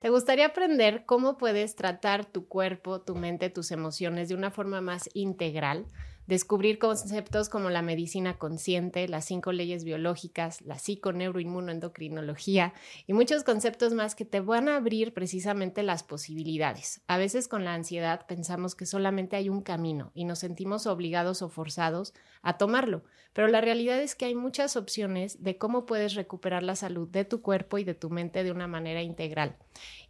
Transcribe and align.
¿Te 0.00 0.08
gustaría 0.08 0.46
aprender 0.46 1.04
cómo 1.04 1.36
puedes 1.36 1.76
tratar 1.76 2.24
tu 2.24 2.48
cuerpo, 2.48 3.02
tu 3.02 3.14
mente, 3.16 3.50
tus 3.50 3.70
emociones 3.70 4.30
de 4.30 4.34
una 4.34 4.50
forma 4.50 4.80
más 4.80 5.10
integral? 5.12 5.88
Descubrir 6.30 6.78
conceptos 6.78 7.48
como 7.48 7.70
la 7.70 7.82
medicina 7.82 8.38
consciente, 8.38 9.08
las 9.08 9.24
cinco 9.24 9.50
leyes 9.50 9.82
biológicas, 9.82 10.62
la 10.62 10.78
psiconeuroinmunoendocrinología 10.78 12.72
y 13.08 13.14
muchos 13.14 13.42
conceptos 13.42 13.94
más 13.94 14.14
que 14.14 14.24
te 14.24 14.38
van 14.38 14.68
a 14.68 14.76
abrir 14.76 15.12
precisamente 15.12 15.82
las 15.82 16.04
posibilidades. 16.04 17.02
A 17.08 17.18
veces 17.18 17.48
con 17.48 17.64
la 17.64 17.74
ansiedad 17.74 18.26
pensamos 18.28 18.76
que 18.76 18.86
solamente 18.86 19.34
hay 19.34 19.48
un 19.48 19.60
camino 19.60 20.12
y 20.14 20.24
nos 20.24 20.38
sentimos 20.38 20.86
obligados 20.86 21.42
o 21.42 21.48
forzados 21.48 22.14
a 22.42 22.58
tomarlo, 22.58 23.02
pero 23.32 23.48
la 23.48 23.60
realidad 23.60 24.00
es 24.00 24.14
que 24.14 24.26
hay 24.26 24.36
muchas 24.36 24.76
opciones 24.76 25.42
de 25.42 25.58
cómo 25.58 25.84
puedes 25.84 26.14
recuperar 26.14 26.62
la 26.62 26.76
salud 26.76 27.08
de 27.08 27.24
tu 27.24 27.42
cuerpo 27.42 27.78
y 27.78 27.84
de 27.84 27.94
tu 27.94 28.08
mente 28.08 28.44
de 28.44 28.52
una 28.52 28.68
manera 28.68 29.02
integral. 29.02 29.56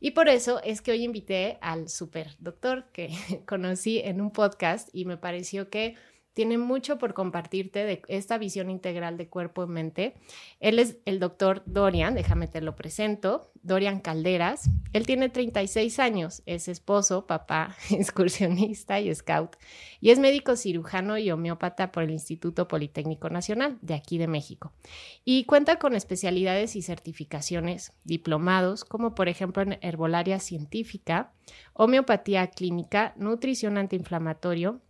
Y 0.00 0.10
por 0.10 0.28
eso 0.28 0.60
es 0.64 0.82
que 0.82 0.92
hoy 0.92 1.04
invité 1.04 1.56
al 1.62 1.88
super 1.88 2.36
doctor 2.40 2.84
que 2.92 3.08
conocí 3.46 4.00
en 4.00 4.20
un 4.20 4.32
podcast 4.32 4.90
y 4.92 5.06
me 5.06 5.16
pareció 5.16 5.70
que 5.70 5.96
tiene 6.40 6.56
mucho 6.56 6.96
por 6.96 7.12
compartirte 7.12 7.84
de 7.84 8.00
esta 8.08 8.38
visión 8.38 8.70
integral 8.70 9.18
de 9.18 9.28
cuerpo 9.28 9.64
y 9.64 9.66
mente. 9.66 10.14
Él 10.58 10.78
es 10.78 10.96
el 11.04 11.20
doctor 11.20 11.62
Dorian, 11.66 12.14
déjame 12.14 12.48
te 12.48 12.62
lo 12.62 12.76
presento, 12.76 13.52
Dorian 13.62 14.00
Calderas. 14.00 14.70
Él 14.94 15.04
tiene 15.04 15.28
36 15.28 15.98
años, 15.98 16.42
es 16.46 16.66
esposo, 16.68 17.26
papá, 17.26 17.76
excursionista 17.90 19.00
y 19.00 19.14
scout, 19.14 19.56
y 20.00 20.12
es 20.12 20.18
médico 20.18 20.56
cirujano 20.56 21.18
y 21.18 21.30
homeópata 21.30 21.92
por 21.92 22.04
el 22.04 22.10
Instituto 22.10 22.68
Politécnico 22.68 23.28
Nacional 23.28 23.76
de 23.82 23.92
aquí 23.92 24.16
de 24.16 24.26
México. 24.26 24.72
Y 25.26 25.44
cuenta 25.44 25.78
con 25.78 25.94
especialidades 25.94 26.74
y 26.74 26.80
certificaciones, 26.80 27.92
diplomados, 28.04 28.86
como 28.86 29.14
por 29.14 29.28
ejemplo 29.28 29.62
en 29.62 29.78
herbolaria 29.82 30.38
científica, 30.38 31.34
homeopatía 31.74 32.46
clínica, 32.46 33.12
nutrición 33.18 33.76
antiinflamatorio, 33.76 34.80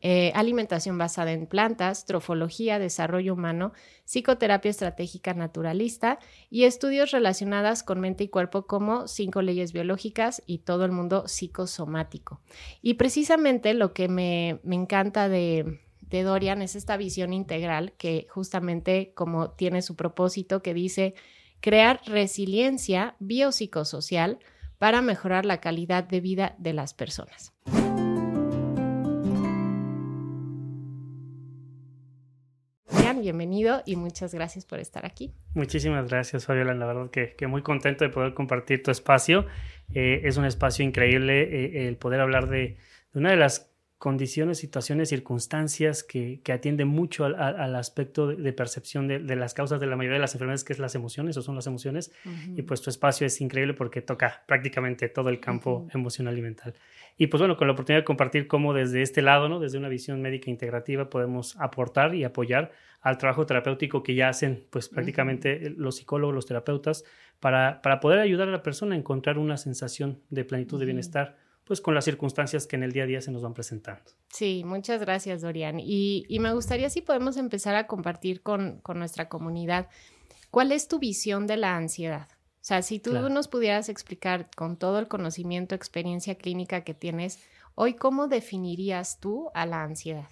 eh, 0.00 0.32
alimentación 0.34 0.98
basada 0.98 1.32
en 1.32 1.46
plantas, 1.46 2.04
trofología, 2.04 2.78
desarrollo 2.78 3.34
humano, 3.34 3.72
psicoterapia 4.04 4.70
estratégica 4.70 5.34
naturalista 5.34 6.18
y 6.50 6.64
estudios 6.64 7.10
relacionados 7.10 7.82
con 7.82 8.00
mente 8.00 8.24
y 8.24 8.28
cuerpo 8.28 8.66
como 8.66 9.08
cinco 9.08 9.42
leyes 9.42 9.72
biológicas 9.72 10.42
y 10.46 10.58
todo 10.58 10.84
el 10.84 10.92
mundo 10.92 11.28
psicosomático. 11.28 12.40
Y 12.82 12.94
precisamente 12.94 13.74
lo 13.74 13.92
que 13.92 14.08
me, 14.08 14.60
encanta 14.64 15.28
de, 15.28 15.80
de 16.02 16.22
Dorian 16.22 16.62
es 16.62 16.76
esta 16.76 16.96
visión 16.96 17.32
integral 17.32 17.92
que 17.98 18.26
justamente 18.30 19.12
como 19.14 19.50
tiene 19.50 19.82
su 19.82 19.96
propósito 19.96 20.62
que 20.62 20.74
dice 20.74 21.14
crear 21.60 22.00
resiliencia 22.06 23.16
biopsicosocial 23.18 24.38
para 24.78 25.02
mejorar 25.02 25.46
la 25.46 25.60
calidad 25.60 26.04
de 26.04 26.20
vida 26.20 26.54
de 26.58 26.74
las 26.74 26.94
personas. 26.94 27.52
Bienvenido 33.20 33.82
y 33.86 33.96
muchas 33.96 34.34
gracias 34.34 34.64
por 34.64 34.78
estar 34.78 35.04
aquí. 35.06 35.34
Muchísimas 35.54 36.08
gracias, 36.08 36.46
Fabiola. 36.46 36.74
La 36.74 36.86
verdad 36.86 37.10
que, 37.10 37.46
muy 37.46 37.62
contento 37.62 38.04
de 38.04 38.10
poder 38.10 38.34
compartir 38.34 38.82
tu 38.82 38.90
espacio. 38.90 39.46
Eh, 39.94 40.22
es 40.24 40.36
un 40.36 40.44
espacio 40.44 40.84
increíble 40.84 41.42
eh, 41.42 41.88
el 41.88 41.96
poder 41.96 42.20
hablar 42.20 42.48
de, 42.48 42.76
una 43.14 43.30
de 43.30 43.36
las 43.36 43.75
condiciones, 43.98 44.58
situaciones, 44.58 45.08
circunstancias 45.08 46.02
que, 46.02 46.40
que 46.42 46.52
atienden 46.52 46.88
mucho 46.88 47.24
al, 47.24 47.74
aspecto 47.76 48.26
de, 48.26 48.52
percepción 48.52 49.08
de, 49.08 49.20
las 49.36 49.54
causas 49.54 49.80
de 49.80 49.86
la 49.86 49.96
mayoría 49.96 50.16
de 50.16 50.20
las 50.20 50.34
enfermedades, 50.34 50.64
que 50.64 50.74
es 50.74 50.78
las 50.78 50.94
emociones 50.94 51.36
o 51.38 51.42
son 51.42 51.54
las 51.54 51.66
emociones. 51.66 52.12
Y 52.54 52.62
pues 52.62 52.82
tu 52.82 52.90
espacio 52.90 53.26
es 53.26 53.40
increíble 53.40 53.72
porque 53.72 54.02
toca 54.02 54.44
prácticamente 54.46 55.08
todo 55.08 55.30
el 55.30 55.40
campo 55.40 55.88
emocional 55.94 56.36
y 56.36 56.42
mental. 56.42 56.74
Y 57.16 57.28
pues 57.28 57.40
bueno, 57.40 57.56
con 57.56 57.68
la 57.68 57.72
oportunidad 57.72 58.02
de 58.02 58.04
compartir 58.04 58.46
cómo 58.46 58.74
desde 58.74 59.00
este 59.00 59.22
lado, 59.22 59.48
¿no? 59.48 59.60
desde 59.60 59.78
una 59.78 59.88
visión 59.88 60.20
médica 60.20 60.50
integrativa, 60.50 61.08
podemos 61.08 61.56
aportar 61.58 62.14
y 62.14 62.24
apoyar 62.24 62.72
al 63.00 63.16
trabajo 63.16 63.46
terapéutico 63.46 64.02
que 64.02 64.14
ya 64.14 64.28
hacen 64.28 64.66
pues 64.68 64.90
prácticamente 64.90 65.70
los 65.70 65.96
psicólogos, 65.96 66.34
los 66.34 66.46
terapeutas, 66.46 67.04
para, 67.40 67.80
para 67.80 68.00
poder 68.00 68.18
ayudar 68.18 68.48
a 68.48 68.52
la 68.52 68.62
persona 68.62 68.94
a 68.94 68.98
encontrar 68.98 69.38
una 69.38 69.56
sensación 69.56 70.20
de 70.28 70.44
plenitud 70.44 70.78
de 70.78 70.86
bienestar 70.86 71.45
pues 71.66 71.80
con 71.80 71.94
las 71.94 72.04
circunstancias 72.04 72.66
que 72.66 72.76
en 72.76 72.84
el 72.84 72.92
día 72.92 73.02
a 73.02 73.06
día 73.06 73.20
se 73.20 73.32
nos 73.32 73.42
van 73.42 73.52
presentando. 73.52 74.04
Sí, 74.28 74.62
muchas 74.64 75.00
gracias, 75.00 75.42
Dorian. 75.42 75.80
Y, 75.80 76.24
me 76.40 76.54
gustaría 76.54 76.88
si 76.90 77.02
podemos 77.02 77.36
empezar 77.36 77.74
a 77.74 77.88
compartir 77.88 78.40
con, 78.40 78.80
nuestra 78.94 79.28
comunidad, 79.28 79.88
¿cuál 80.50 80.70
es 80.70 80.86
tu 80.86 81.00
visión 81.00 81.48
de 81.48 81.56
la 81.56 81.76
ansiedad? 81.76 82.28
O 82.30 82.66
sea, 82.66 82.82
si 82.82 83.00
tú 83.00 83.12
nos 83.28 83.48
pudieras 83.48 83.88
explicar 83.88 84.48
con 84.56 84.76
todo 84.76 85.00
el 85.00 85.08
conocimiento, 85.08 85.74
experiencia 85.74 86.36
clínica 86.36 86.82
que 86.82 86.94
tienes, 86.94 87.40
hoy, 87.74 87.94
¿cómo 87.94 88.28
definirías 88.28 89.18
tú 89.18 89.50
a 89.52 89.66
la 89.66 89.82
ansiedad? 89.82 90.28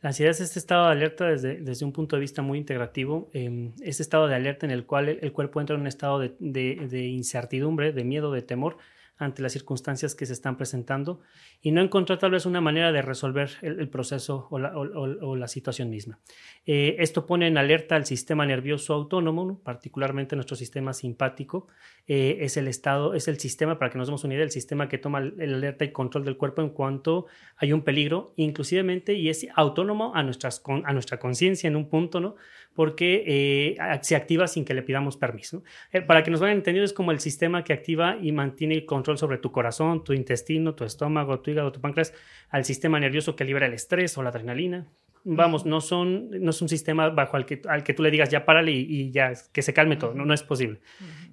La 0.00 0.08
ansiedad 0.08 0.32
es 0.32 0.40
este 0.40 0.58
estado 0.58 0.86
de 0.86 0.92
alerta 0.92 1.26
desde, 1.26 1.60
desde 1.60 1.84
un 1.84 1.92
punto 1.92 2.16
de 2.16 2.20
vista 2.20 2.42
muy 2.42 2.58
integrativo, 2.58 3.30
eh, 3.32 3.70
este 3.82 4.02
estado 4.02 4.26
de 4.26 4.34
alerta 4.34 4.66
en 4.66 4.72
el 4.72 4.84
cual 4.84 5.08
el, 5.08 5.32
cuerpo 5.32 5.60
entra 5.60 5.76
en 5.76 5.82
un 5.82 5.86
estado 5.86 6.18
de, 6.18 6.34
de 6.40 7.06
incertidumbre, 7.06 7.92
de 7.92 8.02
miedo, 8.02 8.32
de 8.32 8.42
temor, 8.42 8.78
ante 9.22 9.42
las 9.42 9.52
circunstancias 9.52 10.14
que 10.14 10.26
se 10.26 10.32
están 10.32 10.56
presentando 10.56 11.20
y 11.60 11.70
no 11.70 11.80
encontrar 11.80 12.18
tal 12.18 12.32
vez 12.32 12.46
una 12.46 12.60
manera 12.60 12.92
de 12.92 13.02
resolver 13.02 13.50
el, 13.62 13.88
proceso 13.88 14.48
o 14.50 15.36
la, 15.36 15.48
situación 15.48 15.90
misma. 15.90 16.18
Eh, 16.66 16.96
esto 16.98 17.26
pone 17.26 17.46
en 17.46 17.58
alerta 17.58 17.96
al 17.96 18.06
sistema 18.06 18.46
nervioso 18.46 18.94
autónomo, 18.94 19.60
particularmente 19.62 20.34
nuestro 20.36 20.56
sistema 20.56 20.92
simpático. 20.92 21.68
Eh, 22.06 22.38
es 22.40 22.56
el 22.56 22.68
estado, 22.68 23.14
es 23.14 23.28
el 23.28 23.38
sistema, 23.38 23.78
para 23.78 23.90
que 23.90 23.98
nos 23.98 24.08
demos 24.08 24.24
una 24.24 24.34
idea, 24.34 24.44
el 24.44 24.50
sistema 24.50 24.88
que 24.88 24.98
toma 24.98 25.18
el, 25.18 25.54
alerta 25.54 25.84
y 25.84 25.92
control 25.92 26.24
del 26.24 26.36
cuerpo 26.36 26.62
en 26.62 26.70
cuanto 26.70 27.26
hay 27.56 27.72
un 27.72 27.82
peligro, 27.82 28.32
inclusivemente, 28.36 29.14
y 29.14 29.28
es 29.28 29.46
autónomo 29.54 30.14
a, 30.14 30.22
nuestras, 30.22 30.62
a 30.84 30.92
nuestra 30.92 31.18
conciencia 31.18 31.68
en 31.68 31.76
un 31.76 31.88
punto, 31.88 32.20
¿no? 32.20 32.36
porque 32.74 33.24
eh, 33.26 33.76
se 34.02 34.16
activa 34.16 34.46
sin 34.46 34.64
que 34.64 34.74
le 34.74 34.82
pidamos 34.82 35.16
permiso. 35.16 35.62
para 36.06 36.22
que 36.22 36.30
nos 36.30 36.40
vayan 36.40 36.58
entendiendo, 36.58 36.84
es 36.84 36.92
como 36.92 37.12
el 37.12 37.20
sistema 37.20 37.64
que 37.64 37.72
activa 37.72 38.16
y 38.20 38.32
mantiene 38.32 38.74
el 38.74 38.86
control 38.86 39.11
sobre 39.18 39.38
tu 39.38 39.52
corazón, 39.52 40.04
tu 40.04 40.12
intestino, 40.12 40.74
tu 40.74 40.84
estómago, 40.84 41.40
tu 41.40 41.50
hígado, 41.50 41.72
tu 41.72 41.80
páncreas, 41.80 42.14
al 42.50 42.64
sistema 42.64 43.00
nervioso 43.00 43.36
que 43.36 43.44
libera 43.44 43.66
el 43.66 43.74
estrés 43.74 44.16
o 44.18 44.22
la 44.22 44.30
adrenalina. 44.30 44.86
Vamos, 45.24 45.66
no, 45.66 45.80
son, 45.80 46.30
no 46.30 46.50
es 46.50 46.60
un 46.62 46.68
sistema 46.68 47.08
bajo 47.08 47.36
al 47.36 47.46
que, 47.46 47.62
al 47.68 47.84
que 47.84 47.94
tú 47.94 48.02
le 48.02 48.10
digas 48.10 48.28
ya 48.28 48.44
párale 48.44 48.72
y, 48.72 49.12
ya 49.12 49.32
que 49.52 49.62
se 49.62 49.72
calme 49.72 49.96
todo, 49.96 50.14
no, 50.14 50.24
no 50.24 50.34
es 50.34 50.42
posible. 50.42 50.80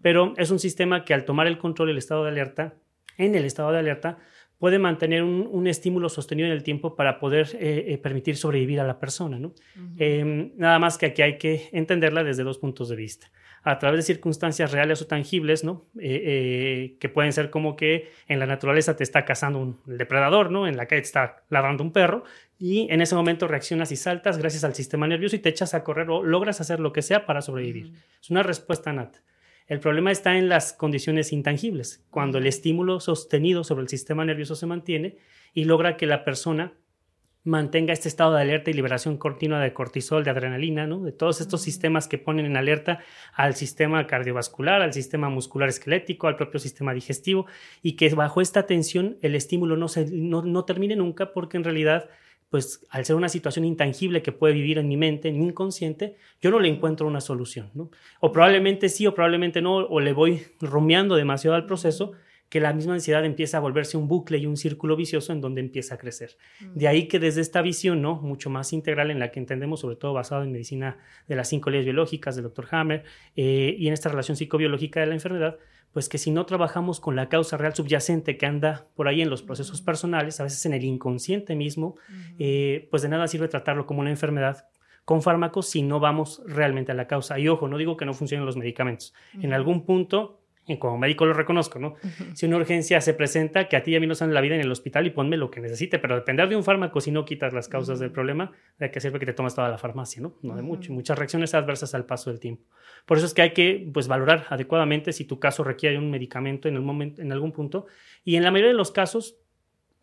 Pero 0.02 0.34
es 0.38 0.52
un 0.52 0.60
sistema 0.60 1.04
que 1.04 1.14
al 1.14 1.26
tomar 1.26 1.48
el 1.48 1.58
control 1.58 1.88
del 1.88 1.98
estado 1.98 2.24
de 2.24 2.30
alerta, 2.30 2.76
en 3.18 3.34
el 3.34 3.46
estado 3.46 3.72
de 3.72 3.80
alerta, 3.80 4.20
puede 4.60 4.78
mantener 4.78 5.24
un, 5.24 5.68
estímulo 5.68 6.10
sostenido 6.10 6.48
en 6.48 6.54
el 6.54 6.64
tiempo 6.64 6.96
para 6.96 7.20
poder 7.20 7.48
eh, 7.54 7.86
eh, 7.88 7.98
permitir 7.98 8.36
sobrevivir 8.36 8.80
a 8.80 8.84
la 8.84 9.00
persona. 9.00 9.40
¿no? 9.40 9.54
Em, 9.98 10.52
nada 10.58 10.78
más 10.78 10.98
que 10.98 11.08
aquí 11.08 11.22
hay 11.22 11.38
que 11.38 11.70
entenderla 11.72 12.24
desde 12.24 12.44
dos 12.44 12.60
puntos 12.60 12.90
de 12.90 12.96
vista 12.96 13.32
a 13.64 13.80
través 13.80 14.00
de 14.00 14.14
circunstancias 14.14 14.72
reales 14.72 15.02
o 15.02 15.08
tangibles, 15.08 15.64
¿no? 15.64 15.86
Eh, 16.00 16.22
eh, 16.25 16.97
que 17.00 17.09
pueden 17.09 17.34
ser 17.34 17.50
como 17.50 17.75
que 17.75 18.12
en 18.28 18.40
la 18.40 18.46
naturaleza 18.46 18.96
te 18.96 19.03
está 19.03 19.25
cazando 19.25 19.59
un 19.59 19.80
depredador, 19.86 20.52
¿no? 20.52 20.68
En 20.68 20.78
la 20.78 20.86
calle 20.86 21.02
te 21.02 21.08
está 21.08 21.44
ladrando 21.50 21.84
un 21.84 21.92
perro 21.92 22.24
y 22.58 22.92
en 22.92 23.02
ese 23.02 23.16
momento 23.16 23.48
reaccionas 23.48 23.92
y 23.92 23.96
saltas 23.96 24.38
gracias 24.38 24.64
al 24.64 24.75
sistema 24.75 25.08
nervioso 25.08 25.36
y 25.36 25.40
te 25.40 25.50
echas 25.50 25.74
a 25.74 25.84
correr 25.84 26.09
o 26.09 26.24
logras 26.24 26.62
hacer 26.62 26.80
lo 26.80 26.94
que 26.94 27.02
sea 27.02 27.25
para 27.25 27.42
sobrevivir. 27.42 27.94
Es 28.22 28.30
una 28.30 28.44
respuesta 28.44 28.94
nata. 28.94 29.22
El 29.68 29.80
problema 29.80 30.12
está 30.12 30.36
en 30.36 30.50
las 30.50 30.74
condiciones 30.74 31.31
intangibles, 31.31 32.03
cuando 32.09 32.40
el 32.40 32.48
estímulo 32.48 33.00
sostenido 33.00 33.64
sobre 33.64 33.84
el 33.84 33.88
sistema 33.88 34.25
nervioso 34.25 34.56
se 34.56 34.66
mantiene 34.66 35.18
y 35.53 35.66
logra 35.66 35.96
que 35.96 36.08
la 36.08 36.24
persona 36.24 36.74
mantenga 37.44 37.94
este 37.94 38.10
estado 38.10 38.34
de 38.34 38.42
alerta 38.42 38.70
y 38.70 38.74
liberación 38.74 39.18
continua 39.18 39.60
de 39.60 39.74
cortisol, 39.74 40.24
de 40.24 40.30
adrenalina, 40.30 40.88
¿no? 40.88 41.00
de 41.02 41.12
todos 41.12 41.40
estos 41.42 41.62
sistemas 41.62 42.08
que 42.08 42.18
ponen 42.18 42.46
en 42.46 42.58
alerta 42.58 43.00
al 43.34 43.56
sistema 43.56 44.06
cardiovascular, 44.08 44.82
al 44.82 44.94
sistema 44.94 45.30
muscular 45.30 45.70
esquelético, 45.70 46.28
al 46.28 46.36
propio 46.36 46.60
sistema 46.60 46.94
digestivo, 46.94 47.46
y 47.82 47.94
que 47.94 48.13
bajo 48.13 48.42
esta 48.42 48.66
tensión 48.66 49.18
el 49.22 49.36
estímulo 49.36 49.78
no, 49.78 49.88
se, 49.88 50.08
no, 50.12 50.66
termine 50.66 50.96
nunca 50.96 51.31
porque 51.31 51.58
en 51.58 51.63
realidad 51.63 52.10
pues 52.50 52.86
al 52.90 53.06
ser 53.06 53.16
una 53.16 53.30
situación 53.30 53.63
intangible 53.63 54.24
que 54.24 54.31
puede 54.31 54.56
vivir 54.56 54.80
en 54.80 54.88
mi 54.88 54.98
mente, 54.98 55.30
en 55.30 55.38
mi 55.38 55.46
inconsciente, 55.46 56.18
yo 56.42 56.50
no 56.50 56.60
le 56.60 56.68
encuentro 56.68 57.06
una 57.06 57.22
solución, 57.22 57.69
¿no? 57.75 57.92
O 58.22 58.31
probablemente 58.31 58.90
sí 58.90 59.06
o 59.06 59.13
probablemente 59.13 59.62
no, 59.62 59.75
o 59.75 60.00
le 60.00 60.13
voy 60.13 60.42
rumiando 60.60 61.16
demasiado 61.16 61.56
al 61.56 61.68
proceso, 61.68 62.13
que 62.50 62.60
la 62.60 62.74
misma 62.74 62.96
ansiedad 62.96 63.24
empieza 63.25 63.57
a 63.57 63.60
volverse 63.60 63.96
un 63.96 64.07
bucle 64.07 64.40
y 64.40 64.48
un 64.48 64.57
círculo 64.57 64.96
vicioso 64.96 65.31
en 65.31 65.40
donde 65.40 65.62
empieza 65.62 65.96
a 65.96 65.98
crecer. 65.98 66.36
De 66.74 66.88
ahí 66.88 67.07
que 67.07 67.19
desde 67.19 67.42
esta 67.42 67.62
visión, 67.62 68.01
¿no? 68.01 68.16
Mucho 68.16 68.50
más 68.50 68.74
integral 68.74 69.12
en 69.12 69.19
la 69.19 69.31
que 69.31 69.40
entendemos, 69.40 69.81
sobre 69.81 69.96
todo 69.96 70.13
basado 70.13 70.44
en 70.44 70.51
medicina 70.51 70.98
de 71.28 71.36
las 71.36 71.48
cinco 71.48 71.69
leyes 71.69 71.86
biológicas 71.86 72.36
del 72.36 72.44
Dr. 72.46 72.68
Hammer 72.72 73.04
eh, 73.36 73.75
y 73.78 73.88
en 73.88 73.94
esta 73.94 74.10
relación 74.10 74.36
psicobiológica 74.36 75.00
de 75.00 75.06
la 75.06 75.13
enfermedad, 75.13 75.57
pues 75.94 76.10
que 76.10 76.18
si 76.18 76.31
no 76.31 76.46
trabajamos 76.46 77.00
con 77.00 77.16
la 77.16 77.30
causa 77.30 77.57
real 77.57 77.75
subyacente 77.75 78.38
que 78.38 78.46
anda 78.46 78.88
por 78.96 79.07
ahí 79.07 79.22
en 79.22 79.30
los 79.30 79.44
procesos 79.44 79.81
personales, 79.81 80.40
a 80.40 80.44
veces 80.44 80.66
en 80.66 80.74
el 80.74 80.84
inconsciente 80.84 81.56
mismo, 81.56 81.98
eh, 82.40 82.88
pues 82.90 83.04
de 83.04 83.10
nada 83.10 83.28
sirve 83.28 83.48
tratarlo 83.48 83.86
como 83.86 84.01
una 84.01 84.10
enfermedad 84.10 84.68
con 85.06 85.22
fármacos 85.24 85.68
si 85.68 85.81
no 85.81 86.00
vamos 86.00 86.44
realmente 86.46 86.92
a 86.92 86.96
la 86.96 87.07
causa. 87.07 87.40
Y 87.40 87.48
ojo, 87.48 87.68
no 87.68 87.78
digo 87.78 87.98
que 87.98 88.06
no 88.06 88.13
funcionen 88.13 88.46
los 88.46 88.57
medicamentos. 88.57 89.13
En 89.42 89.54
algún 89.54 89.84
punto 89.86 90.40
como 90.77 90.98
médico 90.98 91.25
lo 91.25 91.33
reconozco, 91.33 91.80
¿no? 91.80 91.95
Si 92.33 92.45
una 92.45 92.57
urgencia 92.57 93.01
se 93.01 93.13
presenta, 93.13 93.68
que 93.68 93.75
a 93.75 93.83
ti 93.83 93.92
y 93.92 93.95
a 93.95 94.00
mí 94.00 94.07
nos 94.07 94.19
dan 94.19 94.33
la 94.33 94.42
vida 94.42 94.56
en 94.56 94.62
el 94.62 94.71
hospital 94.71 95.07
y 95.07 95.10
ponme 95.10 95.38
lo 95.38 95.50
que 95.50 95.62
necesite, 95.62 96.00
pero 96.00 96.16
depender 96.16 96.48
de 96.50 96.56
un 96.56 96.63
fármaco 96.63 97.01
si 97.01 97.12
no 97.12 97.25
quitas 97.25 97.54
las 97.54 97.68
causas 97.68 98.00
del 98.00 98.12
problema, 98.12 98.51
de 98.77 98.92
que 98.92 99.00
sirve 99.00 99.19
que 99.19 99.25
te 99.25 99.33
tomas 99.33 99.56
toda 99.56 99.69
la 99.69 99.77
farmacia, 99.77 100.21
¿no? 100.21 100.36
No 100.42 100.56
de 100.56 100.62
mucho, 100.62 100.94
muchas 100.94 101.18
reacciones 101.18 101.54
adversas 101.54 101.95
al 101.95 102.06
paso 102.06 102.30
del 102.30 102.39
tiempo. 102.39 102.63
Por 103.06 103.18
eso 103.18 103.25
es 103.25 103.33
que 103.33 103.42
hay 103.42 103.54
que, 103.54 103.89
pues, 103.94 104.07
valorar 104.07 104.45
adecuadamente 104.50 105.13
si 105.13 105.25
tu 105.25 105.39
caso 105.39 105.63
requiere 105.63 105.98
un 105.98 106.12
medicamento 106.12 106.68
en, 106.68 106.75
el 106.75 106.81
momento, 106.81 107.22
en 107.22 107.31
algún 107.31 107.51
punto, 107.51 107.88
y 108.24 108.36
en 108.36 108.44
la 108.44 108.51
mayoría 108.51 108.72
de 108.72 108.77
los 108.77 108.92
casos 108.92 109.38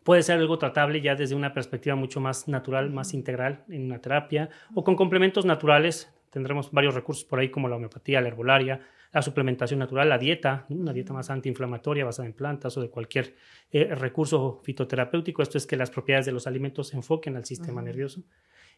puede 0.03 0.23
ser 0.23 0.37
algo 0.39 0.57
tratable 0.57 1.01
ya 1.01 1.15
desde 1.15 1.35
una 1.35 1.53
perspectiva 1.53 1.95
mucho 1.95 2.21
más 2.21 2.47
natural, 2.47 2.89
más 2.91 3.13
integral 3.13 3.65
en 3.67 3.85
una 3.85 3.99
terapia, 3.99 4.49
o 4.73 4.83
con 4.83 4.95
complementos 4.95 5.45
naturales, 5.45 6.13
tendremos 6.29 6.71
varios 6.71 6.95
recursos 6.95 7.25
por 7.25 7.39
ahí 7.39 7.49
como 7.49 7.67
la 7.67 7.75
homeopatía, 7.75 8.21
la 8.21 8.29
herbolaria, 8.29 8.79
la 9.13 9.21
suplementación 9.21 9.79
natural, 9.79 10.09
la 10.09 10.17
dieta, 10.17 10.65
una 10.69 10.93
dieta 10.93 11.13
más 11.13 11.29
antiinflamatoria 11.29 12.05
basada 12.05 12.27
en 12.27 12.33
plantas 12.33 12.77
o 12.77 12.81
de 12.81 12.89
cualquier 12.89 13.35
eh, 13.71 13.95
recurso 13.95 14.61
fitoterapéutico. 14.63 15.41
Esto 15.41 15.57
es 15.57 15.65
que 15.65 15.75
las 15.75 15.89
propiedades 15.89 16.25
de 16.25 16.31
los 16.31 16.47
alimentos 16.47 16.89
se 16.89 16.97
enfoquen 16.97 17.35
al 17.35 17.45
sistema 17.45 17.81
nervioso. 17.81 18.23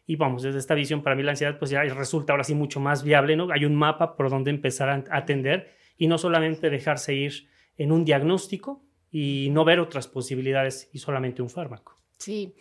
Y 0.06 0.16
vamos, 0.16 0.42
desde 0.42 0.58
esta 0.58 0.74
visión, 0.74 1.02
para 1.02 1.14
mí 1.14 1.22
la 1.22 1.32
ansiedad 1.32 1.58
pues 1.58 1.70
ya 1.70 1.82
resulta 1.82 2.32
ahora 2.32 2.44
sí 2.44 2.54
mucho 2.54 2.80
más 2.80 3.02
viable, 3.02 3.36
¿no? 3.36 3.48
Hay 3.52 3.64
un 3.64 3.74
mapa 3.74 4.16
por 4.16 4.30
donde 4.30 4.50
empezar 4.50 4.88
a 4.88 5.04
atender 5.16 5.70
y 5.96 6.06
no 6.06 6.18
solamente 6.18 6.70
dejarse 6.70 7.14
ir 7.14 7.48
en 7.76 7.92
un 7.92 8.04
diagnóstico 8.04 8.82
y 9.10 9.48
no 9.50 9.64
ver 9.64 9.80
otras 9.80 10.08
posibilidades 10.08 10.88
y 10.92 10.98
solamente 10.98 11.42
un 11.42 11.50
fármaco. 11.50 12.00
Sí, 12.20 12.54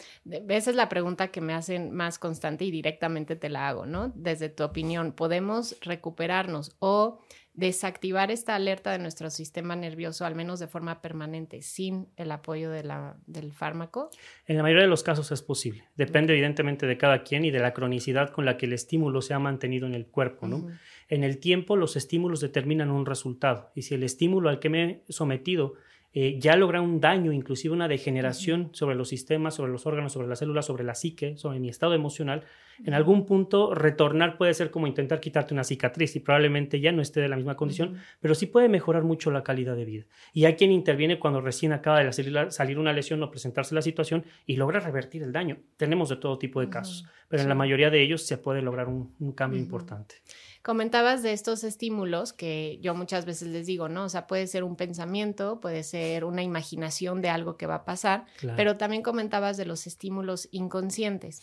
esa 0.48 0.70
es 0.70 0.76
la 0.76 0.88
pregunta 0.88 1.32
que 1.32 1.42
me 1.42 1.54
hacen 1.54 1.92
más 1.92 2.18
constante 2.18 2.64
y 2.64 2.72
directamente 2.72 3.36
te 3.36 3.50
la 3.50 3.68
hago, 3.68 3.86
¿no? 3.86 4.10
Desde 4.16 4.48
tu 4.48 4.64
opinión, 4.64 5.12
¿podemos 5.12 5.78
recuperarnos 5.82 6.78
o 6.80 7.20
desactivar 7.60 8.32
esta 8.32 8.56
alerta 8.56 8.92
de 8.92 9.00
nuestro 9.00 9.30
sistema 9.30 9.76
nervioso, 9.76 10.26
al 10.26 10.34
menos 10.34 10.60
de 10.60 10.68
forma 10.68 11.02
permanente, 11.02 11.62
sin 11.62 12.08
el 12.16 12.32
apoyo 12.32 12.72
de 12.72 12.84
la, 12.84 13.18
del 13.28 13.52
fármaco? 13.52 14.10
En 14.48 14.56
la 14.56 14.64
mayoría 14.64 14.84
de 14.84 14.90
los 14.90 15.04
casos 15.04 15.32
es 15.34 15.42
posible. 15.42 15.84
Depende 15.98 16.34
evidentemente 16.34 16.86
de 16.88 16.98
cada 16.98 17.24
quien 17.24 17.44
y 17.44 17.52
de 17.52 17.60
la 17.60 17.74
cronicidad 17.74 18.32
con 18.32 18.46
la 18.46 18.56
que 18.56 18.66
el 18.66 18.74
estímulo 18.74 19.22
se 19.22 19.34
ha 19.34 19.40
mantenido 19.40 19.88
en 19.88 19.94
el 19.94 20.08
cuerpo, 20.08 20.48
¿no? 20.48 20.68
En 21.10 21.24
el 21.26 21.40
tiempo 21.40 21.76
los 21.76 21.98
estímulos 21.98 22.40
determinan 22.40 22.92
un 22.92 23.06
resultado 23.06 23.72
y 23.76 23.82
si 23.82 23.96
el 23.96 24.04
estímulo 24.04 24.50
al 24.50 24.60
que 24.60 24.70
me 24.70 24.84
he 24.84 25.12
sometido 25.12 25.74
eh, 26.14 26.40
ya 26.40 26.56
logra 26.56 26.82
un 26.82 27.00
daño, 27.00 27.32
inclusive 27.32 27.74
una 27.74 27.88
degeneración 27.88 28.70
sobre 28.74 28.96
los 28.96 29.10
sistemas, 29.10 29.56
sobre 29.56 29.72
los 29.72 29.86
órganos, 29.86 30.14
sobre 30.14 30.28
las 30.28 30.40
células, 30.40 30.66
sobre 30.66 30.84
la 30.84 30.96
psique, 30.96 31.38
sobre 31.38 31.60
mi 31.60 31.70
estado 31.70 31.94
emocional, 31.94 32.44
en 32.86 32.94
algún 32.94 33.26
punto 33.26 33.74
retornar 33.76 34.38
puede 34.38 34.54
ser 34.54 34.72
como 34.72 34.88
intentar 34.88 35.20
quitarte 35.20 35.54
una 35.54 35.64
cicatriz 35.64 36.16
y 36.16 36.20
probablemente 36.20 36.80
ya 36.80 36.92
no 36.92 37.02
esté 37.02 37.20
de 37.20 37.28
la 37.28 37.36
misma 37.36 37.56
condición, 37.56 37.98
pero 38.22 38.36
sí 38.36 38.46
puede 38.46 38.70
mejorar 38.70 39.04
mucho 39.04 39.32
la 39.32 39.44
calidad 39.44 39.76
de 39.76 39.86
vida. 39.86 40.06
Y 40.34 40.46
hay 40.46 40.56
quien 40.56 40.72
interviene 40.72 41.20
cuando 41.20 41.42
recién 41.42 41.74
acaba 41.74 42.04
de 42.04 42.12
salir, 42.14 42.80
una 42.80 42.94
lesión 42.94 43.22
o 43.24 43.32
presentarse 43.32 43.76
la 43.76 43.82
situación 43.82 44.24
y 44.46 44.56
logra 44.56 44.80
revertir 44.80 45.24
el 45.24 45.32
daño. 45.32 45.58
Tenemos 45.78 46.10
de 46.10 46.18
todo 46.18 46.38
tipo 46.38 46.62
de 46.62 46.70
casos, 46.70 47.06
pero 47.28 47.44
en 47.44 47.50
la 47.50 47.56
mayoría 47.56 47.90
de 47.90 48.02
ellos 48.02 48.26
se 48.26 48.38
puede 48.38 48.62
lograr 48.62 48.88
un, 48.88 49.34
cambio 49.36 49.60
importante. 49.60 50.16
Comentabas 50.62 51.24
de 51.24 51.32
estos 51.32 51.64
estímulos 51.64 52.34
que 52.34 52.80
yo 52.82 52.94
muchas 52.94 53.26
veces 53.26 53.48
les 53.48 53.66
digo, 53.66 53.88
¿no? 53.88 54.04
O 54.04 54.10
sea, 54.10 54.28
puede 54.28 54.46
ser 54.46 54.66
un 54.66 54.76
pensamiento, 54.76 55.62
puede 55.62 55.84
ser 55.84 56.26
una 56.26 56.44
imaginación 56.44 57.22
de 57.22 57.30
algo 57.30 57.56
que 57.56 57.66
va 57.66 57.76
a 57.76 57.86
pasar, 57.86 58.26
pero 58.58 58.76
también 58.76 59.02
comentabas 59.02 59.56
de 59.56 59.66
los 59.66 59.88
estímulos 59.88 60.50
inconscientes, 60.52 61.42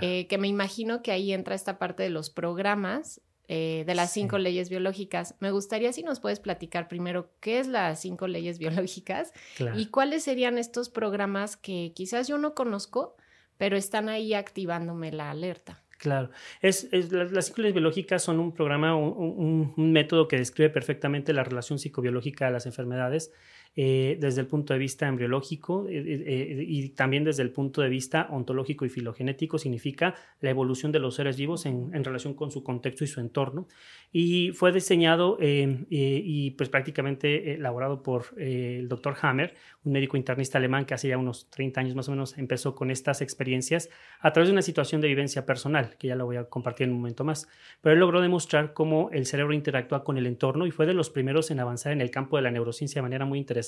eh, 0.00 0.26
que 0.26 0.38
me 0.38 0.48
imagino 0.48 1.02
que 1.02 1.12
ahí 1.12 1.32
entra 1.32 1.54
esta 1.54 1.78
parte 1.78 2.02
de 2.02 2.10
los 2.10 2.28
programas 2.28 3.20
eh, 3.48 3.84
de 3.86 3.94
las 3.94 4.12
cinco 4.12 4.38
leyes 4.38 4.68
biológicas. 4.68 5.36
Me 5.38 5.52
gustaría 5.52 5.92
si 5.92 6.02
nos 6.02 6.18
puedes 6.18 6.40
platicar 6.40 6.88
primero 6.88 7.30
qué 7.38 7.60
es 7.60 7.68
las 7.68 8.00
cinco 8.00 8.26
leyes 8.26 8.58
biológicas 8.58 9.32
y 9.76 9.86
cuáles 9.86 10.24
serían 10.24 10.58
estos 10.58 10.90
programas 10.90 11.56
que 11.56 11.92
quizás 11.94 12.26
yo 12.26 12.38
no 12.38 12.56
conozco, 12.56 13.14
pero 13.56 13.76
están 13.76 14.08
ahí 14.08 14.34
activándome 14.34 15.12
la 15.12 15.30
alerta. 15.30 15.84
Claro, 15.98 16.30
es, 16.60 16.88
las, 16.92 17.46
ciclos 17.46 17.72
biológicas 17.72 18.22
son 18.22 18.38
un 18.38 18.52
programa, 18.52 18.94
un, 18.94 19.72
método 19.76 20.28
que 20.28 20.36
describe 20.36 20.68
perfectamente 20.68 21.32
la 21.32 21.42
relación 21.42 21.78
psicobiológica 21.78 22.46
de 22.46 22.52
las 22.52 22.66
enfermedades 22.66 23.32
eh, 23.78 24.16
desde 24.18 24.40
el 24.40 24.46
punto 24.46 24.72
de 24.72 24.78
vista 24.78 25.06
embriológico 25.06 25.86
eh, 25.86 25.98
eh, 25.98 26.64
y 26.66 26.88
también 26.88 27.24
desde 27.24 27.42
el 27.42 27.50
punto 27.50 27.82
de 27.82 27.90
vista 27.90 28.26
ontológico 28.30 28.86
y 28.86 28.88
filogenético, 28.88 29.58
significa 29.58 30.14
la 30.40 30.48
evolución 30.48 30.92
de 30.92 30.98
los 30.98 31.14
seres 31.14 31.36
vivos 31.36 31.66
en, 31.66 31.92
relación 32.02 32.32
con 32.32 32.50
su 32.50 32.64
contexto 32.64 33.04
y 33.04 33.06
su 33.06 33.20
entorno. 33.20 33.68
Y 34.12 34.52
fue 34.52 34.72
diseñado 34.72 35.36
y 35.40 36.50
pues 36.52 36.70
prácticamente 36.70 37.54
elaborado 37.54 38.02
por 38.02 38.26
el 38.38 38.88
doctor 38.88 39.14
Hammer, 39.20 39.54
un 39.84 39.92
médico 39.92 40.16
internista 40.16 40.56
alemán 40.56 40.86
que 40.86 40.94
hace 40.94 41.08
ya 41.08 41.18
unos 41.18 41.50
30 41.50 41.80
años 41.80 41.94
más 41.94 42.08
o 42.08 42.12
menos 42.12 42.38
empezó 42.38 42.74
con 42.74 42.90
estas 42.90 43.20
experiencias 43.20 43.90
a 44.20 44.32
través 44.32 44.48
de 44.48 44.52
una 44.52 44.62
situación 44.62 45.02
de 45.02 45.08
vivencia 45.08 45.44
personal, 45.44 45.96
que 45.98 46.08
ya 46.08 46.16
la 46.16 46.24
voy 46.24 46.36
a 46.36 46.44
compartir 46.44 46.86
en 46.86 46.92
un 46.92 47.00
momento 47.00 47.24
más. 47.24 47.46
Pero 47.82 47.92
él 47.92 48.00
logró 48.00 48.22
demostrar 48.22 48.72
cómo 48.72 49.10
el 49.12 49.26
cerebro 49.26 49.52
interactúa 49.52 50.02
con 50.02 50.16
el 50.16 50.26
entorno 50.26 50.66
y 50.66 50.70
fue 50.70 50.86
de 50.86 50.94
los 50.94 51.10
primeros 51.10 51.50
en 51.50 51.60
avanzar 51.60 51.92
en 51.92 52.00
el 52.00 52.10
campo 52.10 52.36
de 52.36 52.42
la 52.42 52.50
neurociencia 52.50 53.00
de 53.00 53.02
manera 53.02 53.26
muy 53.26 53.38
interesante 53.38 53.65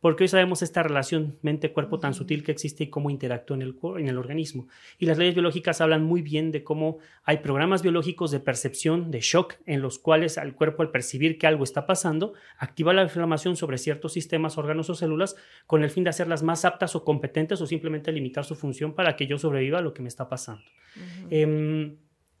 porque 0.00 0.24
hoy 0.24 0.28
sabemos 0.28 0.62
esta 0.62 0.82
relación 0.82 1.38
mente-cuerpo 1.42 1.98
tan 1.98 2.14
sutil 2.14 2.44
que 2.44 2.52
existe 2.52 2.84
y 2.84 2.90
cómo 2.90 3.10
interactúa 3.10 3.56
en 3.56 3.62
el, 3.62 3.76
en 3.98 4.08
el 4.08 4.18
organismo. 4.18 4.68
Y 4.98 5.06
las 5.06 5.18
leyes 5.18 5.34
biológicas 5.34 5.80
hablan 5.80 6.04
muy 6.04 6.22
bien 6.22 6.52
de 6.52 6.64
cómo 6.64 6.98
hay 7.24 7.38
programas 7.38 7.82
biológicos 7.82 8.30
de 8.30 8.40
percepción, 8.40 9.10
de 9.10 9.20
shock, 9.20 9.54
en 9.66 9.82
los 9.82 9.98
cuales 9.98 10.38
al 10.38 10.54
cuerpo 10.54 10.82
al 10.82 10.90
percibir 10.90 11.38
que 11.38 11.46
algo 11.46 11.64
está 11.64 11.86
pasando, 11.86 12.34
activa 12.58 12.92
la 12.92 13.02
inflamación 13.02 13.56
sobre 13.56 13.78
ciertos 13.78 14.12
sistemas, 14.12 14.58
órganos 14.58 14.90
o 14.90 14.94
células 14.94 15.36
con 15.66 15.82
el 15.82 15.90
fin 15.90 16.04
de 16.04 16.10
hacerlas 16.10 16.42
más 16.42 16.64
aptas 16.64 16.94
o 16.96 17.04
competentes 17.04 17.60
o 17.60 17.66
simplemente 17.66 18.12
limitar 18.12 18.44
su 18.44 18.54
función 18.54 18.94
para 18.94 19.16
que 19.16 19.26
yo 19.26 19.38
sobreviva 19.38 19.78
a 19.78 19.82
lo 19.82 19.94
que 19.94 20.02
me 20.02 20.08
está 20.08 20.28
pasando 20.28 20.64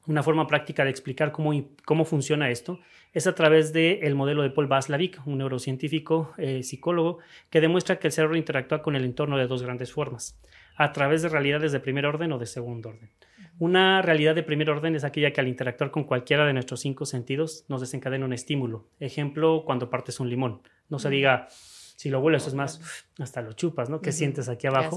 una 0.08 0.22
forma 0.22 0.46
práctica 0.46 0.84
de 0.84 0.90
explicar 0.90 1.30
cómo, 1.30 1.52
cómo 1.84 2.04
funciona 2.04 2.50
esto 2.50 2.80
es 3.12 3.26
a 3.26 3.34
través 3.34 3.72
del 3.72 4.14
modelo 4.14 4.42
de 4.42 4.50
Paul 4.50 4.66
Vaslavic, 4.66 5.20
un 5.26 5.38
neurocientífico 5.38 6.34
eh, 6.38 6.62
psicólogo, 6.62 7.18
que 7.50 7.60
demuestra 7.60 7.98
que 7.98 8.08
el 8.08 8.12
cerebro 8.12 8.36
interactúa 8.36 8.82
con 8.82 8.96
el 8.96 9.04
entorno 9.04 9.38
de 9.38 9.46
dos 9.46 9.62
grandes 9.62 9.92
formas, 9.92 10.40
a 10.76 10.92
través 10.92 11.22
de 11.22 11.28
realidades 11.28 11.72
de 11.72 11.80
primer 11.80 12.06
orden 12.06 12.32
o 12.32 12.38
de 12.38 12.46
segundo 12.46 12.88
orden. 12.88 13.10
Una 13.58 14.02
realidad 14.02 14.34
de 14.34 14.42
primer 14.42 14.70
orden 14.70 14.94
es 14.94 15.04
aquella 15.04 15.32
que 15.32 15.40
al 15.40 15.48
interactuar 15.48 15.90
con 15.90 16.04
cualquiera 16.04 16.46
de 16.46 16.52
nuestros 16.52 16.80
cinco 16.80 17.04
sentidos 17.06 17.64
nos 17.68 17.80
desencadena 17.80 18.24
un 18.24 18.32
estímulo. 18.32 18.88
Ejemplo, 19.00 19.64
cuando 19.64 19.90
partes 19.90 20.20
un 20.20 20.30
limón. 20.30 20.62
No 20.88 20.98
se 20.98 21.10
diga, 21.10 21.48
si 21.50 22.08
lo 22.08 22.20
hueles 22.20 22.46
es 22.46 22.54
más, 22.54 23.06
hasta 23.18 23.42
lo 23.42 23.52
chupas, 23.52 23.90
¿no? 23.90 24.00
¿Qué 24.00 24.12
sientes 24.12 24.48
aquí 24.48 24.68
abajo? 24.68 24.96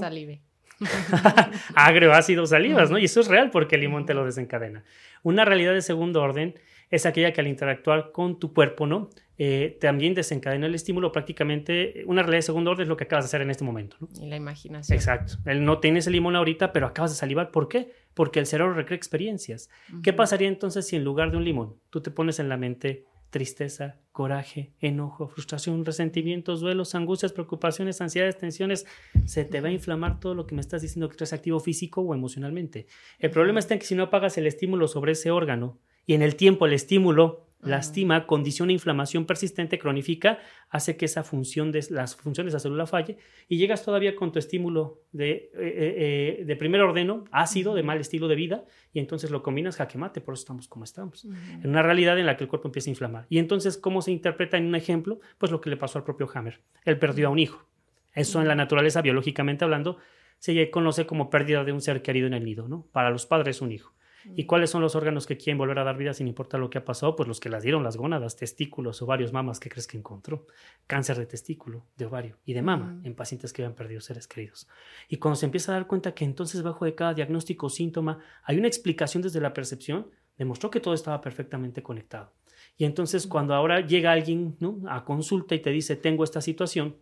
ácido, 2.12 2.46
salivas, 2.46 2.90
¿no? 2.90 2.98
Y 2.98 3.04
eso 3.04 3.20
es 3.20 3.28
real 3.28 3.50
porque 3.50 3.76
el 3.76 3.82
limón 3.82 4.06
te 4.06 4.14
lo 4.14 4.24
desencadena. 4.24 4.84
Una 5.22 5.44
realidad 5.44 5.72
de 5.74 5.82
segundo 5.82 6.22
orden 6.22 6.54
es 6.90 7.06
aquella 7.06 7.32
que 7.32 7.40
al 7.40 7.48
interactuar 7.48 8.12
con 8.12 8.38
tu 8.38 8.52
cuerpo, 8.52 8.86
¿no? 8.86 9.10
Eh, 9.38 9.78
también 9.80 10.14
desencadena 10.14 10.66
el 10.66 10.74
estímulo 10.74 11.10
prácticamente. 11.10 12.04
Una 12.06 12.22
realidad 12.22 12.38
de 12.38 12.42
segundo 12.42 12.70
orden 12.70 12.82
es 12.82 12.88
lo 12.88 12.96
que 12.96 13.04
acabas 13.04 13.24
de 13.24 13.26
hacer 13.28 13.40
en 13.40 13.50
este 13.50 13.64
momento, 13.64 13.96
¿no? 13.98 14.08
Y 14.20 14.28
la 14.28 14.36
imaginación. 14.36 14.94
Exacto. 14.94 15.38
Él 15.46 15.64
no 15.64 15.78
tienes 15.78 16.06
el 16.06 16.12
limón 16.12 16.36
ahorita, 16.36 16.72
pero 16.72 16.86
acabas 16.86 17.12
de 17.12 17.16
salivar. 17.16 17.50
¿Por 17.50 17.68
qué? 17.68 17.92
Porque 18.14 18.40
el 18.40 18.46
cerebro 18.46 18.74
recrea 18.74 18.96
experiencias. 18.96 19.70
¿Qué 20.02 20.12
pasaría 20.12 20.48
entonces 20.48 20.86
si 20.86 20.96
en 20.96 21.04
lugar 21.04 21.30
de 21.30 21.38
un 21.38 21.44
limón 21.44 21.76
tú 21.90 22.02
te 22.02 22.10
pones 22.10 22.38
en 22.40 22.48
la 22.48 22.56
mente 22.56 23.06
tristeza, 23.32 23.96
coraje, 24.12 24.74
enojo, 24.78 25.26
frustración, 25.26 25.86
resentimientos, 25.86 26.60
duelos, 26.60 26.94
angustias, 26.94 27.32
preocupaciones, 27.32 28.00
ansiedades, 28.02 28.36
tensiones, 28.36 28.86
se 29.24 29.46
te 29.46 29.62
va 29.62 29.68
a 29.68 29.72
inflamar 29.72 30.20
todo 30.20 30.34
lo 30.34 30.46
que 30.46 30.54
me 30.54 30.60
estás 30.60 30.82
diciendo 30.82 31.08
que 31.08 31.16
eres 31.16 31.32
activo 31.32 31.58
físico 31.58 32.02
o 32.02 32.14
emocionalmente. 32.14 32.86
El 33.18 33.30
problema 33.30 33.58
está 33.58 33.72
en 33.72 33.80
que 33.80 33.86
si 33.86 33.94
no 33.94 34.04
apagas 34.04 34.36
el 34.36 34.46
estímulo 34.46 34.86
sobre 34.86 35.12
ese 35.12 35.30
órgano 35.30 35.78
y 36.06 36.12
en 36.12 36.20
el 36.20 36.36
tiempo 36.36 36.66
el 36.66 36.74
estímulo 36.74 37.46
lastima, 37.62 38.26
condiciona 38.26 38.72
inflamación 38.72 39.24
persistente, 39.24 39.78
cronifica, 39.78 40.38
hace 40.68 40.96
que 40.96 41.04
esa 41.04 41.22
función 41.22 41.70
de 41.70 41.84
las 41.90 42.16
funciones 42.16 42.52
de 42.52 42.56
la 42.56 42.60
célula 42.60 42.86
falle 42.86 43.18
y 43.48 43.56
llegas 43.56 43.84
todavía 43.84 44.16
con 44.16 44.32
tu 44.32 44.38
estímulo 44.38 45.02
de, 45.12 45.30
eh, 45.30 45.50
eh, 45.54 46.38
eh, 46.40 46.44
de 46.44 46.56
primer 46.56 46.80
ordeno, 46.80 47.24
ácido, 47.30 47.74
de 47.74 47.82
mal 47.82 48.00
estilo 48.00 48.26
de 48.28 48.34
vida, 48.34 48.64
y 48.92 48.98
entonces 48.98 49.30
lo 49.30 49.42
combinas 49.42 49.76
jaque 49.76 49.96
mate, 49.96 50.20
por 50.20 50.34
eso 50.34 50.42
estamos 50.42 50.68
como 50.68 50.84
estamos. 50.84 51.24
En 51.24 51.70
una 51.70 51.82
realidad 51.82 52.18
en 52.18 52.26
la 52.26 52.36
que 52.36 52.44
el 52.44 52.50
cuerpo 52.50 52.68
empieza 52.68 52.90
a 52.90 52.92
inflamar. 52.92 53.26
Y 53.28 53.38
entonces, 53.38 53.78
¿cómo 53.78 54.02
se 54.02 54.10
interpreta 54.10 54.56
en 54.56 54.66
un 54.66 54.74
ejemplo? 54.74 55.20
Pues 55.38 55.52
lo 55.52 55.60
que 55.60 55.70
le 55.70 55.76
pasó 55.76 55.98
al 55.98 56.04
propio 56.04 56.28
Hammer. 56.34 56.60
Él 56.84 56.98
perdió 56.98 57.28
a 57.28 57.30
un 57.30 57.38
hijo. 57.38 57.66
Eso 58.14 58.40
en 58.42 58.48
la 58.48 58.54
naturaleza, 58.54 59.00
biológicamente 59.00 59.64
hablando, 59.64 59.98
se 60.38 60.70
conoce 60.70 61.06
como 61.06 61.30
pérdida 61.30 61.64
de 61.64 61.72
un 61.72 61.80
ser 61.80 62.02
querido 62.02 62.26
en 62.26 62.34
el 62.34 62.44
nido, 62.44 62.68
¿no? 62.68 62.86
Para 62.92 63.10
los 63.10 63.26
padres, 63.26 63.62
un 63.62 63.72
hijo. 63.72 63.94
¿Y 64.36 64.44
cuáles 64.44 64.70
son 64.70 64.82
los 64.82 64.94
órganos 64.94 65.26
que 65.26 65.36
quieren 65.36 65.58
volver 65.58 65.78
a 65.78 65.84
dar 65.84 65.96
vida 65.96 66.14
sin 66.14 66.28
importar 66.28 66.60
lo 66.60 66.70
que 66.70 66.78
ha 66.78 66.84
pasado? 66.84 67.16
Pues 67.16 67.28
los 67.28 67.40
que 67.40 67.48
las 67.48 67.62
dieron, 67.62 67.82
las 67.82 67.96
gónadas, 67.96 68.36
testículos, 68.36 69.02
ovarios, 69.02 69.32
mamas, 69.32 69.60
¿qué 69.60 69.68
crees 69.68 69.86
que 69.86 69.96
encontró? 69.96 70.46
Cáncer 70.86 71.18
de 71.18 71.26
testículo, 71.26 71.86
de 71.96 72.06
ovario 72.06 72.38
y 72.44 72.54
de 72.54 72.62
mama 72.62 73.00
en 73.04 73.14
pacientes 73.14 73.52
que 73.52 73.62
habían 73.62 73.74
perdido 73.74 74.00
seres 74.00 74.26
queridos. 74.26 74.68
Y 75.08 75.16
cuando 75.16 75.36
se 75.36 75.46
empieza 75.46 75.72
a 75.72 75.74
dar 75.76 75.86
cuenta 75.86 76.14
que 76.14 76.24
entonces 76.24 76.62
bajo 76.62 76.84
de 76.84 76.94
cada 76.94 77.14
diagnóstico 77.14 77.66
o 77.66 77.70
síntoma 77.70 78.18
hay 78.44 78.58
una 78.58 78.68
explicación 78.68 79.22
desde 79.22 79.40
la 79.40 79.52
percepción, 79.52 80.10
demostró 80.36 80.70
que 80.70 80.80
todo 80.80 80.94
estaba 80.94 81.20
perfectamente 81.20 81.82
conectado. 81.82 82.32
Y 82.76 82.84
entonces 82.84 83.26
cuando 83.26 83.54
ahora 83.54 83.80
llega 83.86 84.12
alguien 84.12 84.56
¿no? 84.60 84.80
a 84.88 85.04
consulta 85.04 85.54
y 85.54 85.60
te 85.60 85.70
dice, 85.70 85.96
tengo 85.96 86.24
esta 86.24 86.40
situación 86.40 86.96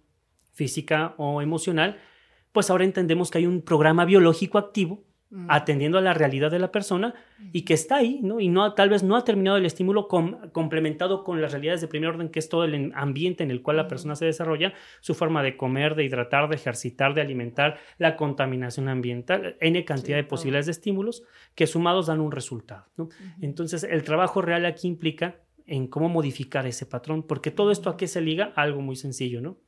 física 0.53 1.15
o 1.17 1.43
emocional, 1.43 1.99
pues 2.53 2.71
ahora 2.71 2.85
entendemos 2.85 3.31
que 3.31 3.39
hay 3.39 3.47
un 3.47 3.63
programa 3.63 4.05
biológico 4.05 4.59
activo 4.59 5.05
Mm. 5.33 5.47
atendiendo 5.49 5.97
a 5.97 6.01
la 6.01 6.13
realidad 6.13 6.51
de 6.51 6.59
la 6.59 6.73
persona 6.73 7.15
y 7.53 7.63
que 7.63 7.73
está 7.73 7.99
ahí, 7.99 8.19
¿no? 8.21 8.41
Y 8.41 8.49
no, 8.49 8.75
tal 8.75 8.89
vez 8.89 9.05
no 9.05 9.15
ha 9.15 9.23
terminado 9.23 9.59
el 9.59 9.65
estímulo 9.65 10.09
complementado 10.09 11.23
con 11.23 11.41
las 11.41 11.53
realidades 11.53 11.81
de 11.81 11.87
primer 11.87 12.11
orden, 12.11 12.31
que 12.31 12.41
es 12.41 12.49
todo 12.49 12.65
el 12.65 12.91
ambiente 12.97 13.45
en 13.45 13.53
el 13.53 13.63
cual 13.63 13.77
la 13.77 13.87
persona 13.87 14.17
se 14.17 14.25
desarrolla, 14.25 14.75
su 14.99 15.15
forma 15.15 15.45
de 15.45 15.57
comer, 15.57 15.95
de 15.95 16.03
hidratar, 16.03 16.49
de 16.49 16.57
ejercitar, 16.57 17.15
de 17.15 17.21
alimentar, 17.21 17.79
la 17.97 18.17
contaminación 18.17 18.89
ambiental, 18.89 19.57
N 19.61 19.85
cantidad 19.85 20.17
de 20.17 20.25
posibilidades 20.25 20.67
de 20.67 20.73
estímulos 20.73 21.23
que 21.55 21.69
sumados 21.69 22.09
dan 22.09 22.21
un 22.21 22.33
resultado, 22.33 22.87
¿no? 22.97 23.09
Entonces, 23.41 23.85
el 23.85 24.03
trabajo 24.03 24.43
real 24.43 24.67
aquí 24.67 24.89
implica 24.89 25.37
en 25.65 25.87
cómo 25.87 26.09
modificar 26.09 26.67
ese 26.67 26.87
patrón, 26.87 27.23
porque 27.23 27.53
todo 27.53 27.71
esto 27.71 27.89
a 27.89 27.97
qué 27.97 28.09
se 28.09 28.21
liga, 28.21 28.53
algo 28.57 28.81
muy 28.81 28.97
sencillo, 28.97 29.41
¿no? 29.41 29.59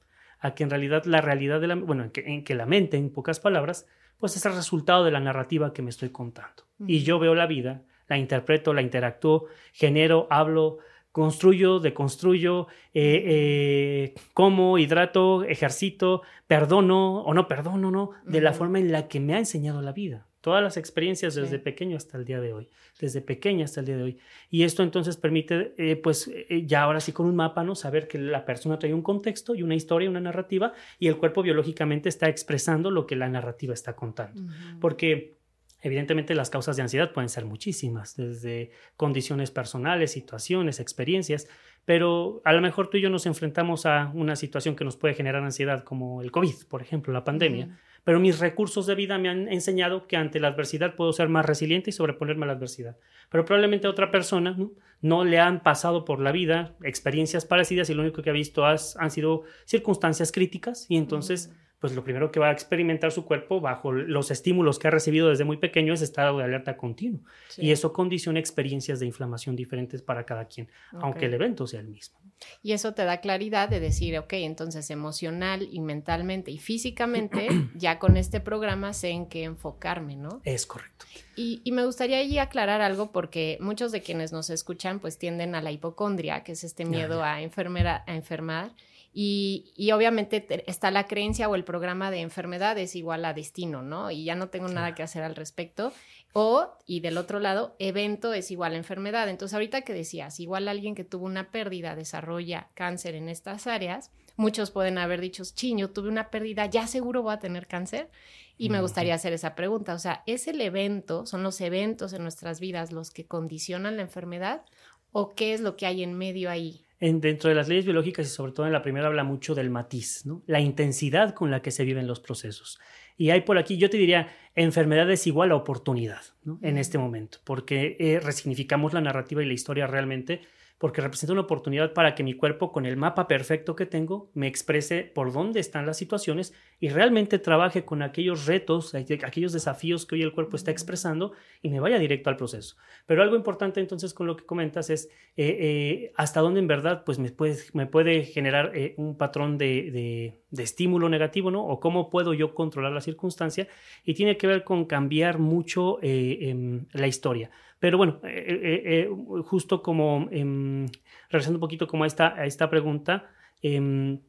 A 0.40 0.56
que 0.56 0.64
en 0.64 0.70
realidad 0.70 1.04
la 1.04 1.20
realidad 1.20 1.60
de 1.60 1.68
la, 1.68 1.76
bueno, 1.76 2.10
en 2.12 2.42
que 2.42 2.54
la 2.56 2.66
mente, 2.66 2.96
en 2.96 3.10
pocas 3.10 3.38
palabras, 3.38 3.86
pues 4.22 4.36
es 4.36 4.46
el 4.46 4.54
resultado 4.54 5.02
de 5.02 5.10
la 5.10 5.18
narrativa 5.18 5.72
que 5.72 5.82
me 5.82 5.90
estoy 5.90 6.10
contando. 6.10 6.62
Y 6.86 7.02
yo 7.02 7.18
veo 7.18 7.34
la 7.34 7.48
vida, 7.48 7.82
la 8.06 8.18
interpreto, 8.18 8.72
la 8.72 8.80
interactúo, 8.80 9.46
genero, 9.72 10.28
hablo, 10.30 10.78
construyo, 11.10 11.80
deconstruyo, 11.80 12.68
eh, 12.94 13.24
eh, 13.26 14.14
como, 14.32 14.78
hidrato, 14.78 15.42
ejercito, 15.42 16.22
perdono 16.46 17.22
o 17.22 17.34
no 17.34 17.48
perdono, 17.48 17.90
¿no? 17.90 18.10
De 18.24 18.40
la 18.40 18.52
forma 18.52 18.78
en 18.78 18.92
la 18.92 19.08
que 19.08 19.18
me 19.18 19.34
ha 19.34 19.38
enseñado 19.38 19.82
la 19.82 19.90
vida. 19.90 20.28
Todas 20.42 20.62
las 20.62 20.76
experiencias 20.76 21.34
desde 21.34 21.58
pequeño 21.58 21.96
hasta 21.96 22.18
el 22.18 22.24
día 22.24 22.40
de 22.40 22.52
hoy, 22.52 22.68
desde 23.00 23.22
pequeña 23.22 23.64
hasta 23.64 23.80
el 23.80 23.86
día 23.86 23.96
de 23.96 24.02
hoy. 24.02 24.18
Y 24.50 24.64
esto 24.64 24.82
entonces 24.82 25.16
permite, 25.16 25.72
eh, 25.78 25.96
pues 25.96 26.28
eh, 26.28 26.64
ya 26.66 26.82
ahora 26.82 27.00
sí 27.00 27.12
con 27.12 27.26
un 27.26 27.36
mapa, 27.36 27.62
¿no? 27.62 27.74
Saber 27.74 28.08
que 28.08 28.18
la 28.18 28.44
persona 28.44 28.78
trae 28.78 28.92
un 28.92 29.02
contexto 29.02 29.54
y 29.54 29.62
una 29.62 29.76
historia, 29.76 30.10
una 30.10 30.20
narrativa, 30.20 30.74
y 30.98 31.06
el 31.06 31.16
cuerpo 31.16 31.42
biológicamente 31.42 32.08
está 32.08 32.28
expresando 32.28 32.90
lo 32.90 33.06
que 33.06 33.16
la 33.16 33.28
narrativa 33.28 33.72
está 33.72 33.94
contando. 33.94 34.42
Porque 34.80 35.38
Evidentemente 35.84 36.36
las 36.36 36.48
causas 36.48 36.76
de 36.76 36.82
ansiedad 36.82 37.12
pueden 37.12 37.28
ser 37.28 37.44
muchísimas, 37.44 38.14
desde 38.16 38.70
condiciones 38.96 39.50
personales, 39.50 40.12
situaciones, 40.12 40.78
experiencias, 40.78 41.48
pero 41.84 42.40
a 42.44 42.52
lo 42.52 42.60
mejor 42.60 42.88
tú 42.88 42.98
y 42.98 43.00
yo 43.00 43.10
nos 43.10 43.26
enfrentamos 43.26 43.84
a 43.84 44.12
una 44.14 44.36
situación 44.36 44.76
que 44.76 44.84
nos 44.84 44.96
puede 44.96 45.14
generar 45.14 45.42
ansiedad, 45.42 45.82
como 45.82 46.22
el 46.22 46.30
COVID, 46.30 46.54
por 46.68 46.82
ejemplo, 46.82 47.12
la 47.12 47.24
pandemia 47.24 47.80
pero 48.04 48.20
mis 48.20 48.38
recursos 48.40 48.86
de 48.86 48.94
vida 48.94 49.18
me 49.18 49.28
han 49.28 49.48
enseñado 49.48 50.06
que 50.06 50.16
ante 50.16 50.40
la 50.40 50.48
adversidad 50.48 50.96
puedo 50.96 51.12
ser 51.12 51.28
más 51.28 51.46
resiliente 51.46 51.90
y 51.90 51.92
sobreponerme 51.92 52.44
a 52.44 52.48
la 52.48 52.52
adversidad. 52.54 52.96
Pero 53.30 53.44
probablemente 53.44 53.86
a 53.86 53.90
otra 53.90 54.10
persona 54.10 54.56
¿no? 55.00 55.24
le 55.24 55.38
han 55.38 55.62
pasado 55.62 56.04
por 56.04 56.20
la 56.20 56.32
vida 56.32 56.74
experiencias 56.82 57.44
parecidas 57.44 57.90
y 57.90 57.94
lo 57.94 58.02
único 58.02 58.22
que 58.22 58.30
ha 58.30 58.34
visto 58.34 58.64
han 58.64 59.10
sido 59.10 59.42
circunstancias 59.64 60.32
críticas 60.32 60.86
y 60.88 60.96
entonces 60.96 61.52
pues 61.82 61.96
lo 61.96 62.04
primero 62.04 62.30
que 62.30 62.38
va 62.38 62.50
a 62.50 62.52
experimentar 62.52 63.10
su 63.10 63.24
cuerpo 63.24 63.60
bajo 63.60 63.90
los 63.90 64.30
estímulos 64.30 64.78
que 64.78 64.86
ha 64.86 64.92
recibido 64.92 65.30
desde 65.30 65.42
muy 65.42 65.56
pequeño 65.56 65.92
es 65.92 66.00
estado 66.00 66.38
de 66.38 66.44
alerta 66.44 66.76
continuo. 66.76 67.22
Y 67.58 67.72
eso 67.72 67.92
condiciona 67.92 68.38
experiencias 68.38 69.00
de 69.00 69.06
inflamación 69.06 69.56
diferentes 69.56 70.00
para 70.00 70.24
cada 70.24 70.46
quien, 70.46 70.68
aunque 70.92 71.26
el 71.26 71.34
evento 71.34 71.66
sea 71.66 71.80
el 71.80 71.88
mismo. 71.88 72.20
Y 72.62 72.72
eso 72.72 72.94
te 72.94 73.04
da 73.04 73.20
claridad 73.20 73.68
de 73.68 73.80
decir, 73.80 74.18
ok, 74.18 74.32
entonces 74.34 74.90
emocional 74.90 75.68
y 75.70 75.80
mentalmente 75.80 76.50
y 76.50 76.58
físicamente, 76.58 77.48
ya 77.74 77.98
con 77.98 78.16
este 78.16 78.40
programa 78.40 78.92
sé 78.92 79.10
en 79.10 79.26
qué 79.26 79.44
enfocarme, 79.44 80.16
¿no? 80.16 80.40
Es 80.44 80.66
correcto. 80.66 81.06
Y, 81.36 81.62
me 81.72 81.86
gustaría 81.86 82.18
allí 82.18 82.38
aclarar 82.38 82.82
algo 82.82 83.12
porque 83.12 83.56
muchos 83.60 83.92
de 83.92 84.02
quienes 84.02 84.32
nos 84.32 84.50
escuchan 84.50 85.00
pues 85.00 85.18
tienden 85.18 85.54
a 85.54 85.62
la 85.62 85.72
hipocondria, 85.72 86.44
que 86.44 86.52
es 86.52 86.64
este 86.64 86.84
miedo 86.84 87.24
a, 87.24 87.40
enfermera, 87.40 88.04
a 88.06 88.14
enfermar 88.14 88.72
y, 89.14 89.90
obviamente 89.92 90.64
está 90.66 90.90
la 90.90 91.06
creencia 91.06 91.48
o 91.48 91.54
el 91.54 91.64
programa 91.64 92.10
de 92.10 92.20
enfermedades 92.20 92.96
igual 92.96 93.24
a 93.26 93.34
destino, 93.34 93.82
¿no? 93.82 94.10
Y 94.10 94.24
ya 94.24 94.34
no 94.34 94.48
tengo 94.48 94.68
nada 94.68 94.94
que 94.94 95.02
hacer 95.02 95.22
al 95.22 95.36
respecto. 95.36 95.92
O, 96.32 96.78
y 96.86 97.00
del 97.00 97.18
otro 97.18 97.40
lado, 97.40 97.76
evento 97.78 98.32
es 98.32 98.50
igual 98.50 98.72
a 98.72 98.78
enfermedad. 98.78 99.28
Entonces, 99.28 99.54
ahorita 99.54 99.82
que 99.82 99.92
decías, 99.92 100.40
igual 100.40 100.68
alguien 100.68 100.94
que 100.94 101.04
tuvo 101.04 101.26
una 101.26 101.50
pérdida 101.50 101.94
desarrolla 101.94 102.68
cáncer 102.74 103.14
en 103.14 103.28
estas 103.28 103.66
áreas, 103.66 104.10
muchos 104.36 104.70
pueden 104.70 104.96
haber 104.96 105.20
dicho, 105.20 105.42
chiño, 105.54 105.90
tuve 105.90 106.08
una 106.08 106.30
pérdida, 106.30 106.66
ya 106.66 106.86
seguro 106.86 107.22
voy 107.22 107.34
a 107.34 107.38
tener 107.38 107.66
cáncer. 107.66 108.10
Y 108.56 108.68
me 108.68 108.80
gustaría 108.80 109.14
hacer 109.14 109.32
esa 109.32 109.54
pregunta. 109.54 109.94
O 109.94 109.98
sea, 109.98 110.22
¿es 110.26 110.46
el 110.46 110.60
evento, 110.60 111.26
son 111.26 111.42
los 111.42 111.60
eventos 111.60 112.12
en 112.12 112.22
nuestras 112.22 112.60
vidas 112.60 112.92
los 112.92 113.10
que 113.10 113.26
condicionan 113.26 113.96
la 113.96 114.02
enfermedad? 114.02 114.62
¿O 115.10 115.34
qué 115.34 115.52
es 115.52 115.60
lo 115.60 115.76
que 115.76 115.86
hay 115.86 116.02
en 116.02 116.14
medio 116.16 116.48
ahí? 116.48 116.84
dentro 117.10 117.48
de 117.48 117.56
las 117.56 117.68
leyes 117.68 117.84
biológicas 117.84 118.26
y 118.26 118.30
sobre 118.30 118.52
todo 118.52 118.66
en 118.66 118.72
la 118.72 118.82
primera 118.82 119.08
habla 119.08 119.24
mucho 119.24 119.56
del 119.56 119.70
matiz, 119.70 120.24
¿no? 120.24 120.42
la 120.46 120.60
intensidad 120.60 121.34
con 121.34 121.50
la 121.50 121.60
que 121.60 121.72
se 121.72 121.84
viven 121.84 122.06
los 122.06 122.20
procesos. 122.20 122.78
Y 123.16 123.30
hay 123.30 123.42
por 123.42 123.58
aquí, 123.58 123.76
yo 123.76 123.90
te 123.90 123.96
diría, 123.96 124.28
enfermedad 124.54 125.10
es 125.10 125.26
igual 125.26 125.50
a 125.52 125.56
oportunidad 125.56 126.22
¿no? 126.44 126.58
en 126.62 126.78
este 126.78 126.98
momento, 126.98 127.38
porque 127.44 127.96
eh, 127.98 128.20
resignificamos 128.20 128.92
la 128.92 129.00
narrativa 129.00 129.42
y 129.42 129.46
la 129.46 129.52
historia 129.52 129.86
realmente 129.86 130.42
porque 130.82 131.00
representa 131.00 131.32
una 131.32 131.42
oportunidad 131.42 131.92
para 131.92 132.16
que 132.16 132.24
mi 132.24 132.34
cuerpo, 132.34 132.72
con 132.72 132.86
el 132.86 132.96
mapa 132.96 133.28
perfecto 133.28 133.76
que 133.76 133.86
tengo, 133.86 134.32
me 134.34 134.48
exprese 134.48 135.04
por 135.04 135.32
dónde 135.32 135.60
están 135.60 135.86
las 135.86 135.96
situaciones 135.96 136.54
y 136.80 136.88
realmente 136.88 137.38
trabaje 137.38 137.84
con 137.84 138.02
aquellos 138.02 138.46
retos, 138.46 138.92
aquellos 138.96 139.52
desafíos 139.52 140.06
que 140.06 140.16
hoy 140.16 140.22
el 140.22 140.32
cuerpo 140.32 140.56
está 140.56 140.72
expresando 140.72 141.34
y 141.62 141.68
me 141.68 141.78
vaya 141.78 142.00
directo 142.00 142.30
al 142.30 142.36
proceso. 142.36 142.74
Pero 143.06 143.22
algo 143.22 143.36
importante 143.36 143.78
entonces 143.78 144.12
con 144.12 144.26
lo 144.26 144.36
que 144.36 144.44
comentas 144.44 144.90
es 144.90 145.08
eh, 145.36 145.56
eh, 145.60 146.12
hasta 146.16 146.40
dónde 146.40 146.58
en 146.58 146.66
verdad 146.66 147.04
pues 147.04 147.20
me 147.20 147.30
puede, 147.30 147.58
me 147.74 147.86
puede 147.86 148.24
generar 148.24 148.72
eh, 148.74 148.94
un 148.96 149.16
patrón 149.16 149.58
de, 149.58 150.36
de, 150.50 150.62
estímulo 150.64 151.08
negativo, 151.08 151.52
¿no? 151.52 151.64
O 151.64 151.78
cómo 151.78 152.10
puedo 152.10 152.34
yo 152.34 152.56
controlar 152.56 152.90
la 152.90 153.00
circunstancia 153.00 153.68
y 154.04 154.14
tiene 154.14 154.36
que 154.36 154.48
ver 154.48 154.64
con 154.64 154.86
cambiar 154.86 155.38
mucho 155.38 156.00
em, 156.02 156.86
la 156.92 157.06
historia. 157.06 157.52
Pero 157.82 157.98
bueno, 157.98 158.20
eh, 158.22 158.44
eh, 158.46 158.82
eh, 158.84 159.42
justo 159.42 159.82
como, 159.82 160.28
em, 160.30 160.86
regresando 161.30 161.56
un 161.56 161.60
poquito 161.60 161.88
como 161.88 162.04
a 162.04 162.06
esta, 162.06 162.28
a 162.28 162.46
esta 162.46 162.70
pregunta, 162.70 163.28
em, 163.60 164.20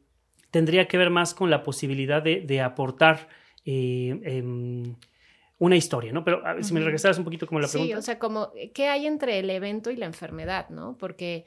tendría 0.50 0.88
que 0.88 0.98
ver 0.98 1.08
más 1.08 1.34
con 1.34 1.50
la 1.50 1.62
posibilidad 1.62 2.20
de, 2.20 2.60
aportar 2.60 3.28
em, 3.64 4.96
una 5.58 5.76
historia, 5.76 6.12
¿no? 6.12 6.24
Pero 6.24 6.42
si 6.64 6.74
me 6.74 6.80
regresaras 6.80 7.16
un 7.16 7.22
poquito 7.22 7.46
como 7.46 7.60
la 7.60 7.68
pregunta. 7.68 7.94
Sí, 7.94 7.96
o 7.96 8.02
sea, 8.02 8.18
como, 8.18 8.50
¿qué 8.74 8.88
hay 8.88 9.06
entre 9.06 9.38
el 9.38 9.48
evento 9.48 9.92
y 9.92 9.96
la 9.98 10.06
enfermedad, 10.06 10.68
no? 10.70 10.96
Porque 10.98 11.46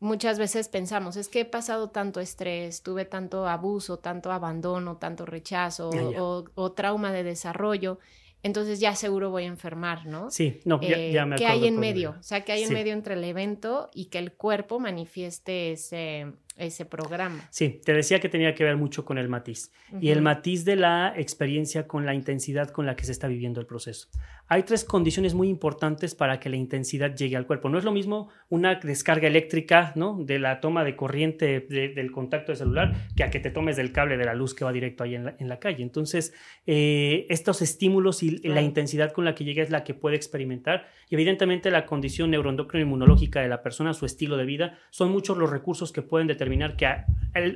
muchas 0.00 0.38
veces 0.38 0.70
pensamos, 0.70 1.18
es 1.18 1.28
que 1.28 1.40
he 1.40 1.44
pasado 1.44 1.90
tanto 1.90 2.18
estrés, 2.20 2.82
tuve 2.82 3.04
tanto 3.04 3.46
abuso, 3.46 3.98
tanto 3.98 4.32
abandono, 4.32 4.96
tanto 4.96 5.26
rechazo 5.26 5.90
ah, 5.92 6.44
o, 6.54 6.72
trauma 6.72 7.12
de 7.12 7.24
desarrollo 7.24 7.98
entonces 8.42 8.80
ya 8.80 8.94
seguro 8.94 9.30
voy 9.30 9.44
a 9.44 9.46
enfermar, 9.46 10.06
¿no? 10.06 10.30
Sí, 10.30 10.60
no, 10.64 10.80
ya, 10.80 10.96
ya 10.96 11.26
me 11.26 11.36
¿Qué 11.36 11.46
hay 11.46 11.66
en 11.66 11.78
medio? 11.78 12.16
O 12.18 12.22
sea, 12.22 12.44
¿qué 12.44 12.52
hay 12.52 12.62
en 12.62 12.72
medio 12.72 12.92
entre 12.92 13.14
el 13.14 13.24
evento 13.24 13.90
y 13.92 14.06
que 14.06 14.18
el 14.18 14.32
cuerpo 14.32 14.78
manifieste 14.78 15.72
ese, 15.72 16.26
ese 16.58 16.84
programa. 16.84 17.46
Sí, 17.50 17.80
te 17.84 17.92
decía 17.92 18.20
que 18.20 18.28
tenía 18.28 18.54
que 18.54 18.64
ver 18.64 18.76
mucho 18.76 19.04
con 19.04 19.18
el 19.18 19.28
matiz 19.28 19.70
y 20.00 20.10
el 20.10 20.22
matiz 20.22 20.64
de 20.64 20.76
la 20.76 21.14
experiencia 21.16 21.86
con 21.86 22.04
la 22.04 22.14
intensidad 22.14 22.70
con 22.70 22.86
la 22.86 22.96
que 22.96 23.04
se 23.04 23.12
está 23.12 23.28
viviendo 23.28 23.60
el 23.60 23.66
proceso. 23.66 24.08
Hay 24.50 24.62
tres 24.62 24.84
condiciones 24.84 25.34
muy 25.34 25.48
importantes 25.48 26.14
para 26.14 26.40
que 26.40 26.48
la 26.48 26.56
intensidad 26.56 27.14
llegue 27.14 27.36
al 27.36 27.46
cuerpo. 27.46 27.68
No 27.68 27.78
es 27.78 27.84
lo 27.84 27.92
mismo 27.92 28.30
una 28.48 28.76
descarga 28.76 29.28
eléctrica, 29.28 29.92
¿no? 29.94 30.18
De 30.24 30.38
la 30.38 30.60
toma 30.60 30.84
de 30.84 30.96
corriente 30.96 31.60
del 31.60 32.10
contacto 32.10 32.52
de 32.52 32.56
celular 32.56 33.08
que 33.14 33.24
a 33.24 33.30
que 33.30 33.40
te 33.40 33.50
tomes 33.50 33.76
del 33.76 33.92
cable 33.92 34.16
de 34.16 34.24
la 34.24 34.34
luz 34.34 34.54
que 34.54 34.64
va 34.64 34.72
directo 34.72 35.04
ahí 35.04 35.14
en 35.14 35.48
la, 35.48 35.58
calle. 35.58 35.82
Entonces, 35.82 36.32
eh, 36.66 37.26
estos 37.28 37.60
estímulos 37.60 38.22
y 38.22 38.38
la 38.48 38.62
intensidad 38.62 39.12
con 39.12 39.24
la 39.24 39.34
que 39.34 39.44
llega 39.44 39.62
es 39.62 39.70
la 39.70 39.84
que 39.84 39.92
puede 39.92 40.16
experimentar 40.16 40.88
y 41.10 41.14
evidentemente 41.14 41.70
la 41.70 41.84
condición 41.84 42.30
neuroendocrino 42.30 42.86
inmunológica 42.86 43.40
de 43.40 43.48
la 43.48 43.62
persona, 43.62 43.92
su 43.92 44.06
estilo 44.06 44.36
de 44.36 44.44
vida, 44.44 44.78
son 44.90 45.10
muchos 45.10 45.36
los 45.36 45.50
recursos 45.50 45.92
que 45.92 46.02
pueden 46.02 46.26
determinar 46.26 46.47
que 46.76 46.86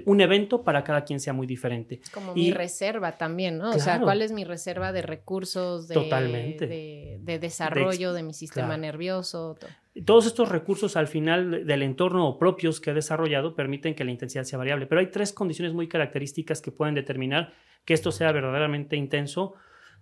un 0.07 0.21
evento 0.21 0.63
para 0.63 0.85
cada 0.85 1.05
quien 1.05 1.19
sea 1.19 1.33
muy 1.33 1.47
diferente. 1.47 2.01
Como 2.13 2.35
mi 2.35 2.53
reserva 2.53 3.13
también, 3.13 3.59
¿no? 3.59 3.71
o 3.71 3.79
sea, 3.79 4.01
¿cuál 4.01 4.23
es 4.23 4.33
mi 4.33 4.45
reserva 4.45 4.93
de 4.93 5.03
recursos, 5.03 5.89
de, 5.89 5.95
Totalmente. 5.95 6.67
de, 6.67 7.39
desarrollo 7.39 8.13
de, 8.13 8.23
mi 8.23 8.35
sistema 8.35 8.77
nervioso? 8.77 9.57
Todos 10.05 10.27
estos 10.27 10.49
recursos 10.49 10.97
al 10.97 11.07
final 11.07 11.67
del 11.67 11.83
entorno 11.83 12.27
o 12.29 12.39
propios 12.39 12.81
que 12.81 12.91
he 12.91 12.95
desarrollado 12.95 13.55
permiten 13.55 13.95
que 13.95 14.05
la 14.05 14.11
intensidad 14.11 14.45
sea 14.45 14.59
variable, 14.59 14.87
pero 14.87 15.01
hay 15.01 15.11
tres 15.11 15.33
condiciones 15.33 15.75
muy 15.75 15.89
características 15.89 16.61
que 16.61 16.71
pueden 16.71 16.95
determinar 16.95 17.53
que 17.85 17.95
esto 17.95 18.13
sea 18.13 18.33
verdaderamente 18.33 18.97
intenso 18.97 19.55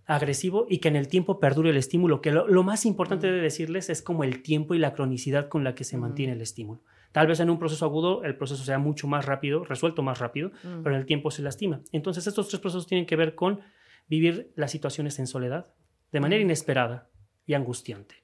agresivo 0.07 0.67
y 0.69 0.79
que 0.79 0.89
en 0.89 0.97
el 0.97 1.09
tiempo 1.09 1.39
perdure 1.39 1.71
el 1.71 1.77
estímulo, 1.77 2.21
que 2.21 2.33
lo, 2.33 2.63
más 2.63 2.85
importante 2.85 3.31
de 3.31 3.41
decirles 3.41 3.91
es 3.91 4.03
como 4.03 4.25
el 4.25 4.43
tiempo 4.43 4.75
y 4.75 4.79
la 4.79 4.93
cronicidad 4.93 5.49
con 5.49 5.65
la 5.65 5.75
que 5.75 5.85
se 5.85 5.97
mantiene 5.97 6.33
el 6.33 6.41
estímulo. 6.41 6.83
Tal 7.13 7.27
vez 7.27 7.41
en 7.41 7.51
un 7.51 7.59
proceso 7.59 7.85
agudo 7.85 8.23
el 8.25 8.37
proceso 8.37 8.63
sea 8.65 8.79
mucho 8.79 9.09
más 9.09 9.25
rápido, 9.25 9.65
resuelto 9.65 10.03
más 10.03 10.19
rápido, 10.19 10.51
mm. 10.63 10.83
pero 10.83 10.95
en 10.95 11.01
el 11.01 11.07
tiempo 11.07 11.31
se 11.31 11.43
lastima. 11.43 11.81
Entonces 11.93 12.27
estos 12.27 12.49
tres 12.49 12.61
procesos 12.61 12.87
tienen 12.87 13.07
que 13.07 13.17
ver 13.17 13.35
con 13.35 13.61
vivir 14.09 14.53
las 14.57 14.71
situaciones 14.71 15.19
en 15.19 15.27
soledad 15.27 15.67
de 16.13 16.21
manera 16.21 16.41
mm. 16.41 16.47
inesperada 16.47 17.09
y 17.47 17.55
angustiante. 17.55 18.17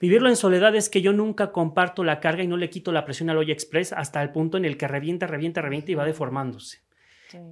Vivirlo 0.00 0.28
en 0.28 0.36
soledad 0.36 0.76
es 0.76 0.88
que 0.88 1.02
yo 1.02 1.12
nunca 1.12 1.50
comparto 1.50 2.04
la 2.04 2.20
carga 2.20 2.44
y 2.44 2.46
no 2.46 2.56
le 2.56 2.70
quito 2.70 2.92
la 2.92 3.04
presión 3.04 3.30
al 3.30 3.38
hoy 3.38 3.50
express 3.50 3.92
hasta 3.92 4.22
el 4.22 4.30
punto 4.30 4.56
en 4.56 4.64
el 4.64 4.76
que 4.76 4.86
revienta, 4.86 5.26
revienta, 5.26 5.60
revienta 5.60 5.90
y 5.90 5.94
va 5.96 6.04
deformándose. 6.04 6.82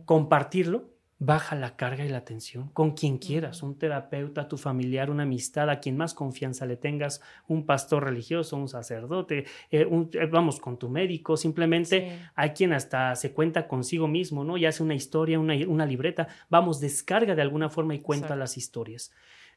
Compartirlo 0.04 0.95
baja 1.18 1.56
la 1.56 1.76
carga 1.76 2.04
y 2.04 2.08
la 2.08 2.24
tensión 2.24 2.68
con 2.68 2.92
quien 2.92 3.18
quieras, 3.18 3.62
un 3.62 3.78
terapeuta, 3.78 4.48
tu 4.48 4.58
familiar, 4.58 5.10
una 5.10 5.22
amistad, 5.22 5.70
a 5.70 5.80
quien 5.80 5.96
más 5.96 6.12
confianza 6.12 6.66
le 6.66 6.76
tengas, 6.76 7.22
un 7.48 7.64
pastor 7.64 8.04
religioso, 8.04 8.56
un 8.56 8.68
sacerdote, 8.68 9.46
eh, 9.70 9.88
eh, 9.90 10.26
vamos, 10.26 10.60
con 10.60 10.78
tu 10.78 10.90
médico, 10.90 11.36
simplemente 11.36 12.28
hay 12.34 12.50
quien 12.50 12.72
hasta 12.72 13.14
se 13.16 13.32
cuenta 13.32 13.66
consigo 13.66 14.08
mismo, 14.08 14.44
¿no? 14.44 14.56
Y 14.56 14.66
hace 14.66 14.82
una 14.82 14.94
historia, 14.94 15.40
una, 15.40 15.54
una 15.66 15.86
libreta, 15.86 16.28
vamos, 16.50 16.80
descarga 16.80 17.34
de 17.34 17.42
alguna 17.42 17.70
forma 17.70 17.94
y 17.94 18.00
cuenta 18.00 18.36
las 18.36 18.56
historias. 18.58 19.12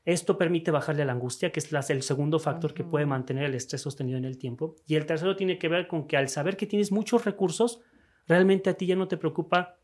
Esto 0.06 0.38
permite 0.38 0.72
bajarle 0.72 1.04
la 1.04 1.12
angustia, 1.12 1.52
que 1.52 1.60
es 1.60 1.90
el 1.90 2.04
segundo 2.04 2.40
factor 2.40 2.74
que 2.74 2.86
puede 2.86 3.06
mantener 3.06 3.44
el 3.44 3.54
estrés 3.54 3.82
sostenido 3.82 4.18
en 4.18 4.24
el 4.24 4.38
tiempo. 4.38 4.76
Y 4.88 4.96
el 4.96 5.06
tercero 5.06 5.36
tiene 5.36 5.58
que 5.58 5.68
ver 5.68 5.88
con 5.88 6.08
que 6.08 6.16
al 6.16 6.30
saber 6.30 6.56
que 6.56 6.66
tienes 6.66 6.92
muchos 6.92 7.26
recursos, 7.26 7.82
realmente 8.26 8.70
a 8.70 8.76
ti 8.76 8.86
ya 8.86 8.96
no 8.96 9.10
te 9.10 9.18
preocupa 9.18 9.78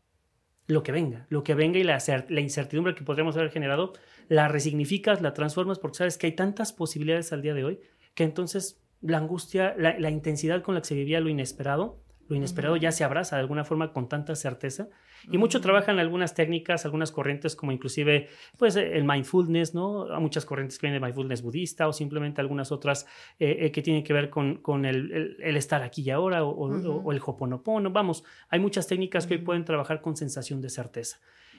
lo 0.66 0.82
que 0.82 0.92
venga, 0.92 1.26
lo 1.28 1.44
que 1.44 1.54
venga 1.54 1.78
y 1.78 1.84
la, 1.84 1.98
la 2.28 2.40
incertidumbre 2.40 2.94
que 2.94 3.04
podríamos 3.04 3.36
haber 3.36 3.50
generado, 3.50 3.92
la 4.28 4.48
resignificas, 4.48 5.22
la 5.22 5.32
transformas 5.34 5.78
porque 5.78 5.98
sabes 5.98 6.18
que 6.18 6.26
hay 6.26 6.32
tantas 6.32 6.72
posibilidades 6.72 7.32
al 7.32 7.42
día 7.42 7.54
de 7.54 7.64
hoy 7.64 7.80
que 8.14 8.24
entonces 8.24 8.80
la 9.00 9.18
angustia, 9.18 9.74
la 9.76 10.10
intensidad 10.10 10.62
con 10.62 10.74
la 10.74 10.80
que 10.80 10.88
se 10.88 10.94
vivía 10.94 11.20
lo 11.20 11.28
inesperado, 11.28 12.00
lo 12.28 12.36
inesperado 12.36 12.76
ya 12.76 12.92
se 12.92 13.04
abraza 13.04 13.36
de 13.36 13.42
alguna 13.42 13.64
forma 13.64 13.92
con 13.92 14.08
tanta 14.08 14.34
certeza. 14.34 14.88
Y 15.30 15.38
mucho 15.38 15.60
trabajan 15.60 15.98
algunas 15.98 16.34
técnicas, 16.34 16.84
algunas 16.84 17.10
corrientes 17.10 17.56
como 17.56 17.72
inclusive 17.72 18.28
pues 18.58 18.76
el 18.76 19.04
mindfulness, 19.04 19.74
¿no? 19.74 20.12
Hay 20.12 20.20
muchas 20.20 20.44
corrientes 20.44 20.78
que 20.78 20.86
vienen 20.86 21.00
de 21.00 21.06
mindfulness 21.06 21.42
budista 21.42 21.88
o 21.88 21.92
simplemente 21.92 22.40
algunas 22.40 22.72
otras 22.72 23.06
eh, 23.38 23.56
eh, 23.60 23.72
que 23.72 23.82
tienen 23.82 24.04
que 24.04 24.12
ver 24.12 24.30
con, 24.30 24.56
con 24.56 24.84
el, 24.84 25.36
el, 25.40 25.56
estar 25.56 25.82
aquí 25.82 26.02
y 26.02 26.10
ahora 26.10 26.44
o, 26.44 27.12
el 27.12 27.20
hoponopono. 27.24 27.90
Vamos, 27.90 28.24
hay 28.48 28.60
muchas 28.60 28.86
técnicas 28.86 29.26
que 29.26 29.34
hoy 29.34 29.40
pueden 29.40 29.64
trabajar 29.64 30.00
con 30.00 30.16
sensación 30.16 30.60
de 30.60 30.70
certeza. 30.70 31.18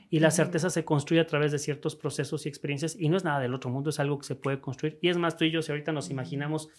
Y 0.10 0.20
la 0.20 0.32
certeza 0.32 0.70
se 0.70 0.86
construye 0.86 1.20
a 1.20 1.28
través 1.28 1.52
de 1.52 1.60
ciertos 1.60 1.98
procesos 1.98 2.46
y 2.46 2.50
experiencias 2.50 2.96
y 2.98 3.10
no 3.10 3.18
es 3.18 3.26
nada 3.26 3.42
del 3.42 3.54
otro 3.54 3.70
mundo, 3.70 3.90
es 3.90 4.00
algo 4.00 4.18
que 4.18 4.26
se 4.26 4.36
puede 4.36 4.62
construir. 4.62 4.98
Y 5.02 5.10
es 5.10 5.18
más, 5.18 5.36
tú 5.36 5.44
y 5.44 5.52
yo, 5.52 5.62
si 5.62 5.72
ahorita 5.72 5.92
nos 5.92 6.10
imaginamos 6.10 6.70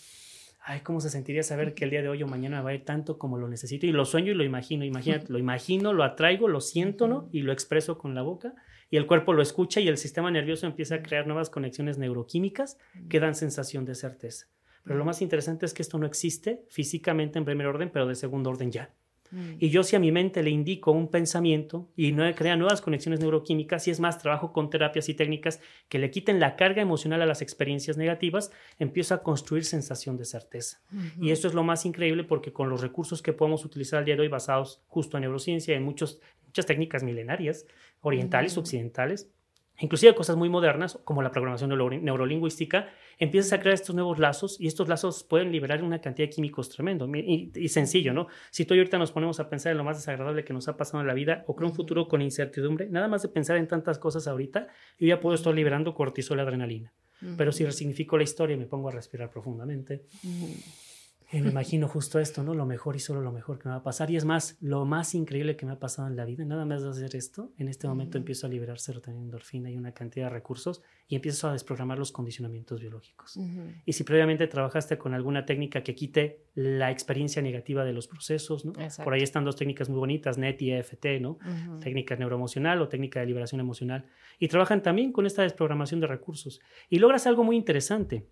ay, 0.61 0.81
¿cómo 0.81 1.01
se 1.01 1.11
sentiría 1.11 1.43
saber 1.43 1.75
que 1.75 1.85
el 1.85 1.91
día 1.91 2.03
de 2.03 2.09
hoy 2.09 2.23
o 2.23 2.27
mañana 2.27 2.63
va 2.63 2.71
a 2.71 2.75
ir 2.75 2.85
tanto 2.85 3.19
como 3.19 3.39
lo 3.39 3.49
necesito? 3.49 3.87
Y 3.87 3.93
lo 3.93 4.05
sueño 4.05 4.33
y 4.33 4.35
lo 4.35 4.45
imagino, 4.45 4.85
imagínate, 4.85 5.33
lo 5.33 5.39
imagino, 5.39 5.93
lo 5.93 6.05
atraigo, 6.05 6.49
lo 6.49 6.61
siento, 6.61 7.09
¿no? 7.09 7.29
Y 7.33 7.43
lo 7.43 7.53
expreso 7.53 7.99
con 7.99 8.15
la 8.15 8.23
boca 8.23 8.55
y 8.91 8.97
el 8.97 9.07
cuerpo 9.07 9.33
lo 9.33 9.43
escucha 9.43 9.81
y 9.81 9.89
el 9.89 9.99
sistema 9.99 10.31
nervioso 10.31 10.67
empieza 10.67 10.97
a 10.97 11.03
crear 11.03 11.27
nuevas 11.27 11.51
conexiones 11.51 11.99
neuroquímicas 11.99 12.79
que 13.09 13.21
dan 13.21 13.35
sensación 13.35 13.85
de 13.85 13.95
certeza. 13.95 14.47
Pero 14.85 14.99
lo 14.99 15.05
más 15.05 15.21
interesante 15.21 15.67
es 15.67 15.75
que 15.75 15.83
esto 15.83 15.99
no 15.99 16.07
existe 16.07 16.65
físicamente 16.69 17.39
en 17.39 17.45
primer 17.45 17.67
orden, 17.67 17.91
pero 17.91 18.07
de 18.07 18.15
segundo 18.15 18.51
orden 18.51 18.73
ya. 18.73 18.95
Mm. 19.31 19.53
Y 19.59 19.71
yo 19.71 19.83
si 19.83 19.97
a 19.97 19.99
mi 19.99 20.13
mente 20.13 20.43
le 20.43 20.51
indico 20.51 20.91
un 20.91 21.09
pensamiento 21.09 21.89
y 21.97 22.13
no 22.13 22.33
crea 22.35 22.57
nuevas 22.57 22.81
conexiones 22.81 23.21
neuroquímicas, 23.21 23.87
y 23.89 23.91
es 23.91 24.01
más, 24.01 24.19
trabajo 24.19 24.53
con 24.53 24.71
terapias 24.71 25.09
y 25.09 25.15
técnicas 25.15 25.61
que 25.89 25.99
le 25.99 26.11
quiten 26.11 26.41
la 26.41 26.57
carga 26.57 26.83
emocional 26.83 27.23
a 27.23 27.27
las 27.27 27.43
experiencias 27.43 27.97
negativas, 27.97 28.51
empiezo 28.79 29.15
a 29.15 29.23
construir 29.23 29.65
sensación 29.65 30.17
de 30.17 30.25
certeza. 30.25 30.81
Y 31.21 31.31
esto 31.31 31.49
es 31.49 31.55
lo 31.55 31.65
más 31.65 31.85
increíble 31.87 32.25
porque 32.25 32.53
con 32.53 32.69
los 32.69 32.81
recursos 32.81 33.23
que 33.23 33.33
podemos 33.33 33.65
utilizar 33.65 33.99
al 33.99 34.05
día 34.05 34.17
de 34.17 34.23
hoy 34.23 34.29
basados 34.29 34.83
justo 34.87 35.17
en 35.17 35.23
neurociencia, 35.23 35.75
en 35.75 35.83
muchos, 35.83 36.21
muchas 36.45 36.67
técnicas 36.67 37.03
milenarias, 37.03 37.67
orientales, 38.01 38.57
occidentales, 38.57 39.31
inclusive 39.81 40.15
cosas 40.15 40.37
muy 40.37 40.49
modernas 40.49 40.99
como 41.05 41.23
la 41.23 41.31
programación 41.31 41.71
neurolingüística, 41.71 42.89
empiezas 43.19 43.53
a 43.53 43.61
crear 43.61 43.75
estos 43.75 43.95
nuevos 43.95 44.19
lazos 44.19 44.61
y 44.61 44.67
estos 44.67 44.89
lazos 44.89 45.25
pueden 45.25 45.53
liberar 45.53 45.83
una 45.83 46.01
cantidad 46.01 46.29
de 46.29 46.35
químicos 46.35 46.69
tremendo 46.69 47.09
y, 47.15 47.69
sencillo, 47.69 48.13
¿no? 48.13 48.29
Si 48.51 48.65
tú 48.65 48.75
y 48.75 48.79
ahorita 48.79 48.99
nos 48.99 49.13
ponemos 49.13 49.41
a 49.41 49.49
pensar 49.49 49.73
en 49.73 49.79
lo 49.79 49.85
más 49.85 49.97
desagradable 49.97 50.45
que 50.45 50.53
nos 50.53 50.69
ha 50.69 50.77
pasado 50.77 51.01
en 51.01 51.07
la 51.07 51.15
vida 51.15 51.45
o 51.47 51.55
creo 51.55 51.69
un 51.69 51.75
futuro 51.75 52.09
con 52.09 52.23
incertidumbre, 52.23 52.89
nada 52.89 53.09
más 53.09 53.23
de 53.23 53.29
pensar 53.29 53.57
en 53.57 53.69
tantas 53.69 53.99
cosas 53.99 54.27
ahorita, 54.27 54.69
yo 54.99 55.07
ya 55.07 55.21
puedo 55.21 55.35
estar 55.35 55.55
liberando 55.55 55.95
cortisol 55.95 56.39
y 56.39 56.41
adrenalina. 56.43 56.93
Pero 57.37 57.51
si 57.51 57.65
resignifico 57.65 58.17
la 58.17 58.23
historia 58.23 58.55
y 58.55 58.59
me 58.59 58.67
pongo 58.67 58.89
a 58.89 58.93
respirar 58.93 59.29
profundamente, 59.29 60.05
y 61.31 61.41
me 61.43 61.51
imagino 61.51 61.89
justo 61.89 62.19
esto, 62.19 62.43
¿no? 62.43 62.55
Lo 62.55 62.65
mejor 62.65 62.97
y 62.97 63.01
solo 63.01 63.21
lo 63.21 63.33
mejor 63.33 63.59
que 63.59 63.69
me 63.69 63.73
va 63.73 63.81
a 63.81 63.83
pasar. 63.83 64.11
Y 64.11 64.17
es 64.17 64.25
más, 64.25 64.57
lo 64.61 64.87
más 64.87 65.15
increíble 65.15 65.57
que 65.57 65.67
me 65.67 65.73
ha 65.73 65.79
pasado 65.79 66.09
en 66.09 66.17
la 66.17 66.25
vida, 66.25 66.45
nada 66.45 66.65
más 66.65 66.83
de 66.83 66.89
hacer 66.89 67.15
esto, 67.17 67.53
en 67.59 67.69
este 67.69 67.87
momento 67.87 68.17
empiezo 68.17 68.47
a 68.47 68.51
liberar 68.51 68.79
serotonina, 68.79 69.23
endorfina 69.23 69.71
y 69.71 69.77
una 69.77 69.93
cantidad 69.93 70.27
de 70.27 70.31
recursos 70.31 70.83
y 71.07 71.17
empiezo 71.17 71.49
a 71.49 71.53
desprogramar 71.53 71.99
los 71.99 72.13
condicionamientos 72.13 72.81
biológicos. 72.81 73.39
Y 73.85 73.93
si 73.93 74.05
previamente 74.05 74.47
trabajaste 74.47 74.97
con 74.97 75.13
alguna 75.13 75.45
técnica 75.45 75.83
que 75.83 75.95
quite 75.95 76.45
la 76.55 76.91
experiencia 76.91 77.43
negativa 77.43 77.85
de 77.85 77.93
los 77.93 78.09
procesos, 78.09 78.65
¿no? 78.65 78.73
Por 79.05 79.13
ahí 79.13 79.23
están 79.23 79.45
dos 79.45 79.57
técnicas 79.57 79.89
muy 79.91 79.99
bonitas, 79.99 80.39
NET 80.39 80.63
y 80.63 80.73
EFT, 80.73 81.21
¿no? 81.21 81.39
Técnica 81.81 82.17
neuroemocional 82.17 82.81
o 82.81 82.89
técnica 82.89 83.21
de 83.21 83.27
liberación 83.27 83.61
emocional. 83.61 84.07
Y 84.39 84.49
trabajan 84.49 84.83
también 84.83 85.13
con 85.13 85.27
esta 85.27 85.43
desprogramación 85.43 86.01
de 86.01 86.07
recursos. 86.07 86.61
Y 86.89 86.99
logras 86.99 87.27
algo 87.27 87.45
muy 87.45 87.57
interesante 87.57 88.27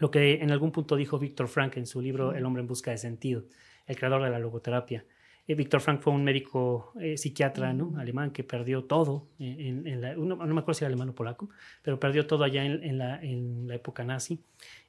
lo 0.00 0.10
que 0.10 0.42
en 0.42 0.50
algún 0.50 0.72
punto 0.72 0.96
dijo 0.96 1.18
Víctor 1.18 1.46
Frank 1.46 1.76
en 1.76 1.86
su 1.86 2.00
libro 2.00 2.32
El 2.32 2.44
hombre 2.46 2.62
en 2.62 2.66
busca 2.66 2.90
de 2.90 2.98
sentido, 2.98 3.44
el 3.86 3.96
creador 3.96 4.24
de 4.24 4.30
la 4.30 4.38
logoterapia. 4.38 5.04
Eh, 5.46 5.54
Víctor 5.54 5.80
Frank 5.80 6.00
fue 6.00 6.12
un 6.14 6.24
médico 6.24 6.92
eh, 6.98 7.18
psiquiatra 7.18 7.74
¿no? 7.74 7.92
alemán 7.98 8.30
que 8.30 8.42
perdió 8.42 8.84
todo, 8.84 9.28
en, 9.38 10.00
no, 10.26 10.36
me 10.36 10.60
acuerdo 10.60 10.74
si 10.74 10.84
era 10.84 10.88
alemán 10.88 11.10
o 11.10 11.14
polaco, 11.14 11.50
pero 11.82 12.00
perdió 12.00 12.26
todo 12.26 12.44
allá 12.44 12.64
en, 12.64 12.98
la, 12.98 13.20
época 13.74 14.04
nazi. 14.04 14.42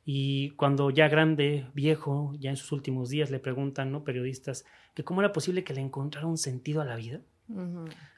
Y 0.06 0.52
cuando 0.52 0.92
ya 0.92 1.10
grande, 1.10 1.68
viejo, 1.74 2.34
ya 2.40 2.50
en 2.50 2.58
sus 2.58 2.72
últimos 2.72 3.10
días, 3.10 3.32
le 3.32 3.40
preguntan 3.40 3.92
¿no? 3.92 4.04
periodistas 4.06 4.66
que 4.94 5.04
cómo 5.04 5.22
era 5.22 5.34
posible 5.34 5.66
que 5.66 5.74
le 5.74 5.82
encontrara 5.82 6.26
un 6.26 6.38
sentido 6.38 6.82
a 6.82 6.86
la 6.86 6.96
vida. 6.96 7.20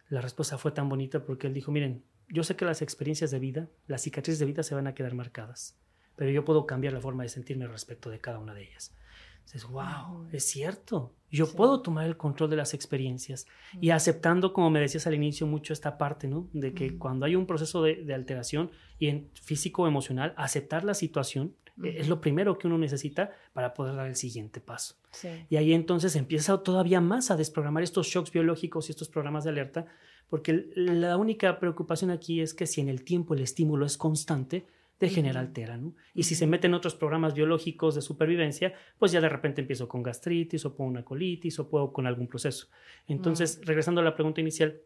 La 0.09 0.21
respuesta 0.21 0.59
fue 0.59 0.71
tan 0.71 0.89
bonita 0.89 1.25
porque 1.25 1.47
él 1.47 1.53
dijo, 1.55 1.71
miren, 1.71 2.03
yo 2.29 2.43
sé 2.43 2.55
que 2.55 2.65
las 2.65 2.83
experiencias 2.83 3.31
de 3.31 3.39
vida, 3.39 3.69
las 3.87 4.03
cicatrices 4.03 4.37
de 4.39 4.45
vida 4.45 4.61
se 4.61 4.75
van 4.75 4.85
a 4.85 4.93
quedar 4.93 5.15
marcadas 5.15 5.75
pero 6.15 6.31
yo 6.31 6.45
puedo 6.45 6.65
cambiar 6.65 6.93
la 6.93 7.01
forma 7.01 7.23
de 7.23 7.29
sentirme 7.29 7.67
respecto 7.67 8.09
de 8.09 8.19
cada 8.19 8.39
una 8.39 8.53
de 8.53 8.63
ellas. 8.63 8.93
Dices, 9.45 9.65
wow, 9.65 10.27
es 10.31 10.45
cierto. 10.45 11.13
Yo 11.29 11.51
puedo 11.51 11.81
tomar 11.81 12.05
el 12.05 12.15
control 12.15 12.49
de 12.49 12.55
las 12.55 12.73
experiencias 12.73 13.45
y 13.81 13.89
aceptando, 13.89 14.53
como 14.53 14.69
me 14.69 14.79
decías 14.79 15.07
al 15.07 15.15
inicio, 15.15 15.47
mucho 15.47 15.73
esta 15.73 15.97
parte, 15.97 16.27
¿no? 16.27 16.47
De 16.53 16.73
que 16.73 16.97
cuando 16.97 17.25
hay 17.25 17.35
un 17.35 17.45
proceso 17.45 17.81
de, 17.81 18.13
alteración 18.13 18.71
y 18.99 19.07
en 19.07 19.29
físico 19.33 19.83
o 19.83 19.87
emocional, 19.87 20.33
aceptar 20.37 20.83
la 20.83 20.93
situación 20.93 21.55
e, 21.83 21.99
es 21.99 22.07
lo 22.07 22.21
primero 22.21 22.57
que 22.57 22.67
uno 22.67 22.77
necesita 22.77 23.31
para 23.51 23.73
poder 23.73 23.95
dar 23.95 24.07
el 24.07 24.15
siguiente 24.15 24.61
paso. 24.61 24.95
Y 25.49 25.55
ahí 25.55 25.73
entonces 25.73 26.15
empieza 26.15 26.61
todavía 26.61 27.01
más 27.01 27.31
a 27.31 27.35
desprogramar 27.35 27.83
estos 27.83 28.07
shocks 28.07 28.31
biológicos 28.31 28.87
y 28.87 28.91
estos 28.91 29.09
programas 29.09 29.43
de 29.43 29.49
alerta, 29.49 29.87
porque 30.29 30.69
la 30.75 31.17
única 31.17 31.59
preocupación 31.59 32.11
aquí 32.11 32.41
es 32.41 32.53
que 32.53 32.67
si 32.67 32.79
en 32.81 32.89
el 32.89 33.03
tiempo 33.03 33.33
el 33.33 33.41
estímulo 33.41 33.85
es 33.85 33.97
constante, 33.97 34.65
de 35.03 35.09
general 35.09 35.47
altera, 35.47 35.77
¿no? 35.77 35.95
Y 36.13 36.23
si 36.23 36.33
se 36.33 36.47
meten 36.47 36.73
otros 36.73 36.95
programas 36.95 37.33
biológicos 37.33 37.93
de 37.93 38.01
supervivencia, 38.01 38.73
pues 38.97 39.11
ya 39.11 39.19
de 39.19 39.27
repente 39.27 39.61
empiezo 39.61 39.87
con 39.87 40.01
gastritis 40.01 40.65
o 40.65 40.75
con 40.75 40.87
una 40.87 41.03
colitis 41.03 41.59
o 41.59 41.69
puedo 41.69 41.91
con 41.91 42.07
algún 42.07 42.27
proceso. 42.27 42.67
Entonces, 43.07 43.59
regresando 43.65 43.99
a 43.99 44.03
la 44.03 44.15
pregunta 44.15 44.39
inicial, 44.39 44.79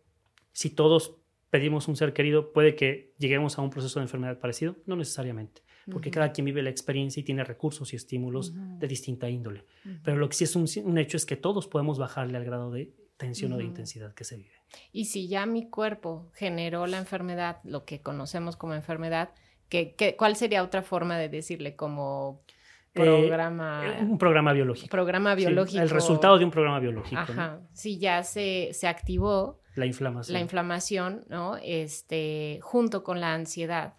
si 0.52 0.72
todos 0.72 1.18
pedimos 1.52 1.88
un 1.88 1.96
ser 1.96 2.14
querido, 2.14 2.52
¿puede 2.52 2.76
que 2.76 3.14
lleguemos 3.20 3.60
a 3.60 3.62
un 3.62 3.70
proceso 3.70 4.00
de 4.00 4.06
enfermedad 4.06 4.40
parecido? 4.40 4.76
No 4.88 4.96
necesariamente, 4.96 5.62
porque 5.92 6.10
cada 6.10 6.32
quien 6.32 6.46
vive 6.46 6.64
la 6.64 6.72
experiencia 6.72 7.20
y 7.22 7.24
tiene 7.24 7.44
recursos 7.44 7.94
y 7.94 7.96
estímulos 7.96 8.54
de 8.80 8.88
distinta 8.88 9.30
índole. 9.30 9.66
Pero 10.04 10.18
lo 10.18 10.28
que 10.28 10.36
sí 10.36 10.46
es 10.46 10.56
un, 10.56 10.98
hecho 10.98 11.18
es 11.18 11.26
que 11.26 11.38
todos 11.38 11.68
podemos 11.68 12.00
bajarle 12.00 12.38
al 12.38 12.44
grado 12.46 12.72
de 12.72 12.92
tensión 13.18 13.54
o 13.54 13.58
de 13.58 13.66
intensidad 13.66 14.14
que 14.16 14.24
se 14.24 14.38
vive. 14.38 14.58
Y 14.92 15.06
si 15.06 15.28
ya 15.28 15.46
mi 15.46 15.70
cuerpo 15.70 16.32
generó 16.34 16.88
la 16.88 16.98
enfermedad, 16.98 17.60
lo 17.64 17.86
que 17.86 18.02
conocemos 18.02 18.58
como 18.58 18.74
enfermedad, 18.74 19.30
cuál 20.18 20.36
sería 20.36 20.64
otra 20.64 20.82
forma 20.82 21.18
de 21.18 21.30
decirle 21.30 21.76
como 21.76 22.42
eh, 22.94 23.00
programa? 23.00 23.84
un 24.02 24.18
programa 24.18 24.54
biológico. 24.54 24.90
Programa 24.90 25.36
biológico. 25.36 25.82
el 25.82 25.90
resultado 25.90 26.38
de 26.38 26.46
un 26.46 26.52
programa 26.52 26.80
biológico. 26.80 27.22
Ajá. 27.22 27.60
Si 27.74 27.98
ya 27.98 28.24
se, 28.24 28.70
se 28.74 28.88
activó. 28.88 29.62
La 29.76 29.86
inflamación. 29.86 30.34
La 30.34 30.40
inflamación, 30.40 31.26
¿no? 31.30 31.58
Este, 31.64 32.60
junto 32.62 33.04
con 33.04 33.20
la 33.20 33.34
ansiedad. 33.34 33.96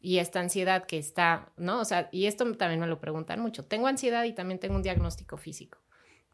Y 0.00 0.18
esta 0.18 0.40
ansiedad 0.40 0.84
que 0.84 0.98
está, 0.98 1.52
¿no? 1.56 1.80
O 1.80 1.84
sea, 1.84 2.08
y 2.12 2.26
esto 2.26 2.44
también 2.56 2.80
me 2.80 2.86
lo 2.86 3.00
preguntan 3.00 3.40
mucho. 3.40 3.64
Tengo 3.64 3.88
ansiedad 3.88 4.24
y 4.24 4.32
también 4.32 4.60
tengo 4.60 4.76
un 4.76 4.82
diagnóstico 4.82 5.36
físico. 5.36 5.78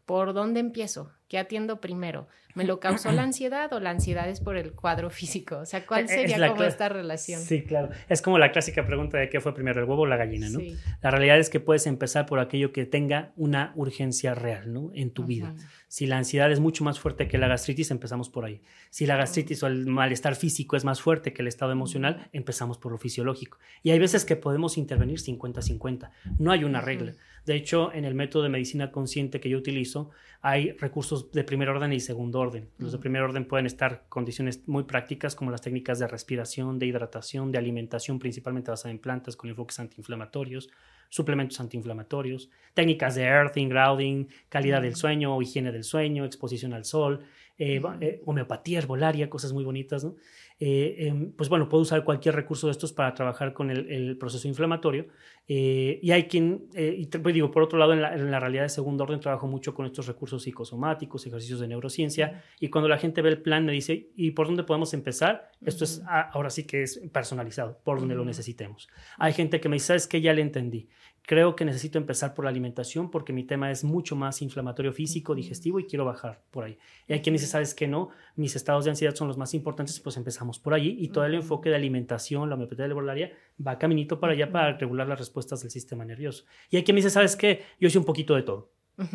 ¿Por 0.04 0.34
dónde 0.34 0.60
empiezo? 0.60 1.12
¿Qué 1.28 1.38
atiendo 1.38 1.80
primero? 1.80 2.28
¿Me 2.54 2.64
lo 2.64 2.80
causó 2.80 3.10
la 3.12 3.22
ansiedad 3.22 3.72
o 3.72 3.80
la 3.80 3.88
ansiedad 3.88 4.28
es 4.28 4.40
por 4.40 4.58
el 4.58 4.72
cuadro 4.72 5.08
físico? 5.08 5.58
O 5.58 5.64
sea, 5.64 5.86
¿cuál 5.86 6.06
sería 6.08 6.50
como 6.50 6.64
esta 6.64 6.90
relación? 6.90 7.40
Sí, 7.40 7.62
claro. 7.62 7.88
Es 8.10 8.20
como 8.20 8.38
la 8.38 8.52
clásica 8.52 8.84
pregunta 8.84 9.16
de 9.16 9.30
qué 9.30 9.40
fue 9.40 9.54
primero, 9.54 9.80
el 9.80 9.88
huevo 9.88 10.02
o 10.02 10.06
la 10.06 10.18
gallina, 10.18 10.50
¿no? 10.50 10.60
La 11.00 11.10
realidad 11.10 11.38
es 11.38 11.48
que 11.48 11.60
puedes 11.60 11.86
empezar 11.86 12.26
por 12.26 12.40
aquello 12.40 12.72
que 12.72 12.84
tenga 12.84 13.32
una 13.36 13.72
urgencia 13.74 14.34
real, 14.34 14.72
¿no? 14.72 14.90
En 14.92 15.12
tu 15.12 15.24
vida. 15.24 15.54
Si 15.88 16.06
la 16.06 16.18
ansiedad 16.18 16.52
es 16.52 16.60
mucho 16.60 16.84
más 16.84 17.00
fuerte 17.00 17.28
que 17.28 17.38
la 17.38 17.48
gastritis, 17.48 17.90
empezamos 17.90 18.28
por 18.28 18.44
ahí. 18.44 18.60
Si 18.90 19.06
la 19.06 19.16
gastritis 19.16 19.62
o 19.62 19.66
el 19.66 19.86
malestar 19.86 20.36
físico 20.36 20.76
es 20.76 20.84
más 20.84 21.00
fuerte 21.00 21.32
que 21.32 21.40
el 21.40 21.48
estado 21.48 21.72
emocional, 21.72 22.28
empezamos 22.32 22.76
por 22.76 22.92
lo 22.92 22.98
fisiológico. 22.98 23.58
Y 23.82 23.90
hay 23.90 23.98
veces 23.98 24.26
que 24.26 24.36
podemos 24.36 24.76
intervenir 24.76 25.20
50-50. 25.20 26.10
No 26.38 26.52
hay 26.52 26.64
una 26.64 26.82
regla. 26.82 27.14
De 27.44 27.56
hecho, 27.56 27.92
en 27.92 28.04
el 28.04 28.14
método 28.14 28.44
de 28.44 28.48
medicina 28.48 28.92
consciente 28.92 29.40
que 29.40 29.48
yo 29.48 29.58
utilizo, 29.58 30.10
hay 30.42 30.72
recursos 30.72 31.30
de 31.32 31.44
primer 31.44 31.68
orden 31.68 31.92
y 31.92 32.00
segundo 32.00 32.40
orden. 32.40 32.68
Los 32.78 32.92
de 32.92 32.98
primer 32.98 33.22
orden 33.22 33.46
pueden 33.46 33.66
estar 33.66 34.04
condiciones 34.08 34.66
muy 34.66 34.84
prácticas 34.84 35.34
como 35.34 35.50
las 35.50 35.62
técnicas 35.62 35.98
de 35.98 36.06
respiración, 36.06 36.78
de 36.78 36.86
hidratación, 36.86 37.50
de 37.50 37.58
alimentación, 37.58 38.18
principalmente 38.18 38.70
basada 38.70 38.92
en 38.92 38.98
plantas 38.98 39.36
con 39.36 39.50
enfoques 39.50 39.78
antiinflamatorios, 39.80 40.68
suplementos 41.08 41.60
antiinflamatorios, 41.60 42.48
técnicas 42.74 43.14
de 43.16 43.24
earthing, 43.24 43.68
grounding, 43.68 44.26
calidad 44.48 44.82
del 44.82 44.96
sueño, 44.96 45.40
higiene 45.42 45.70
del 45.70 45.84
sueño, 45.84 46.24
exposición 46.24 46.72
al 46.72 46.84
sol, 46.84 47.20
eh, 47.58 47.80
eh, 48.00 48.22
homeopatía 48.24 48.78
herbolaria, 48.78 49.28
cosas 49.28 49.52
muy 49.52 49.62
bonitas, 49.62 50.04
¿no? 50.04 50.16
Eh, 50.64 51.08
em, 51.08 51.32
pues 51.32 51.48
bueno, 51.48 51.68
puedo 51.68 51.82
usar 51.82 52.04
cualquier 52.04 52.36
recurso 52.36 52.68
de 52.68 52.70
estos 52.70 52.92
para 52.92 53.12
trabajar 53.14 53.52
con 53.52 53.68
el, 53.68 54.16
proceso 54.16 54.46
inflamatorio. 54.46 55.08
Eh, 55.48 55.98
y 56.00 56.12
hay 56.12 56.28
quien, 56.28 56.68
eh, 56.74 56.94
y 56.96 57.06
pues 57.06 57.34
digo, 57.34 57.50
por 57.50 57.64
otro 57.64 57.80
lado, 57.80 57.94
en 57.94 58.30
la, 58.30 58.38
realidad 58.38 58.62
de 58.62 58.68
segundo 58.68 59.02
orden 59.02 59.18
trabajo 59.18 59.48
mucho 59.48 59.74
con 59.74 59.86
estos 59.86 60.06
recursos 60.06 60.44
psicosomáticos, 60.44 61.26
ejercicios 61.26 61.58
de 61.58 61.66
neurociencia, 61.66 62.44
y 62.60 62.68
cuando 62.68 62.88
la 62.88 62.96
gente 62.96 63.22
ve 63.22 63.30
el 63.30 63.42
plan 63.42 63.66
me 63.66 63.72
dice, 63.72 64.10
¿y 64.14 64.30
por 64.30 64.46
dónde 64.46 64.62
podemos 64.62 64.94
empezar? 64.94 65.50
Esto 65.66 65.82
es, 65.82 66.00
ah, 66.06 66.30
ahora 66.32 66.48
sí 66.48 66.62
que 66.62 66.84
es 66.84 67.00
personalizado, 67.12 67.80
por 67.82 67.98
donde 67.98 68.14
lo 68.14 68.24
necesitemos. 68.24 68.88
Hay 69.18 69.32
gente 69.32 69.60
que 69.60 69.68
me 69.68 69.74
dice, 69.74 69.86
¿sabes 69.86 70.06
qué? 70.06 70.20
Ya 70.20 70.32
le 70.32 70.42
entendí 70.42 70.88
creo 71.26 71.56
que 71.56 71.64
necesito 71.64 71.98
empezar 71.98 72.34
por 72.34 72.44
la 72.44 72.50
alimentación 72.50 73.10
porque 73.10 73.32
mi 73.32 73.44
tema 73.44 73.70
es 73.70 73.84
mucho 73.84 74.16
más 74.16 74.42
inflamatorio 74.42 74.92
físico, 74.92 75.34
digestivo 75.34 75.78
y 75.80 75.86
quiero 75.86 76.04
bajar 76.04 76.42
por 76.50 76.64
ahí. 76.64 76.78
Y 77.06 77.12
hay 77.12 77.22
quien 77.22 77.34
dice, 77.34 77.46
sabes 77.46 77.74
que 77.74 77.88
no, 77.88 78.10
mis 78.36 78.56
estados 78.56 78.84
de 78.84 78.90
ansiedad 78.90 79.14
son 79.14 79.28
los 79.28 79.38
más 79.38 79.54
importantes, 79.54 79.98
pues 80.00 80.16
empezamos 80.16 80.58
por 80.58 80.74
allí 80.74 80.96
y 80.98 81.08
todo 81.08 81.24
el 81.24 81.34
enfoque 81.34 81.70
de 81.70 81.76
alimentación, 81.76 82.48
la 82.48 82.56
homeopatía 82.56 82.86
herbolaria 82.86 83.32
va 83.64 83.78
caminito 83.78 84.20
para 84.20 84.32
allá 84.32 84.50
para 84.50 84.76
regular 84.76 85.06
las 85.06 85.18
respuestas 85.18 85.62
del 85.62 85.70
sistema 85.70 86.04
nervioso. 86.04 86.44
Y 86.70 86.76
hay 86.76 86.84
quien 86.84 86.94
me 86.94 86.98
dice, 86.98 87.10
sabes 87.10 87.36
qué, 87.36 87.62
yo 87.80 87.88
hice 87.88 87.98
un 87.98 88.04
poquito 88.04 88.34
de 88.34 88.42
todo. 88.42 88.70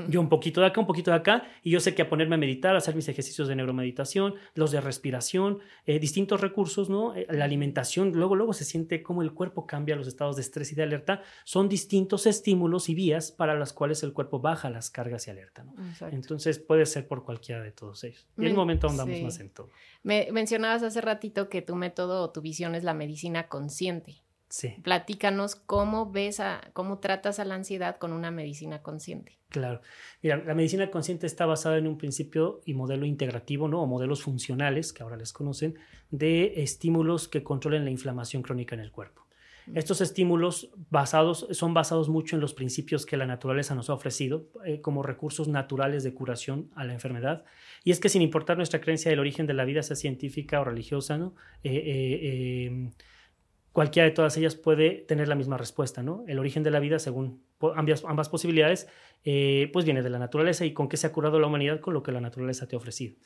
Yo 0.09 0.19
un 0.19 0.29
poquito 0.29 0.61
de 0.61 0.67
acá, 0.67 0.81
un 0.81 0.87
poquito 0.87 1.11
de 1.11 1.17
acá, 1.17 1.43
y 1.63 1.69
yo 1.69 1.79
sé 1.79 1.93
que 1.93 2.01
a 2.01 2.09
ponerme 2.09 2.35
a 2.35 2.37
meditar, 2.37 2.75
a 2.75 2.79
hacer 2.79 2.95
mis 2.95 3.07
ejercicios 3.07 3.47
de 3.47 3.55
neuromeditación, 3.55 4.35
los 4.55 4.71
de 4.71 4.81
respiración, 4.81 5.59
eh, 5.85 5.99
distintos 5.99 6.41
recursos, 6.41 6.89
¿no? 6.89 7.15
Eh, 7.15 7.27
la 7.29 7.45
alimentación, 7.45 8.11
luego, 8.13 8.35
luego 8.35 8.53
se 8.53 8.65
siente 8.65 9.03
cómo 9.03 9.21
el 9.21 9.33
cuerpo 9.33 9.67
cambia 9.67 9.95
los 9.95 10.07
estados 10.07 10.35
de 10.35 10.41
estrés 10.41 10.71
y 10.71 10.75
de 10.75 10.83
alerta. 10.83 11.21
Son 11.43 11.69
distintos 11.69 12.25
estímulos 12.25 12.89
y 12.89 12.95
vías 12.95 13.31
para 13.31 13.57
las 13.57 13.71
cuales 13.71 14.01
el 14.03 14.13
cuerpo 14.13 14.39
baja 14.39 14.69
las 14.69 14.89
cargas 14.89 15.27
y 15.27 15.31
alerta, 15.31 15.63
¿no? 15.63 15.73
Entonces 16.11 16.59
puede 16.59 16.85
ser 16.85 17.07
por 17.07 17.23
cualquiera 17.23 17.61
de 17.61 17.71
todos 17.71 18.03
ellos. 18.03 18.27
Y 18.37 18.41
en 18.41 18.47
el 18.47 18.55
momento 18.55 18.89
andamos 18.89 19.21
más 19.21 19.39
en 19.39 19.49
todo. 19.49 19.69
Me 20.03 20.29
mencionabas 20.31 20.83
hace 20.83 21.01
ratito 21.01 21.49
que 21.49 21.61
tu 21.61 21.75
método 21.75 22.23
o 22.23 22.31
tu 22.31 22.41
visión 22.41 22.75
es 22.75 22.83
la 22.83 22.93
medicina 22.93 23.47
consciente. 23.47 24.23
Sí. 24.49 24.75
Platícanos 24.81 25.55
cómo 25.55 26.11
ves 26.11 26.39
a, 26.39 26.61
cómo 26.73 26.99
tratas 26.99 27.39
a 27.39 27.45
la 27.45 27.55
ansiedad 27.55 27.97
con 27.97 28.13
una 28.13 28.31
medicina 28.31 28.81
consciente. 28.81 29.37
Claro. 29.49 29.81
Mira, 30.21 30.37
la 30.37 30.53
medicina 30.53 30.89
consciente 30.91 31.25
está 31.25 31.45
basada 31.45 31.77
en 31.77 31.87
un 31.87 31.97
principio 31.97 32.61
y 32.65 32.73
modelo 32.73 33.05
integrativo, 33.05 33.67
¿no? 33.67 33.81
O 33.81 33.87
modelos 33.87 34.21
funcionales, 34.23 34.93
que 34.93 35.03
ahora 35.03 35.17
les 35.17 35.33
conocen, 35.33 35.75
de 36.11 36.61
estímulos 36.61 37.27
que 37.27 37.43
controlen 37.43 37.85
la 37.85 37.91
inflamación 37.91 38.41
crónica 38.41 38.75
en 38.75 38.81
el 38.81 38.91
cuerpo. 38.91 39.27
Estos 39.73 39.99
estímulos 39.99 40.69
basados, 40.89 41.45
son 41.51 41.73
basados 41.73 42.07
mucho 42.07 42.35
en 42.37 42.41
los 42.41 42.53
principios 42.53 43.05
que 43.05 43.17
la 43.17 43.25
naturaleza 43.25 43.75
nos 43.75 43.89
ha 43.89 43.93
ofrecido 43.93 44.47
eh, 44.65 44.79
como 44.79 45.03
recursos 45.03 45.49
naturales 45.49 46.03
de 46.03 46.13
curación 46.13 46.69
a 46.75 46.85
la 46.85 46.93
enfermedad. 46.93 47.43
Y 47.83 47.91
es 47.91 47.99
que 47.99 48.07
sin 48.07 48.21
importar 48.21 48.55
nuestra 48.55 48.79
creencia 48.79 49.11
del 49.11 49.19
origen 49.19 49.45
de 49.45 49.53
la 49.53 49.65
vida, 49.65 49.83
sea 49.83 49.97
científica 49.97 50.61
o 50.61 50.63
religiosa, 50.63 51.17
¿no? 51.17 51.35
Eh, 51.63 51.73
eh, 51.75 52.65
em, 52.67 52.91
cualquiera 53.77 54.09
de 54.09 54.11
todas 54.11 54.35
ellas 54.37 54.55
puede 54.55 55.05
tener 55.07 55.27
la 55.27 55.35
misma 55.35 55.55
respuesta, 55.55 56.01
¿no? 56.01 56.23
El 56.27 56.39
origen 56.39 56.63
de 56.63 56.71
la 56.71 56.79
vida, 56.79 56.97
según 56.97 57.43
ambas, 57.75 58.27
posibilidades, 58.27 58.87
eh, 59.23 59.69
pues 59.71 59.85
viene 59.85 60.01
de 60.01 60.09
la 60.09 60.17
naturaleza 60.17 60.65
y 60.65 60.73
con 60.73 60.89
qué 60.89 60.97
se 60.97 61.05
ha 61.05 61.11
curado 61.11 61.39
la 61.39 61.45
humanidad 61.45 61.79
con 61.79 61.93
lo 61.93 62.01
que 62.01 62.11
la 62.11 62.19
naturaleza 62.19 62.67
te 62.67 62.75
ha 62.75 62.79
ofrecido. 62.79 63.17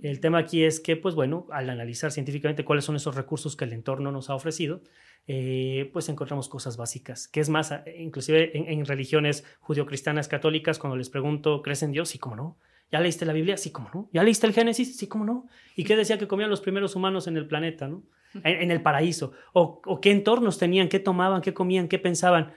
El 0.00 0.20
tema 0.20 0.38
aquí 0.38 0.62
es 0.62 0.78
que, 0.78 0.94
pues 0.96 1.16
bueno, 1.16 1.48
al 1.50 1.70
analizar 1.70 2.12
científicamente 2.12 2.64
cuáles 2.64 2.84
son 2.84 2.94
esos 2.94 3.16
recursos 3.16 3.56
que 3.56 3.64
el 3.64 3.72
entorno 3.72 4.12
nos 4.12 4.30
ha 4.30 4.36
ofrecido, 4.36 4.80
eh, 5.26 5.90
pues 5.92 6.08
encontramos 6.08 6.48
cosas 6.48 6.76
básicas, 6.76 7.26
que 7.26 7.40
es 7.40 7.48
más, 7.48 7.74
inclusive 7.98 8.52
en, 8.56 8.84
religiones 8.84 9.44
judio-cristianas 9.58 10.28
católicas, 10.28 10.78
cuando 10.78 10.96
les 10.96 11.10
pregunto, 11.10 11.62
¿crees 11.62 11.82
en 11.82 11.90
Dios? 11.90 12.10
Sí, 12.10 12.20
cómo 12.20 12.36
no. 12.36 12.58
¿Ya 12.92 13.00
leíste 13.00 13.26
la 13.26 13.32
Biblia? 13.32 13.56
Sí, 13.56 13.70
cómo 13.70 13.90
no. 13.92 14.08
¿Ya 14.12 14.22
leíste 14.22 14.46
el 14.46 14.52
Génesis? 14.52 14.96
Sí, 14.96 15.06
cómo 15.06 15.24
no. 15.24 15.46
¿Y 15.74 15.84
qué 15.84 15.96
decía 15.96 16.18
que 16.18 16.28
comían 16.28 16.50
los 16.50 16.60
primeros 16.60 16.94
humanos 16.96 17.26
en 17.26 17.36
el 17.36 17.46
planeta, 17.46 17.88
no? 17.88 18.04
en, 18.44 18.70
el 18.70 18.82
paraíso, 18.82 19.32
o, 19.52 20.00
qué 20.00 20.10
entornos 20.10 20.58
tenían, 20.58 20.88
qué 20.88 20.98
tomaban, 20.98 21.40
qué 21.40 21.54
comían, 21.54 21.88
qué 21.88 21.98
pensaban. 21.98 22.52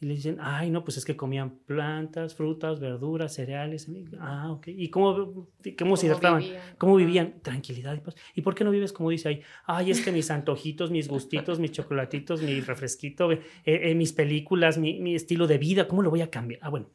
Y 0.00 0.06
le 0.06 0.14
dicen, 0.14 0.38
ay, 0.40 0.70
no, 0.70 0.84
pues 0.84 0.96
es 0.96 1.04
que 1.04 1.16
comían 1.16 1.58
plantas, 1.66 2.36
frutas, 2.36 2.78
verduras, 2.78 3.34
cereales. 3.34 3.90
Ah, 4.20 4.52
ok. 4.52 4.68
¿Y 4.68 4.90
cómo, 4.90 5.48
cómo, 5.76 5.96
se 5.96 6.06
hidrataban? 6.06 6.44
¿Cómo 6.78 6.94
vivían? 6.94 7.40
Tranquilidad 7.42 7.96
y 7.96 8.00
paz. 8.00 8.14
¿Y 8.36 8.42
por 8.42 8.54
qué 8.54 8.62
no 8.62 8.70
vives 8.70 8.92
como 8.92 9.10
dice 9.10 9.28
ahí? 9.28 9.42
Ay, 9.66 9.90
es 9.90 10.00
que 10.00 10.12
mis 10.12 10.30
antojitos, 10.30 10.92
mis 10.92 11.08
gustitos, 11.08 11.58
mis 11.58 11.72
chocolatitos, 11.72 12.42
mi 12.42 12.60
refresquito, 12.60 13.32
eh, 13.32 13.40
eh, 13.64 13.94
mis 13.96 14.12
películas, 14.12 14.78
mi, 14.78 15.00
mi, 15.00 15.16
estilo 15.16 15.48
de 15.48 15.58
vida, 15.58 15.88
¿cómo 15.88 16.02
lo 16.02 16.10
voy 16.10 16.20
a 16.20 16.30
cambiar? 16.30 16.60
Ah, 16.62 16.68
bueno, 16.68 16.90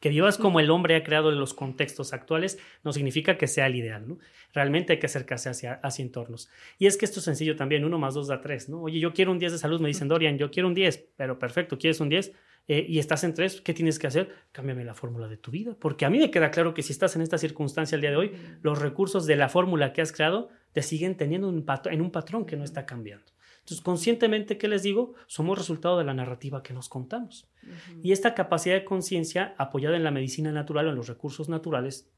que 0.00 0.08
vivas 0.08 0.38
como 0.38 0.60
el 0.60 0.70
hombre 0.70 0.96
ha 0.96 1.04
creado 1.04 1.30
en 1.30 1.38
los 1.38 1.54
contextos 1.54 2.12
actuales 2.12 2.58
no 2.84 2.92
significa 2.92 3.36
que 3.36 3.46
sea 3.46 3.66
el 3.66 3.76
ideal, 3.76 4.06
¿no? 4.06 4.18
Realmente 4.52 4.92
hay 4.92 4.98
que 4.98 5.06
acercarse 5.06 5.48
hacia, 5.48 5.74
hacia 5.74 6.02
entornos. 6.02 6.50
Y 6.78 6.86
es 6.86 6.96
que 6.96 7.04
esto 7.04 7.20
es 7.20 7.24
sencillo 7.24 7.56
también, 7.56 7.84
uno 7.84 7.98
más 7.98 8.14
dos 8.14 8.28
da 8.28 8.40
tres, 8.40 8.68
¿no? 8.68 8.82
Oye, 8.82 9.00
yo 9.00 9.12
quiero 9.12 9.32
un 9.32 9.38
10 9.38 9.52
de 9.52 9.58
salud, 9.58 9.80
me 9.80 9.88
dicen 9.88 10.08
Dorian, 10.08 10.38
yo 10.38 10.50
quiero 10.50 10.68
un 10.68 10.74
10, 10.74 11.08
pero 11.16 11.38
perfecto, 11.38 11.78
¿quieres 11.78 12.00
un 12.00 12.08
10? 12.08 12.32
Eh, 12.68 12.84
y 12.86 12.98
estás 12.98 13.24
en 13.24 13.32
tres, 13.32 13.62
¿qué 13.62 13.72
tienes 13.72 13.98
que 13.98 14.06
hacer? 14.06 14.28
Cámbiame 14.52 14.84
la 14.84 14.94
fórmula 14.94 15.26
de 15.26 15.38
tu 15.38 15.50
vida, 15.50 15.74
porque 15.78 16.04
a 16.04 16.10
mí 16.10 16.18
me 16.18 16.30
queda 16.30 16.50
claro 16.50 16.74
que 16.74 16.82
si 16.82 16.92
estás 16.92 17.16
en 17.16 17.22
esta 17.22 17.38
circunstancia 17.38 17.96
el 17.96 18.02
día 18.02 18.10
de 18.10 18.16
hoy, 18.16 18.32
los 18.60 18.78
recursos 18.78 19.24
de 19.24 19.36
la 19.36 19.48
fórmula 19.48 19.94
que 19.94 20.02
has 20.02 20.12
creado 20.12 20.50
te 20.72 20.82
siguen 20.82 21.16
teniendo 21.16 21.48
un 21.48 21.64
en 21.86 22.00
un 22.02 22.10
patrón 22.10 22.44
que 22.44 22.56
no 22.56 22.64
está 22.64 22.84
cambiando. 22.84 23.32
Entonces, 23.68 23.84
conscientemente, 23.84 24.56
¿qué 24.56 24.66
les 24.66 24.82
digo? 24.82 25.12
Somos 25.26 25.58
resultado 25.58 25.98
de 25.98 26.04
la 26.04 26.14
narrativa 26.14 26.62
que 26.62 26.72
nos 26.72 26.88
contamos. 26.88 27.50
Y 28.02 28.12
esta 28.12 28.32
capacidad 28.32 28.74
de 28.74 28.86
conciencia, 28.86 29.54
apoyada 29.58 29.94
en 29.94 30.04
la 30.04 30.10
medicina 30.10 30.50
natural 30.52 30.86
o 30.86 30.90
en 30.90 30.96
los 30.96 31.06
recursos 31.06 31.50
naturales, 31.50 32.10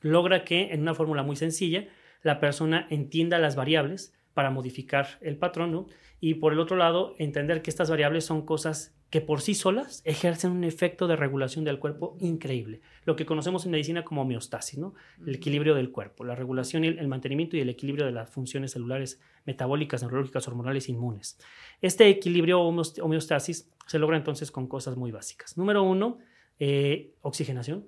logra 0.00 0.42
que, 0.42 0.72
en 0.72 0.80
una 0.80 0.94
fórmula 0.94 1.22
muy 1.22 1.36
sencilla, 1.36 1.86
la 2.22 2.40
persona 2.40 2.86
entienda 2.88 3.38
las 3.38 3.56
variables 3.56 4.14
para 4.32 4.50
modificar 4.50 5.18
el 5.20 5.36
patrón, 5.36 5.86
y 6.18 6.36
por 6.36 6.54
el 6.54 6.60
otro 6.60 6.76
lado, 6.78 7.14
entender 7.18 7.60
que 7.60 7.68
estas 7.68 7.90
variables 7.90 8.24
son 8.24 8.46
cosas 8.46 8.95
que 9.10 9.20
por 9.20 9.40
sí 9.40 9.54
solas 9.54 10.02
ejercen 10.04 10.50
un 10.50 10.64
efecto 10.64 11.06
de 11.06 11.16
regulación 11.16 11.64
del 11.64 11.78
cuerpo 11.78 12.16
increíble, 12.20 12.80
lo 13.04 13.14
que 13.14 13.24
conocemos 13.24 13.64
en 13.64 13.70
medicina 13.70 14.04
como 14.04 14.22
homeostasis, 14.22 14.78
¿no? 14.78 14.94
el 15.24 15.36
equilibrio 15.36 15.74
del 15.74 15.92
cuerpo, 15.92 16.24
la 16.24 16.34
regulación, 16.34 16.84
y 16.84 16.88
el 16.88 17.08
mantenimiento 17.08 17.56
y 17.56 17.60
el 17.60 17.68
equilibrio 17.68 18.04
de 18.04 18.12
las 18.12 18.30
funciones 18.30 18.72
celulares 18.72 19.20
metabólicas, 19.44 20.02
neurológicas, 20.02 20.48
hormonales, 20.48 20.88
inmunes. 20.88 21.38
Este 21.80 22.08
equilibrio 22.08 22.60
homeostasis 22.60 23.70
se 23.86 23.98
logra 23.98 24.16
entonces 24.16 24.50
con 24.50 24.66
cosas 24.66 24.96
muy 24.96 25.12
básicas. 25.12 25.56
Número 25.56 25.82
uno, 25.84 26.18
eh, 26.58 27.14
oxigenación. 27.20 27.86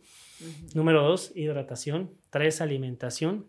Número 0.74 1.02
dos, 1.02 1.32
hidratación. 1.34 2.12
Tres, 2.30 2.60
alimentación 2.60 3.46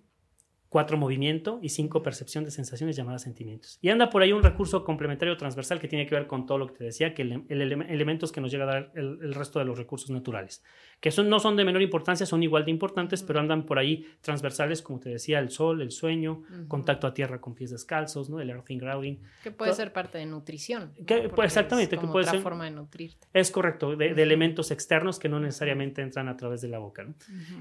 cuatro 0.69 0.97
movimiento 0.97 1.59
y 1.61 1.69
cinco 1.69 2.03
percepción 2.03 2.45
de 2.45 2.51
sensaciones 2.51 2.95
llamadas 2.95 3.23
sentimientos. 3.23 3.79
Y 3.81 3.89
anda 3.89 4.09
por 4.09 4.21
ahí 4.21 4.31
un 4.31 4.43
recurso 4.43 4.83
complementario 4.83 5.35
transversal 5.35 5.79
que 5.79 5.87
tiene 5.87 6.05
que 6.05 6.15
ver 6.15 6.27
con 6.27 6.45
todo 6.45 6.59
lo 6.59 6.67
que 6.67 6.75
te 6.75 6.83
decía, 6.83 7.13
que 7.13 7.23
el, 7.23 7.45
elementos 7.49 8.31
que 8.31 8.39
nos 8.39 8.51
llega 8.51 8.65
a 8.65 8.67
dar 8.67 8.91
el, 8.93 9.33
resto 9.33 9.59
de 9.59 9.65
los 9.65 9.77
recursos 9.77 10.11
naturales, 10.11 10.63
que 10.99 11.11
son, 11.11 11.29
no 11.29 11.39
son 11.39 11.55
de 11.55 11.65
menor 11.65 11.81
importancia, 11.81 12.25
son 12.25 12.43
igual 12.43 12.65
de 12.65 12.71
importantes, 12.71 13.23
pero 13.23 13.39
andan 13.39 13.65
por 13.65 13.79
ahí 13.79 14.05
transversales, 14.21 14.81
como 14.81 14.99
te 14.99 15.09
decía, 15.09 15.39
el 15.39 15.49
sol, 15.49 15.81
el 15.81 15.91
sueño, 15.91 16.43
contacto 16.67 17.07
a 17.07 17.13
tierra 17.13 17.39
con 17.39 17.55
pies 17.55 17.71
descalzos, 17.71 18.29
¿no? 18.29 18.39
el 18.39 18.49
earthing 18.49 18.77
grounding. 18.77 19.17
Que 19.43 19.51
puede 19.51 19.73
ser 19.73 19.93
parte 19.93 20.17
de 20.17 20.25
nutrición. 20.25 20.93
Que, 21.05 21.29
pues, 21.29 21.47
exactamente, 21.47 21.97
que 21.97 22.07
puede 22.07 22.25
ser 22.25 22.41
forma 22.41 22.65
de 22.65 22.71
nutrirte. 22.71 23.27
Es 23.33 23.51
correcto, 23.51 23.95
de, 23.95 24.09
elementos 24.21 24.71
externos 24.71 25.19
que 25.19 25.29
no 25.29 25.39
necesariamente 25.39 26.01
entran 26.01 26.27
a 26.27 26.35
través 26.37 26.61
de 26.61 26.67
la 26.67 26.79
boca. 26.79 27.07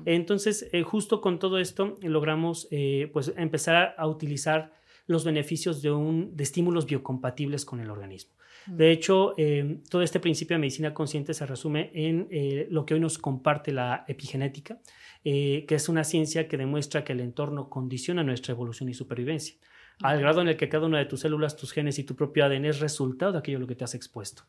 Entonces, 0.05 0.69
eh, 0.73 0.83
justo 0.83 1.21
con 1.21 1.39
todo 1.39 1.59
esto 1.59 1.97
logramos... 2.03 2.69
Eh, 2.71 3.11
pues 3.13 3.33
empezar 3.37 3.95
a 3.97 4.07
utilizar 4.07 4.73
los 5.07 5.25
beneficios 5.25 5.83
de, 5.83 5.91
un, 5.91 6.37
de 6.37 6.45
estímulos 6.45 6.87
biocompatibles 6.87 7.65
con 7.65 7.81
el 7.81 7.91
organismo. 7.91 8.33
De 8.69 8.93
hecho, 8.93 9.35
eh, 9.39 9.81
todo 9.89 10.03
este 10.03 10.21
principio 10.21 10.55
de 10.55 10.61
medicina 10.61 10.93
consciente 10.93 11.33
se 11.33 11.47
resume 11.47 11.91
en 11.95 12.29
eh, 12.31 12.67
lo 12.71 12.85
que 12.85 12.95
hoy 12.95 13.01
nos 13.01 13.17
comparte 13.17 13.73
la 13.73 14.05
epigenética, 14.09 14.79
eh, 15.25 15.65
que 15.67 15.75
es 15.75 15.89
una 15.89 16.05
ciencia 16.05 16.49
que 16.49 16.59
demuestra 16.59 17.03
que 17.03 17.15
el 17.15 17.21
entorno 17.21 17.71
condiciona 17.71 18.23
nuestra 18.23 18.53
evolución 18.53 18.91
y 18.91 18.95
supervivencia, 18.95 19.57
al 20.03 20.21
grado 20.21 20.43
en 20.43 20.49
el 20.49 20.57
que 20.57 20.69
cada 20.69 20.87
una 20.87 20.99
de 20.99 21.07
tus 21.07 21.21
células, 21.21 21.57
tus 21.57 21.73
genes 21.73 21.99
y 21.99 22.05
tu 22.05 22.15
propio 22.15 22.45
ADN 22.45 22.67
es 22.67 22.81
resultado 22.81 23.33
de 23.33 23.39
aquello 23.39 23.57
a 23.57 23.61
lo 23.61 23.67
que 23.67 23.75
te 23.75 23.85
has 23.85 23.95
expuesto. 23.95 24.43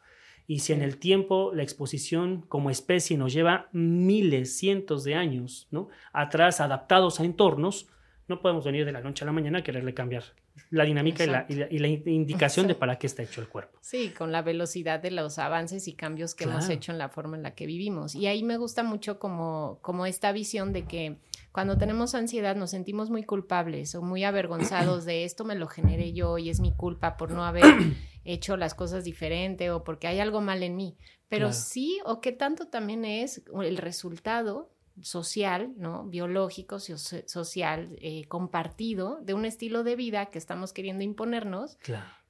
Y 0.47 0.60
si 0.60 0.73
en 0.73 0.82
el 0.82 0.97
tiempo 0.97 1.51
la 1.53 1.63
exposición 1.63 2.41
como 2.41 2.69
especie 2.71 3.17
nos 3.17 3.32
lleva 3.32 3.69
miles, 3.71 4.58
cientos 4.58 5.03
de 5.03 5.15
años, 5.15 5.67
¿no? 5.71 5.89
Atrás, 6.12 6.60
adaptados 6.60 7.19
a 7.19 7.25
entornos, 7.25 7.88
no 8.30 8.42
podemos 8.42 8.63
venir 8.63 8.86
de 8.86 8.92
la 8.92 9.02
noche 9.02 9.24
a 9.24 9.26
la 9.26 9.32
mañana 9.32 9.60
a 9.60 9.63
quererle 9.63 9.94
cambiar 9.94 10.24
la 10.70 10.84
dinámica 10.84 11.24
y 11.50 11.80
la, 11.80 11.88
indicación 11.88 12.68
de 12.68 12.76
para 12.76 12.98
qué 12.98 13.08
está 13.08 13.24
hecho 13.24 13.42
el 13.42 13.48
cuerpo. 13.48 13.80
Sí, 13.82 14.10
con 14.10 14.32
la 14.32 14.42
velocidad 14.42 15.00
de 15.00 15.12
los 15.12 15.39
avances 15.39 15.88
y 15.88 15.94
cambios 15.94 16.36
que 16.36 16.44
hemos 16.44 16.70
hecho 16.70 16.92
en 16.92 17.00
la 17.00 17.10
forma 17.10 17.38
en 17.38 17.44
la 17.44 17.56
que 17.56 17.65
vivimos. 17.65 18.13
Y 18.13 18.28
ahí 18.28 18.44
me 18.44 18.58
gusta 18.58 18.84
mucho 18.84 19.20
como, 19.20 19.80
como 19.82 20.06
esta 20.06 20.32
visión 20.32 20.72
de 20.74 20.86
que 20.86 21.18
cuando 21.52 21.78
tenemos 21.78 22.13
ansiedad 22.13 22.56
nos 22.56 22.70
sentimos 22.70 23.10
muy 23.10 23.24
culpables 23.24 23.96
o 23.96 24.02
muy 24.04 24.24
avergonzados 24.24 25.06
de 25.06 25.24
esto 25.24 25.44
me 25.44 25.56
lo 25.56 25.68
generé 25.68 26.13
yo 26.13 26.38
y 26.38 26.50
es 26.50 26.60
mi 26.60 26.72
culpa 26.72 27.18
por 27.18 27.32
no 27.32 27.44
haber 27.44 27.63
hecho 28.24 28.56
las 28.58 28.76
cosas 28.76 29.04
diferente 29.04 29.72
o 29.72 29.84
porque 29.84 30.08
hay 30.08 30.20
algo 30.20 30.42
mal 30.42 30.62
en 30.62 30.76
mí. 30.76 30.98
Pero 31.30 31.54
sí, 31.54 32.00
o 32.06 32.22
qué 32.22 32.32
tanto 32.32 32.68
también 32.68 33.06
es 33.06 33.44
el 33.62 33.78
resultado 33.78 34.72
social, 35.01 35.73
¿no? 35.77 36.05
biológico, 36.05 36.79
social, 36.79 37.97
eh, 38.01 38.25
compartido 38.27 39.19
de 39.21 39.33
un 39.33 39.45
estilo 39.45 39.83
de 39.83 39.95
vida 39.95 40.27
que 40.27 40.38
estamos 40.38 40.73
queriendo 40.73 41.03
imponernos, 41.03 41.77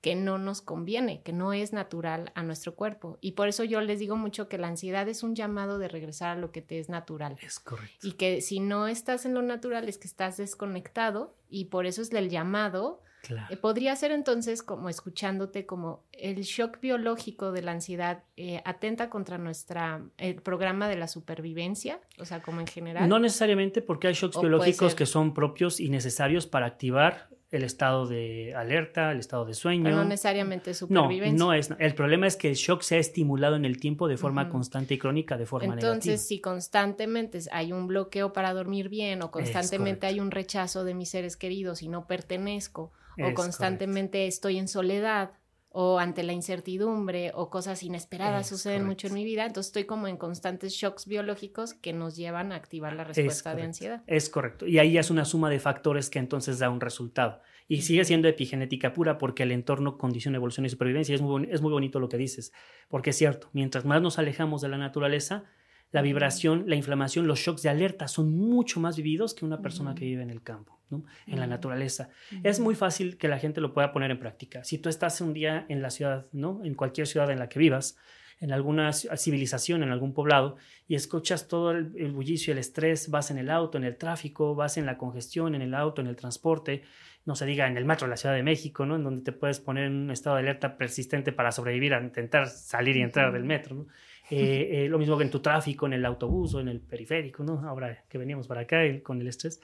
que 0.01 0.15
no 0.15 0.38
nos 0.38 0.62
conviene, 0.62 1.21
que 1.23 1.34
no 1.34 1.51
es 1.51 1.73
natural 1.73 2.32
a 2.36 2.43
nuestro 2.43 2.75
cuerpo. 2.75 3.17
Y 3.21 3.34
por 3.34 3.47
eso 3.47 3.63
yo 3.63 3.82
les 3.82 3.99
digo 3.99 4.15
mucho 4.15 4.47
que 4.47 4.58
la 4.58 4.67
ansiedad 4.67 5.08
es 5.08 5.23
un 5.23 5.36
llamado 5.36 5.77
de 5.77 5.88
regresar 5.88 6.38
a 6.38 6.39
lo 6.39 6.51
que 6.51 6.62
te 6.62 6.79
es 6.79 6.89
natural. 6.89 7.38
Es 7.41 7.60
correcto. 7.60 8.08
Y 8.08 8.13
que 8.13 8.41
si 8.41 8.60
no 8.60 8.88
estás 8.88 9.25
en 9.25 9.34
lo 9.34 9.41
natural 9.41 9.89
es 9.89 9.97
que 9.97 10.08
estás 10.08 10.38
desconectado 10.38 11.36
y 11.49 11.65
por 11.65 11.86
eso 11.86 12.01
es 12.01 12.12
el 12.13 12.29
llamado 12.29 13.01
eh, 13.50 13.58
podría 13.58 13.96
ser 13.96 14.12
entonces, 14.12 14.63
como 14.63 14.89
escuchándote, 14.89 15.65
como 15.65 16.04
el 16.12 16.42
shock 16.42 16.80
biológico 16.80 17.52
de 17.52 17.62
la 17.62 17.72
ansiedad 17.72 18.24
eh, 18.38 18.62
atenta 18.65 19.10
contra 19.10 19.38
nuestra, 19.38 20.02
el 20.18 20.36
programa 20.36 20.88
de 20.88 20.96
la 20.96 21.08
supervivencia, 21.08 22.00
o 22.20 22.26
sea, 22.26 22.42
como 22.42 22.62
en 22.62 22.68
general. 22.68 23.08
No 23.08 23.20
necesariamente 23.20 23.82
porque 23.82 24.08
hay 24.08 24.13
shocks 24.13 24.39
biológicos 24.39 24.96
que 24.96 25.06
son 25.06 25.34
propios 25.34 25.80
y 25.80 25.89
necesarios 25.89 26.48
para 26.48 26.65
activar 26.65 27.30
el 27.52 27.63
estado 27.63 28.06
de 28.06 28.54
alerta, 28.56 29.12
el 29.12 29.20
estado 29.20 29.46
de 29.46 29.56
sueño. 29.56 29.84
Pero 29.84 29.96
no 29.96 30.06
necesariamente 30.06 30.74
supervivencia. 30.74 31.38
No, 31.38 31.48
no 31.48 31.54
es. 31.54 31.72
El 31.80 31.96
problema 31.96 32.28
es 32.28 32.36
que 32.36 32.50
el 32.50 32.56
shock 32.56 32.84
se 32.84 32.98
ha 32.98 33.00
estimulado 33.00 33.56
en 33.56 33.65
el 33.65 33.80
tiempo 33.80 34.08
de 34.08 34.18
forma 34.18 34.50
constante 34.50 34.94
y 34.94 34.98
crónica, 35.00 35.36
de 35.36 35.48
forma 35.48 35.65
Entonces, 35.65 35.84
negativa. 35.84 36.13
Entonces, 36.13 36.28
si 36.28 36.39
constantemente 36.42 37.39
hay 37.52 37.74
un 37.74 37.88
bloqueo 37.88 38.34
para 38.34 38.54
dormir 38.54 38.89
bien 38.89 39.24
o 39.24 39.32
constantemente 39.32 40.06
hay 40.06 40.20
un 40.20 40.30
rechazo 40.30 40.84
de 40.84 40.94
mis 40.94 41.10
seres 41.10 41.38
queridos 41.38 41.82
y 41.82 41.88
no 41.88 42.06
pertenezco 42.06 42.92
o 43.23 43.34
constantemente 43.34 44.27
estoy 44.27 44.58
en 44.58 44.67
soledad 44.67 45.32
o 45.71 45.99
ante 45.99 46.23
la 46.23 46.34
incertidumbre 46.34 47.32
o 47.36 47.49
cosas 47.49 47.84
inesperadas 47.84 48.47
suceden 48.47 48.86
mucho 48.86 49.08
en 49.08 49.13
mi 49.13 49.23
vida, 49.23 49.45
entonces 49.45 49.69
estoy 49.69 49.86
como 49.86 50.08
en 50.08 50.17
constantes 50.17 50.73
shocks 50.73 51.05
biológicos 51.05 51.75
que 51.75 51.93
nos 51.93 52.15
llevan 52.15 52.51
a 52.51 52.55
activar 52.55 52.93
la 52.93 53.03
respuesta 53.03 53.53
de 53.53 53.62
ansiedad. 53.62 54.03
Es 54.08 54.29
correcto. 54.29 54.65
Y 54.65 54.79
ahí 54.79 54.97
es 54.97 55.12
una 55.12 55.25
suma 55.25 55.49
de 55.49 55.60
factores 55.60 56.10
que 56.10 56.17
entonces 56.17 56.58
da 56.58 56.71
un 56.71 56.82
resultado. 56.82 57.41
Y 57.67 57.84
sigue 57.84 58.03
siendo 58.03 58.27
epigenética 58.27 58.93
pura 58.93 59.19
porque 59.19 59.43
el 59.43 59.51
entorno 59.51 59.99
condiciona 59.99 60.38
evolución 60.38 60.65
y 60.65 60.69
supervivencia. 60.69 61.13
Es 61.13 61.21
muy, 61.21 61.47
es 61.51 61.62
muy 61.62 61.71
bonito 61.71 61.99
lo 61.99 62.10
que 62.10 62.17
dices, 62.17 62.51
porque 62.88 63.12
es 63.12 63.17
cierto, 63.17 63.49
mientras 63.53 63.86
más 63.86 64.01
nos 64.01 64.17
alejamos 64.17 64.62
de 64.62 64.69
la 64.69 64.77
naturaleza, 64.79 65.43
la 65.91 66.02
vibración, 66.02 66.65
la 66.67 66.75
inflamación, 66.75 67.28
los 67.28 67.39
shocks 67.39 67.63
de 67.63 67.69
alerta 67.69 68.08
son 68.08 68.32
mucho 68.38 68.80
más 68.80 68.95
vividos 68.97 69.34
que 69.34 69.45
una 69.45 69.62
persona 69.62 69.95
que 69.95 70.06
vive 70.06 70.23
en 70.23 70.30
el 70.30 70.43
campo 70.43 70.80
en 71.28 71.39
la 71.39 71.47
naturaleza. 71.47 72.10
Es 72.43 72.60
muy 72.60 72.75
fácil 72.75 73.17
que 73.17 73.28
la 73.28 73.39
gente 73.39 73.62
lo 73.62 73.73
pueda 73.73 73.91
poner 73.91 74.12
en 74.12 74.19
práctica. 74.19 74.63
Si 74.63 74.78
tú 74.78 74.89
estás 74.89 75.21
un 75.21 75.34
día 75.34 75.65
en 75.69 75.82
la 75.82 75.89
ciudad, 75.89 76.28
¿no? 76.32 76.62
en 76.63 76.75
cualquier 76.75 77.08
ciudad 77.08 77.30
en 77.32 77.39
la 77.39 77.49
que 77.49 77.60
vivas, 77.60 77.97
en 78.39 78.54
alguna 78.54 78.93
civilización, 78.93 79.84
en 79.84 79.91
algún 79.91 80.13
poblado, 80.13 80.56
y 80.88 80.95
escuchas 80.95 81.47
todo 81.47 81.71
el, 81.71 82.12
bullicio, 82.12 82.54
el 82.54 82.60
estrés, 82.60 83.10
vas 83.10 83.32
en 83.32 83.38
el 83.38 83.49
auto, 83.49 83.78
en 83.78 83.84
el 83.84 83.97
tráfico, 83.97 84.56
vas 84.56 84.78
en 84.78 84.86
la 84.86 84.97
congestión, 84.97 85.56
en 85.56 85.62
el 85.62 85.73
auto, 85.73 86.02
en 86.02 86.08
el 86.08 86.15
transporte, 86.15 86.84
no 87.25 87.36
se 87.36 87.45
diga 87.45 87.67
en 87.67 87.75
el 87.75 87.84
metro 87.84 88.08
de 88.08 88.12
la 88.12 88.17
Ciudad 88.17 88.34
de 88.34 88.43
México, 88.43 88.86
¿no? 88.86 88.95
En 88.95 89.04
donde 89.04 89.23
te 89.23 89.34
puedes 89.34 89.60
poner 89.60 89.86
en 89.86 89.95
un 89.95 90.12
estado 90.12 90.38
de 90.38 90.43
alerta 90.43 90.78
persistente 90.78 91.34
para 91.34 91.52
sobrevivir 91.52 91.93
a 91.93 92.02
intentar 92.02 92.47
salir 92.47 92.95
y 92.95 93.02
entrar 93.02 93.34
del 93.34 93.43
metro, 93.43 93.88
eh, 94.30 94.86
eh, 94.86 94.89
lo 94.89 95.00
mismo 95.00 95.18
que 95.18 95.24
en 95.24 95.32
tu 95.32 95.39
tráfico, 95.39 95.86
en 95.86 95.94
el 95.94 96.06
autobús 96.06 96.54
o 96.56 96.60
en 96.60 96.68
el 96.68 96.82
periférico, 96.82 97.44
¿no? 97.44 97.68
Ahora 97.68 98.06
que 98.08 98.18
veníamos 98.18 98.48
para 98.48 98.62
acá 98.62 98.78
con 99.04 99.20
el 99.22 99.28
estrés 99.28 99.60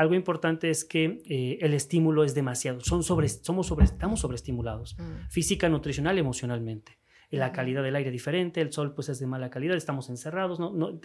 algo 0.00 0.14
importante 0.14 0.70
es 0.70 0.86
que 0.86 1.20
eh, 1.26 1.58
el 1.60 1.74
estímulo 1.74 2.24
es 2.24 2.34
demasiado. 2.34 2.80
Son 2.80 3.02
sobre, 3.02 3.28
somos 3.28 3.66
sobre, 3.66 3.84
estamos 3.84 4.20
sobreestimulados, 4.20 4.96
mm. 4.98 5.28
física, 5.28 5.68
nutricional, 5.68 6.16
emocionalmente. 6.16 6.98
La 7.30 7.52
calidad 7.52 7.82
del 7.82 7.94
aire 7.94 8.10
diferente, 8.10 8.62
el 8.62 8.72
sol 8.72 8.94
pues 8.94 9.10
es 9.10 9.20
de 9.20 9.26
mala 9.26 9.50
calidad, 9.50 9.76
estamos 9.76 10.08
encerrados, 10.08 10.58
¿no? 10.58 10.98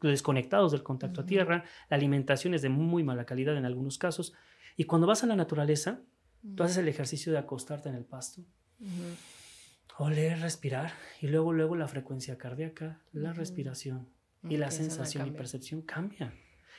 desconectados 0.00 0.70
del 0.70 0.84
contacto 0.84 1.20
a 1.20 1.26
tierra, 1.26 1.64
la 1.90 1.96
alimentación 1.96 2.54
es 2.54 2.62
de 2.62 2.68
muy 2.68 3.02
mala 3.02 3.26
calidad 3.26 3.56
en 3.56 3.66
algunos 3.66 3.98
casos. 3.98 4.32
Y 4.76 4.84
cuando 4.84 5.08
vas 5.08 5.24
a 5.24 5.26
la 5.26 5.34
naturaleza, 5.34 6.00
tú 6.56 6.62
haces 6.62 6.78
el 6.78 6.88
ejercicio 6.88 7.32
de 7.32 7.38
acostarte 7.38 7.88
en 7.88 7.96
el 7.96 8.04
pasto, 8.04 8.42
oler, 10.02 10.40
respirar, 10.40 10.92
y 11.20 11.28
luego, 11.28 11.52
luego 11.52 11.76
la 11.76 11.88
frecuencia 11.88 12.38
cardíaca, 12.38 13.00
la 13.12 13.32
respiración 13.32 14.08
y 14.48 14.56
la 14.56 14.70
sensación 14.70 15.26
y 15.26 15.30
percepción 15.30 15.82
cambian 15.82 16.32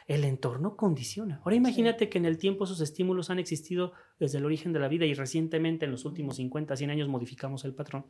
el 0.08 0.24
entorno 0.24 0.76
condiciona. 0.76 1.40
Ahora 1.44 1.56
imagínate 1.56 2.10
que 2.10 2.18
en 2.18 2.26
el 2.26 2.38
tiempo 2.38 2.66
esos 2.66 2.82
estímulos 2.82 3.30
han 3.30 3.40
existido 3.40 3.94
desde 4.20 4.40
el 4.40 4.46
origen 4.46 4.74
de 4.74 4.80
la 4.80 4.88
vida 4.88 5.06
y 5.06 5.14
recientemente 5.14 5.86
en 5.86 5.92
los 5.92 6.06
últimos 6.06 6.38
50, 6.38 6.76
100 6.76 6.90
años 6.90 7.08
modificamos 7.08 7.66
el 7.66 7.74
patrón. 7.74 8.06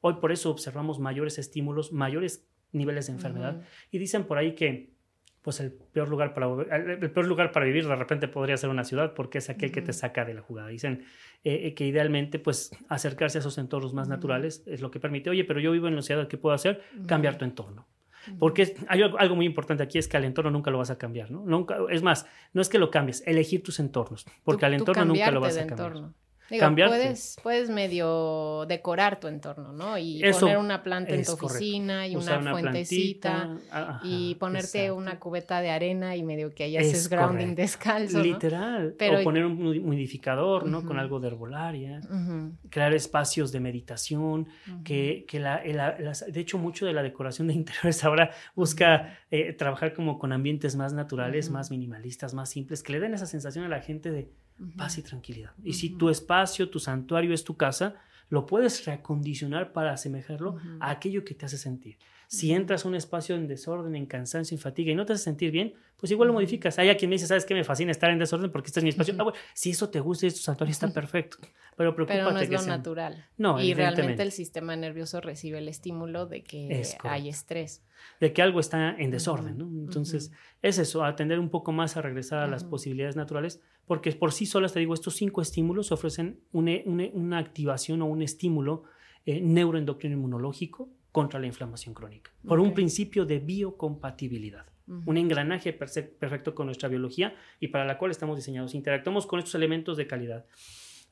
Hoy 0.00 0.14
por 0.14 0.32
eso 0.32 0.50
observamos 0.50 0.98
mayores 0.98 1.38
estímulos, 1.38 1.92
mayores 1.92 2.48
niveles 2.72 3.06
de 3.06 3.12
enfermedad 3.12 3.62
y 3.90 3.98
dicen 3.98 4.24
por 4.24 4.38
ahí 4.38 4.54
que 4.54 4.94
pues 5.40 5.60
el 5.60 5.72
peor 5.72 6.08
lugar 6.08 6.34
para 6.34 6.48
el 6.76 7.10
peor 7.12 7.26
lugar 7.26 7.52
para 7.52 7.64
vivir 7.64 7.86
de 7.86 7.94
repente 7.94 8.26
podría 8.26 8.56
ser 8.56 8.68
una 8.68 8.82
ciudad 8.82 9.14
porque 9.14 9.38
es 9.38 9.48
aquel 9.48 9.70
que 9.70 9.80
te 9.80 9.92
saca 9.92 10.24
de 10.24 10.34
la 10.34 10.42
jugada. 10.42 10.68
Dicen 10.68 11.04
eh, 11.44 11.74
que 11.74 11.86
idealmente 11.86 12.38
pues 12.38 12.70
acercarse 12.88 13.38
a 13.38 13.40
esos 13.40 13.58
entornos 13.58 13.94
más 13.94 14.08
naturales 14.08 14.62
es 14.66 14.80
lo 14.80 14.90
que 14.90 15.00
permite. 15.00 15.30
Oye, 15.30 15.44
pero 15.44 15.60
yo 15.60 15.72
vivo 15.72 15.88
en 15.88 15.96
la 15.96 16.02
ciudad, 16.02 16.28
¿qué 16.28 16.38
puedo 16.38 16.54
hacer? 16.54 16.82
Cambiar 17.06 17.38
tu 17.38 17.44
entorno. 17.44 17.86
Porque 18.38 18.74
hay 18.88 19.02
algo 19.02 19.36
muy 19.36 19.46
importante 19.46 19.82
aquí 19.82 19.98
es 19.98 20.08
que 20.08 20.16
al 20.16 20.24
entorno 20.24 20.50
nunca 20.50 20.70
lo 20.70 20.78
vas 20.78 20.90
a 20.90 20.98
cambiar, 20.98 21.30
¿no? 21.30 21.44
Nunca, 21.44 21.78
es 21.90 22.02
más, 22.02 22.26
no 22.52 22.60
es 22.60 22.68
que 22.68 22.78
lo 22.78 22.90
cambies, 22.90 23.22
elegir 23.26 23.62
tus 23.62 23.78
entornos, 23.78 24.26
porque 24.42 24.66
al 24.66 24.74
entorno 24.74 25.04
nunca 25.04 25.30
lo 25.30 25.40
vas 25.40 25.56
a 25.56 25.66
cambiar. 25.66 26.10
Digo, 26.50 26.66
puedes, 26.74 27.36
puedes 27.42 27.70
medio 27.70 28.66
decorar 28.66 29.18
tu 29.18 29.26
entorno, 29.26 29.72
¿no? 29.72 29.98
Y 29.98 30.22
poner 30.38 30.58
una 30.58 30.82
planta 30.82 31.14
en 31.14 31.24
tu 31.24 31.32
oficina 31.32 32.06
y 32.06 32.16
una, 32.16 32.40
fuentecita 32.40 33.56
y 34.02 34.36
ponerte 34.36 34.90
una 34.90 35.18
cubeta 35.18 35.60
de 35.60 35.70
arena 35.70 36.16
y 36.16 36.22
medio 36.22 36.54
que 36.54 36.64
ahí 36.64 36.76
haces 36.76 37.08
grounding 37.08 37.54
descalzo. 37.54 38.22
Literal. 38.22 38.94
o 38.98 39.22
poner 39.24 39.44
un 39.44 39.66
humidificador, 39.66 40.66
¿no? 40.66 40.84
Con 40.84 40.98
algo 40.98 41.20
de 41.20 41.28
herbolaria. 41.28 42.00
Crear 42.70 42.94
espacios 42.94 43.52
de 43.52 43.60
meditación. 43.60 44.48
Que, 44.84 45.24
que 45.26 45.40
la, 45.40 45.62
de 45.62 46.40
hecho, 46.40 46.58
mucho 46.58 46.86
de 46.86 46.92
la 46.92 47.02
decoración 47.02 47.48
de 47.48 47.54
interiores 47.54 48.04
ahora 48.04 48.30
busca 48.54 49.18
eh, 49.30 49.52
trabajar 49.52 49.94
como 49.94 50.18
con 50.18 50.32
ambientes 50.32 50.76
más 50.76 50.92
naturales, 50.92 51.50
más 51.50 51.70
minimalistas, 51.70 52.34
más 52.34 52.50
simples, 52.50 52.82
que 52.82 52.92
le 52.92 53.00
den 53.00 53.14
esa 53.14 53.26
sensación 53.26 53.64
a 53.64 53.68
la 53.68 53.80
gente 53.80 54.10
de 54.10 54.30
paz 54.76 54.98
y 54.98 55.02
tranquilidad. 55.02 55.52
Y 55.64 55.74
si 55.74 55.90
tu 55.90 56.08
espacio, 56.08 56.70
tu 56.70 56.78
santuario 56.78 57.32
es 57.32 57.44
tu 57.44 57.56
casa, 57.56 57.96
lo 58.28 58.46
puedes 58.46 58.84
reacondicionar 58.84 59.72
para 59.72 59.92
asemejarlo 59.92 60.58
a 60.80 60.90
aquello 60.90 61.24
que 61.24 61.34
te 61.34 61.46
hace 61.46 61.58
sentir. 61.58 61.98
Si 62.28 62.52
entras 62.52 62.84
a 62.84 62.88
un 62.88 62.94
espacio 62.94 63.36
en 63.36 63.46
desorden, 63.46 63.94
en 63.94 64.06
cansancio, 64.06 64.54
en 64.54 64.60
fatiga 64.60 64.92
y 64.92 64.94
no 64.94 65.06
te 65.06 65.12
hace 65.12 65.24
sentir 65.24 65.50
bien, 65.50 65.74
pues 65.96 66.12
igual 66.12 66.28
lo 66.28 66.34
modificas. 66.34 66.78
Hay 66.78 66.88
a 66.88 66.96
quien 66.96 67.08
me 67.08 67.14
dice, 67.14 67.26
¿sabes 67.26 67.46
qué? 67.46 67.54
Me 67.54 67.64
fascina 67.64 67.90
estar 67.90 68.10
en 68.10 68.18
desorden 68.18 68.50
porque 68.50 68.66
este 68.68 68.80
es 68.80 68.84
mi 68.84 68.90
espacio. 68.90 69.14
Ah, 69.18 69.32
si 69.54 69.70
eso 69.70 69.88
te 69.88 70.00
gusta 70.00 70.26
y 70.26 70.28
es 70.28 70.34
tu 70.34 70.40
santuario, 70.40 70.72
está 70.72 70.88
perfecto. 70.88 71.38
Pero 71.76 71.94
preocúpate 71.94 72.18
Pero 72.18 72.32
no 72.32 72.40
es 72.40 72.50
lo 72.50 72.62
natural. 72.62 73.26
No, 73.36 73.60
Y 73.60 73.74
realmente 73.74 74.22
el 74.22 74.32
sistema 74.32 74.76
nervioso 74.76 75.20
recibe 75.20 75.58
el 75.58 75.68
estímulo 75.68 76.26
de 76.26 76.42
que 76.42 76.82
hay 77.02 77.28
estrés. 77.28 77.82
De 78.20 78.32
que 78.32 78.42
algo 78.42 78.60
está 78.60 78.94
en 78.96 79.10
desorden, 79.10 79.58
¿no? 79.58 79.66
Entonces, 79.66 80.32
es 80.62 80.78
eso, 80.78 81.04
atender 81.04 81.38
un 81.38 81.50
poco 81.50 81.72
más 81.72 81.96
a 81.96 82.02
regresar 82.02 82.40
a 82.40 82.46
las 82.46 82.64
posibilidades 82.64 83.16
naturales, 83.16 83.60
porque 83.86 84.12
por 84.12 84.32
sí 84.32 84.46
solas, 84.46 84.72
te 84.72 84.80
digo, 84.80 84.94
estos 84.94 85.16
cinco 85.16 85.40
estímulos 85.40 85.92
ofrecen 85.92 86.40
una, 86.52 87.38
activación 87.38 88.02
o 88.02 88.06
un 88.06 88.22
estímulo 88.22 88.84
eh, 89.24 89.40
neuroendocrino 89.40 90.16
inmunológico 90.16 90.90
contra 91.16 91.40
la 91.40 91.46
inflamación 91.46 91.94
crónica, 91.94 92.30
por 92.46 92.60
un 92.60 92.74
principio 92.74 93.24
de 93.24 93.38
biocompatibilidad, 93.38 94.66
un 94.86 95.16
engranaje 95.16 95.72
perfecto 95.72 96.54
con 96.54 96.66
nuestra 96.66 96.90
biología 96.90 97.34
y 97.58 97.68
para 97.68 97.86
la 97.86 97.96
cual 97.96 98.10
estamos 98.10 98.36
diseñados. 98.36 98.74
Interactuamos 98.74 99.24
con 99.24 99.38
estos 99.38 99.54
elementos 99.54 99.96
de 99.96 100.06
calidad. 100.06 100.44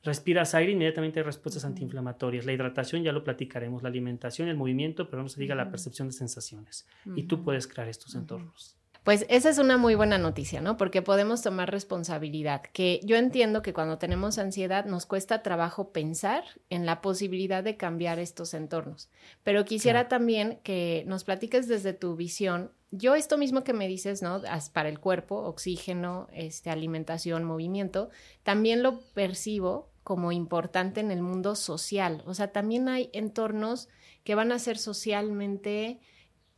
respiras 0.03 0.53
aire, 0.53 0.73
inmediatamente 0.73 1.21
hay 1.21 1.25
respuestas 1.25 1.65
antiinflamatorias. 1.65 2.45
La 2.45 2.53
hidratación 2.53 3.01
ya 3.01 3.11
lo 3.11 3.23
platicaremos, 3.23 3.81
la 3.81 3.89
alimentación, 3.89 4.47
el 4.47 4.57
movimiento, 4.57 5.09
pero 5.09 5.23
no 5.23 5.27
se 5.27 5.41
diga 5.41 5.55
la 5.55 5.71
percepción 5.71 6.07
de 6.09 6.13
sensaciones. 6.13 6.87
Y 7.15 7.23
tú 7.23 7.43
puedes 7.43 7.65
crear 7.65 7.89
estos 7.89 8.13
entornos. 8.13 8.77
Pues 9.05 9.23
esa 9.29 9.51
es 9.51 9.59
una 9.59 9.77
muy 9.77 9.93
buena 9.93 10.17
noticia, 10.17 10.61
¿no? 10.61 10.77
Porque 10.77 11.03
podemos 11.03 11.43
tomar 11.43 11.69
responsabilidad, 11.69 12.63
que 12.73 12.99
yo 13.03 13.17
entiendo 13.17 13.61
que 13.61 13.71
cuando 13.71 13.99
tenemos 13.99 14.39
ansiedad 14.39 14.85
nos 14.85 15.05
cuesta 15.05 15.43
trabajo 15.43 15.91
pensar 15.91 16.43
en 16.71 16.87
la 16.87 17.01
posibilidad 17.01 17.63
de 17.63 17.77
cambiar 17.77 18.17
estos 18.17 18.55
entornos, 18.55 19.11
pero 19.43 19.63
quisiera 19.63 20.07
también 20.07 20.59
que 20.63 21.03
nos 21.05 21.23
platiques 21.23 21.67
desde 21.67 21.93
tu 21.93 22.15
visión, 22.15 22.71
yo 22.89 23.13
esto 23.13 23.37
mismo 23.37 23.63
que 23.63 23.73
me 23.73 23.87
dices, 23.87 24.23
¿no? 24.23 24.41
Para 24.73 24.89
el 24.89 24.99
cuerpo, 24.99 25.35
oxígeno, 25.35 26.27
este, 26.33 26.71
alimentación, 26.71 27.43
movimiento, 27.43 28.09
también 28.41 28.81
lo 28.81 29.01
percibo 29.13 29.91
como 30.03 30.31
importante 30.31 30.99
en 30.99 31.11
el 31.11 31.21
mundo 31.21 31.55
social, 31.55 32.23
o 32.25 32.33
sea, 32.33 32.51
también 32.51 32.89
hay 32.89 33.11
entornos 33.13 33.87
que 34.23 34.33
van 34.33 34.51
a 34.51 34.57
ser 34.57 34.79
socialmente 34.79 35.99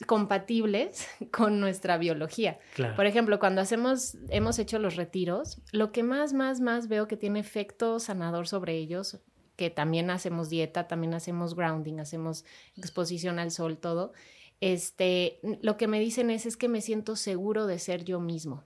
compatibles 0.05 1.07
con 1.31 1.60
nuestra 1.60 1.97
biología. 1.97 2.60
Por 2.95 3.05
ejemplo, 3.05 3.39
cuando 3.39 3.62
hacemos, 3.62 4.17
hemos 4.29 4.60
hecho 4.60 4.79
los 4.79 4.95
retiros, 4.95 5.60
lo 5.71 5.91
que 5.91 6.03
más, 6.03 6.33
más, 6.33 6.62
más 6.62 6.88
veo 6.88 7.07
que 7.07 7.17
tiene 7.17 7.39
efecto 7.39 7.99
sanador 7.99 8.47
sobre 8.47 8.77
ellos, 8.77 9.19
que 9.55 9.69
también 9.71 10.12
hacemos 10.12 10.49
dieta, 10.49 10.88
también 10.88 11.15
hacemos 11.15 11.55
grounding, 11.55 11.99
hacemos 11.99 12.45
exposición 12.75 13.39
al 13.39 13.49
sol, 13.49 13.77
todo, 13.77 14.13
este, 14.62 15.39
lo 15.62 15.77
que 15.77 15.88
me 15.88 15.99
dicen 15.99 16.29
es, 16.29 16.45
es 16.45 16.57
que 16.57 16.67
me 16.67 16.81
siento 16.81 17.15
seguro 17.15 17.65
de 17.65 17.79
ser 17.79 18.03
yo 18.03 18.19
mismo. 18.19 18.63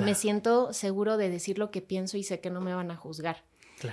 Me 0.00 0.14
siento 0.14 0.72
seguro 0.72 1.16
de 1.16 1.30
decir 1.30 1.58
lo 1.58 1.72
que 1.72 1.82
pienso 1.82 2.16
y 2.16 2.22
sé 2.22 2.38
que 2.38 2.50
no 2.50 2.60
me 2.60 2.74
van 2.74 2.92
a 2.92 2.96
juzgar. 2.96 3.44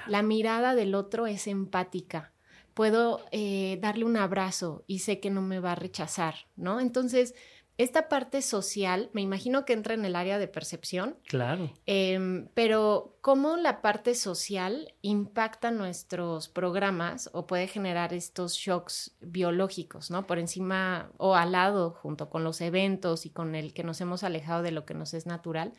La 0.06 0.22
mirada 0.22 0.76
del 0.76 0.94
otro 0.94 1.26
es 1.26 1.48
empática 1.48 2.34
puedo 2.78 3.26
eh, 3.32 3.80
darle 3.82 4.06
un 4.06 4.18
abrazo 4.18 4.84
y 4.86 5.00
sé 5.00 5.20
que 5.20 5.32
no 5.32 5.42
me 5.42 5.60
va 5.60 5.72
a 5.72 5.76
rechazar, 5.76 6.36
¿no? 6.56 6.80
Entonces, 6.80 7.34
esta 7.80 8.08
parte 8.08 8.44
social, 8.44 9.10
me 9.14 9.22
imagino 9.22 9.66
que 9.66 9.74
entra 9.74 9.96
en 9.96 10.06
el 10.06 10.16
área 10.16 10.38
de 10.38 10.48
percepción. 10.48 11.18
Claro. 11.28 11.74
Em, 11.88 12.50
pero, 12.54 13.18
¿cómo 13.22 13.58
la 13.58 13.82
parte 13.82 14.14
social 14.14 14.94
impacta 15.02 15.72
nuestros 15.72 16.50
programas 16.50 17.32
o 17.34 17.48
puede 17.48 17.68
generar 17.68 18.14
estos 18.14 18.54
shocks 18.54 19.16
biológicos, 19.22 20.12
¿no? 20.12 20.28
Por 20.28 20.38
encima 20.38 21.12
o 21.18 21.34
al 21.34 21.54
lado, 21.54 21.90
junto 21.90 22.30
con 22.30 22.44
los 22.44 22.62
eventos 22.62 23.26
y 23.26 23.32
con 23.32 23.56
el 23.56 23.74
que 23.74 23.84
nos 23.84 24.00
hemos 24.02 24.24
alejado 24.24 24.62
de 24.62 24.70
lo 24.70 24.86
que 24.86 24.94
nos 24.94 25.16
es 25.16 25.26
natural. 25.26 25.74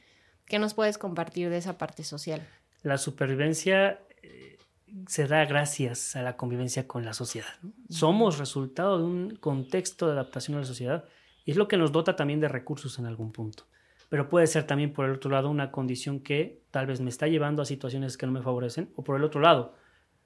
¿Qué 0.47 0.59
nos 0.59 0.75
puedes 0.75 0.99
compartir 0.99 1.49
de 1.49 1.59
esa 1.59 1.79
parte 1.79 2.03
social? 2.03 2.45
La 2.83 2.99
supervivencia 2.99 4.01
se 5.07 5.27
da 5.27 5.45
gracias 5.45 6.17
a 6.17 6.23
la 6.23 6.37
convivencia 6.37 6.87
con 6.87 7.05
la 7.05 7.13
sociedad. 7.13 7.49
Somos 7.89 8.39
resultado 8.39 8.99
de 8.99 9.05
un 9.05 9.37
contexto 9.37 10.07
de 10.07 10.13
adaptación 10.13 10.57
a 10.57 10.61
la 10.61 10.67
sociedad 10.67 11.05
y 11.45 11.53
es 11.53 11.57
lo 11.57 11.69
que 11.69 11.77
nos 11.77 11.93
dota 11.93 12.17
también 12.17 12.41
de 12.41 12.49
recursos 12.49 12.99
en 12.99 13.07
algún 13.07 13.33
punto. 13.33 13.65
Pero 14.09 14.29
puede 14.29 14.47
ser 14.47 14.65
también, 14.65 14.93
por 14.93 15.05
el 15.05 15.13
otro 15.13 15.31
lado, 15.31 15.51
una 15.51 15.71
condición 15.71 16.21
que 16.21 16.63
tal 16.71 16.87
vez 16.87 17.01
me 17.01 17.11
está 17.11 17.27
llevando 17.27 17.63
a 17.63 17.67
situaciones 17.67 18.17
que 18.17 18.27
no 18.27 18.33
me 18.33 18.43
favorecen, 18.43 18.91
o 18.97 19.05
por 19.05 19.17
el 19.17 19.25
otro 19.25 19.41
lado, 19.41 19.75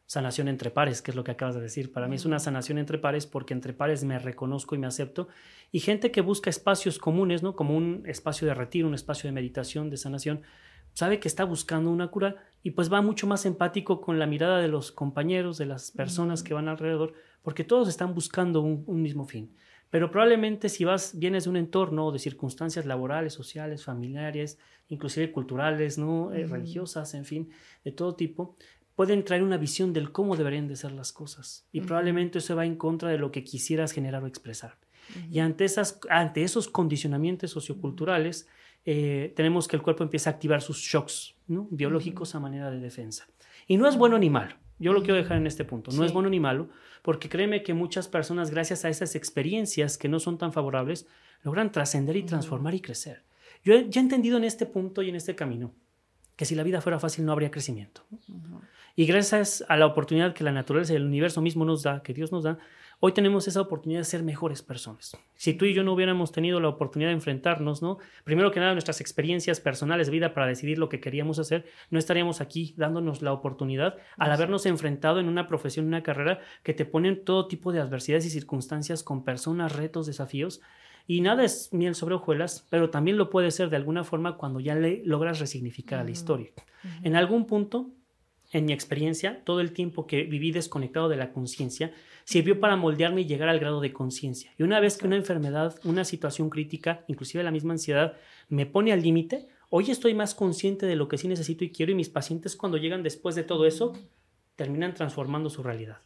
sanación 0.07 0.49
entre 0.49 0.71
pares, 0.71 1.03
que 1.03 1.11
es 1.11 1.17
lo 1.17 1.25
que 1.25 1.31
acabas 1.33 1.55
de 1.55 1.63
decir. 1.63 1.93
Para 1.93 2.07
mí 2.07 2.17
es 2.17 2.25
una 2.25 2.39
sanación 2.39 2.79
entre 2.79 2.99
pares 2.99 3.27
porque 3.27 3.55
entre 3.55 3.73
pares 3.73 4.05
me 4.05 4.19
reconozco 4.19 4.75
y 4.75 4.79
me 4.79 4.87
acepto. 4.87 5.29
Y 5.71 5.81
gente 5.81 6.11
que 6.11 6.21
busca 6.21 6.51
espacios 6.51 6.99
comunes, 6.99 7.43
¿no? 7.43 7.57
Como 7.57 7.77
un 7.77 8.03
espacio 8.07 8.47
de 8.47 8.55
retiro, 8.55 8.87
un 8.87 8.95
espacio 8.95 9.29
de 9.29 9.33
meditación, 9.33 9.91
de 9.91 9.97
sanación, 9.97 10.43
sabe 10.93 11.19
que 11.19 11.29
está 11.29 11.45
buscando 11.45 11.91
una 11.91 12.09
cura 12.09 12.37
y 12.63 12.71
pues 12.73 12.93
va 12.93 13.03
mucho 13.03 13.27
más 13.27 13.45
empático 13.45 14.01
con 14.01 14.19
la 14.19 14.27
mirada 14.27 14.61
de 14.61 14.69
los 14.69 14.93
compañeros, 14.93 15.59
de 15.59 15.67
las 15.67 15.91
personas 15.91 16.43
que 16.43 16.55
van 16.55 16.69
alrededor, 16.69 17.15
porque 17.43 17.65
todos 17.65 17.89
están 17.89 18.15
buscando 18.15 18.61
un, 18.61 19.03
mismo 19.03 19.27
fin. 19.27 19.55
Pero 19.91 20.11
probablemente 20.11 20.69
si 20.69 20.85
vas, 20.85 21.19
vienes 21.19 21.45
de 21.45 21.51
un 21.51 21.57
entorno 21.57 22.13
de 22.13 22.19
circunstancias 22.19 22.87
laborales, 22.87 23.35
sociales, 23.35 23.85
familiares, 23.85 24.59
inclusive 24.89 25.33
culturales, 25.33 25.99
¿no? 25.99 26.33
Eh, 26.33 26.47
religiosas, 26.47 27.15
en 27.15 27.25
fin, 27.25 27.51
de 27.85 27.93
todo 27.93 28.15
tipo, 28.15 28.57
pueden 28.95 29.25
traer 29.25 29.43
una 29.43 29.57
visión 29.57 29.93
del 29.93 30.13
cómo 30.13 30.37
deberían 30.37 30.69
de 30.69 30.77
ser 30.77 30.93
las 30.93 31.13
cosas. 31.13 31.67
Y 31.73 31.81
probablemente 31.81 32.39
eso 32.39 32.57
va 32.57 32.65
en 32.65 32.77
contra 32.77 33.11
de 33.11 33.19
lo 33.19 33.33
que 33.33 33.45
quisieras 33.45 33.93
generar 33.93 34.23
o 34.23 34.27
expresar. 34.27 34.79
Y 35.31 35.41
ante, 35.41 35.65
esas, 35.65 35.99
ante 36.09 36.43
esos 36.43 36.69
condicionamientos 36.69 37.51
socioculturales, 37.51 38.49
eh, 38.85 39.33
tenemos 39.37 39.69
que 39.69 39.77
el 39.77 39.83
cuerpo 39.83 40.05
empieza 40.05 40.31
a 40.31 40.33
activar 40.33 40.63
sus 40.63 40.79
shocks 40.79 41.35
biológicos 41.71 42.35
a 42.35 42.41
manera 42.41 42.71
de 42.71 42.81
defensa. 42.81 43.27
Y 43.67 43.77
no 43.77 43.89
es 43.89 43.97
bueno 43.97 44.19
ni 44.19 44.31
malo. 44.31 44.57
Yo 44.79 44.93
lo 44.93 45.03
quiero 45.03 45.17
dejar 45.17 45.37
en 45.37 45.47
este 45.47 45.65
punto. 45.65 45.93
No 45.93 46.05
es 46.05 46.13
bueno 46.13 46.29
ni 46.29 46.41
malo, 46.41 46.69
porque 47.03 47.29
créeme 47.29 47.63
que 47.63 47.75
muchas 47.75 48.09
personas, 48.09 48.51
gracias 48.51 48.85
a 48.85 48.89
esas 48.89 49.15
experiencias 49.15 49.97
que 49.97 50.09
no 50.09 50.19
son 50.19 50.39
tan 50.39 50.53
favorables, 50.53 51.07
logran 51.43 51.71
trascender 51.71 52.17
y 52.17 52.25
transformar 52.25 52.75
y 52.75 52.81
crecer. 52.81 53.23
Yo 53.65 53.75
he, 53.75 53.89
ya 53.89 54.01
he 54.01 54.05
entendido 54.05 54.37
en 54.37 54.45
este 54.45 54.67
punto 54.67 55.03
y 55.03 55.09
en 55.09 55.17
este 55.17 55.35
camino 55.35 55.73
que 56.37 56.45
si 56.45 56.55
la 56.55 56.63
vida 56.63 56.81
fuera 56.81 56.99
fácil 56.99 57.25
no 57.25 57.33
habría 57.33 57.51
crecimiento. 57.51 58.03
Y 58.97 59.07
gracias 59.07 59.65
a 59.69 59.77
la 59.77 59.87
oportunidad 59.87 60.35
que 60.35 60.45
la 60.45 60.53
naturaleza 60.53 60.93
y 60.93 60.97
el 60.97 61.07
universo 61.07 61.41
mismo 61.41 61.65
nos 61.65 61.83
da, 61.83 62.03
que 62.03 62.15
Dios 62.15 62.33
nos 62.33 62.45
da, 62.45 62.59
Hoy 63.05 63.11
tenemos 63.11 63.49
esa 63.49 63.61
oportunidad 63.61 64.03
de 64.03 64.05
ser 64.05 64.23
mejores 64.23 64.63
personas. 64.63 65.19
Si 65.35 65.55
tú 65.55 65.65
y 65.65 65.75
yo 65.75 65.83
no 65.83 65.93
hubiéramos 65.93 66.31
tenido 66.31 66.61
la 66.61 66.69
oportunidad 66.69 67.11
de 67.11 67.15
enfrentarnos, 67.15 67.83
¿no? 67.83 67.99
Primero 68.23 68.53
que 68.53 68.61
nada, 68.61 68.75
nuestras 68.75 69.01
experiencias 69.01 69.59
personales 69.59 70.07
de 70.07 70.13
vida 70.13 70.35
para 70.35 70.47
decidir 70.47 70.79
lo 70.79 70.89
que 70.89 71.01
queríamos 71.01 71.41
hacer, 71.41 71.67
no 71.91 71.99
estaríamos 71.99 72.41
aquí 72.41 72.75
dándonos 72.77 73.21
la 73.21 73.33
oportunidad 73.33 73.97
al 74.19 74.31
habernos 74.31 74.67
enfrentado 74.67 75.19
en 75.19 75.27
una 75.27 75.49
profesión, 75.49 75.87
en 75.87 75.89
una 75.89 76.05
carrera 76.05 76.39
que 76.63 76.75
te 76.75 76.85
ponen 76.85 77.25
todo 77.25 77.49
tipo 77.49 77.73
de 77.73 77.81
adversidades 77.81 78.25
y 78.27 78.31
circunstancias 78.31 79.03
con 79.03 79.25
personas, 79.25 79.75
retos, 79.75 80.07
desafíos. 80.07 80.61
Y 81.09 81.23
nada 81.23 81.43
es 81.43 81.73
miel 81.73 81.97
sobre 81.97 82.15
hojuelas, 82.15 82.69
pero 82.71 82.91
también 82.91 83.17
lo 83.17 83.31
puede 83.31 83.51
ser 83.51 83.69
de 83.69 83.79
alguna 83.79 84.05
forma 84.05 84.37
cuando 84.37 84.61
ya 84.61 84.77
le 84.77 85.03
logras 85.05 85.41
resignificar 85.41 85.99
a 85.99 86.05
la 86.05 86.13
historia. 86.13 86.51
En 87.03 87.17
algún 87.17 87.47
punto, 87.47 87.91
en 88.53 88.67
mi 88.67 88.73
experiencia, 88.73 89.43
todo 89.45 89.61
el 89.61 89.73
tiempo 89.73 90.07
que 90.07 90.23
viví 90.23 90.53
desconectado 90.53 91.09
de 91.09 91.17
la 91.17 91.33
conciencia, 91.33 91.93
sirvió 92.25 92.61
para 92.61 92.77
moldearme 92.77 93.23
y 93.23 93.27
llegar 93.27 93.49
al 93.49 93.59
grado 93.59 93.81
de 93.81 93.93
conciencia. 93.93 94.53
Y 94.59 94.63
una 94.63 94.81
vez 94.81 94.97
que 94.97 95.07
una 95.07 95.17
enfermedad, 95.17 95.79
una 95.85 96.05
situación 96.05 96.51
crítica, 96.51 97.05
inclusive 97.09 97.45
la 97.45 97.51
misma 97.51 97.73
ansiedad, 97.73 98.15
me 98.49 98.67
pone 98.67 98.93
al 98.93 99.03
límite, 99.03 99.49
hoy 99.71 99.91
estoy 99.91 100.15
más 100.15 100.35
consciente 100.35 100.87
de 100.87 100.97
lo 100.97 101.09
que 101.09 101.19
sí 101.19 101.29
necesito 101.29 101.65
y 101.65 101.71
quiero 101.71 101.93
y 101.93 101.95
mis 101.95 102.09
pacientes 102.09 102.57
cuando 102.57 102.79
llegan 102.79 103.03
después 103.03 103.35
de 103.35 103.45
todo 103.45 103.67
eso, 103.67 103.93
terminan 104.57 104.95
transformando 104.95 105.51
su 105.51 105.63
realidad. 105.63 105.99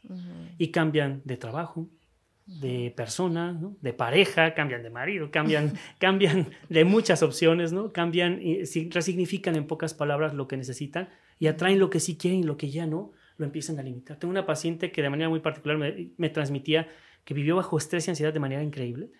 Y 0.59 0.68
cambian 0.68 1.22
de 1.24 1.37
trabajo, 1.37 1.88
de 2.46 2.92
persona, 2.96 3.61
de 3.81 3.92
pareja, 3.92 4.55
cambian 4.55 4.83
de 4.83 4.90
marido, 4.90 5.31
cambian, 5.31 5.74
cambian 5.98 6.50
de 6.68 6.85
muchas 6.85 7.22
opciones, 7.22 7.72
¿no? 7.72 7.92
Cambian 7.92 8.40
y 8.40 8.62
resignifican 8.90 9.57
en 9.57 9.66
pocas 9.66 9.94
palabras 9.94 10.33
lo 10.33 10.46
que 10.46 10.57
necesitan 10.57 11.09
y 11.38 11.48
atraen 11.48 11.81
lo 11.81 11.90
que 11.90 12.00
sí 12.00 12.16
quieren 12.16 12.40
y 12.40 12.44
lo 12.44 12.57
que 12.57 12.70
ya 12.70 12.87
no 12.87 13.12
lo 13.37 13.44
empiezan 13.44 13.79
a 13.79 13.83
limitar. 13.83 14.18
Tengo 14.18 14.31
una 14.31 14.46
paciente 14.46 14.92
que 14.92 15.03
de 15.03 15.11
manera 15.11 15.29
muy 15.29 15.40
particular 15.40 15.79
me, 15.79 16.29
transmitía 16.31 16.88
que 17.25 17.35
vivió 17.35 17.57
bajo 17.57 17.77
estrés 17.77 18.07
y 18.07 18.11
ansiedad 18.11 18.33
de 18.33 18.40
manera 18.40 18.62
increíble, 18.62 19.11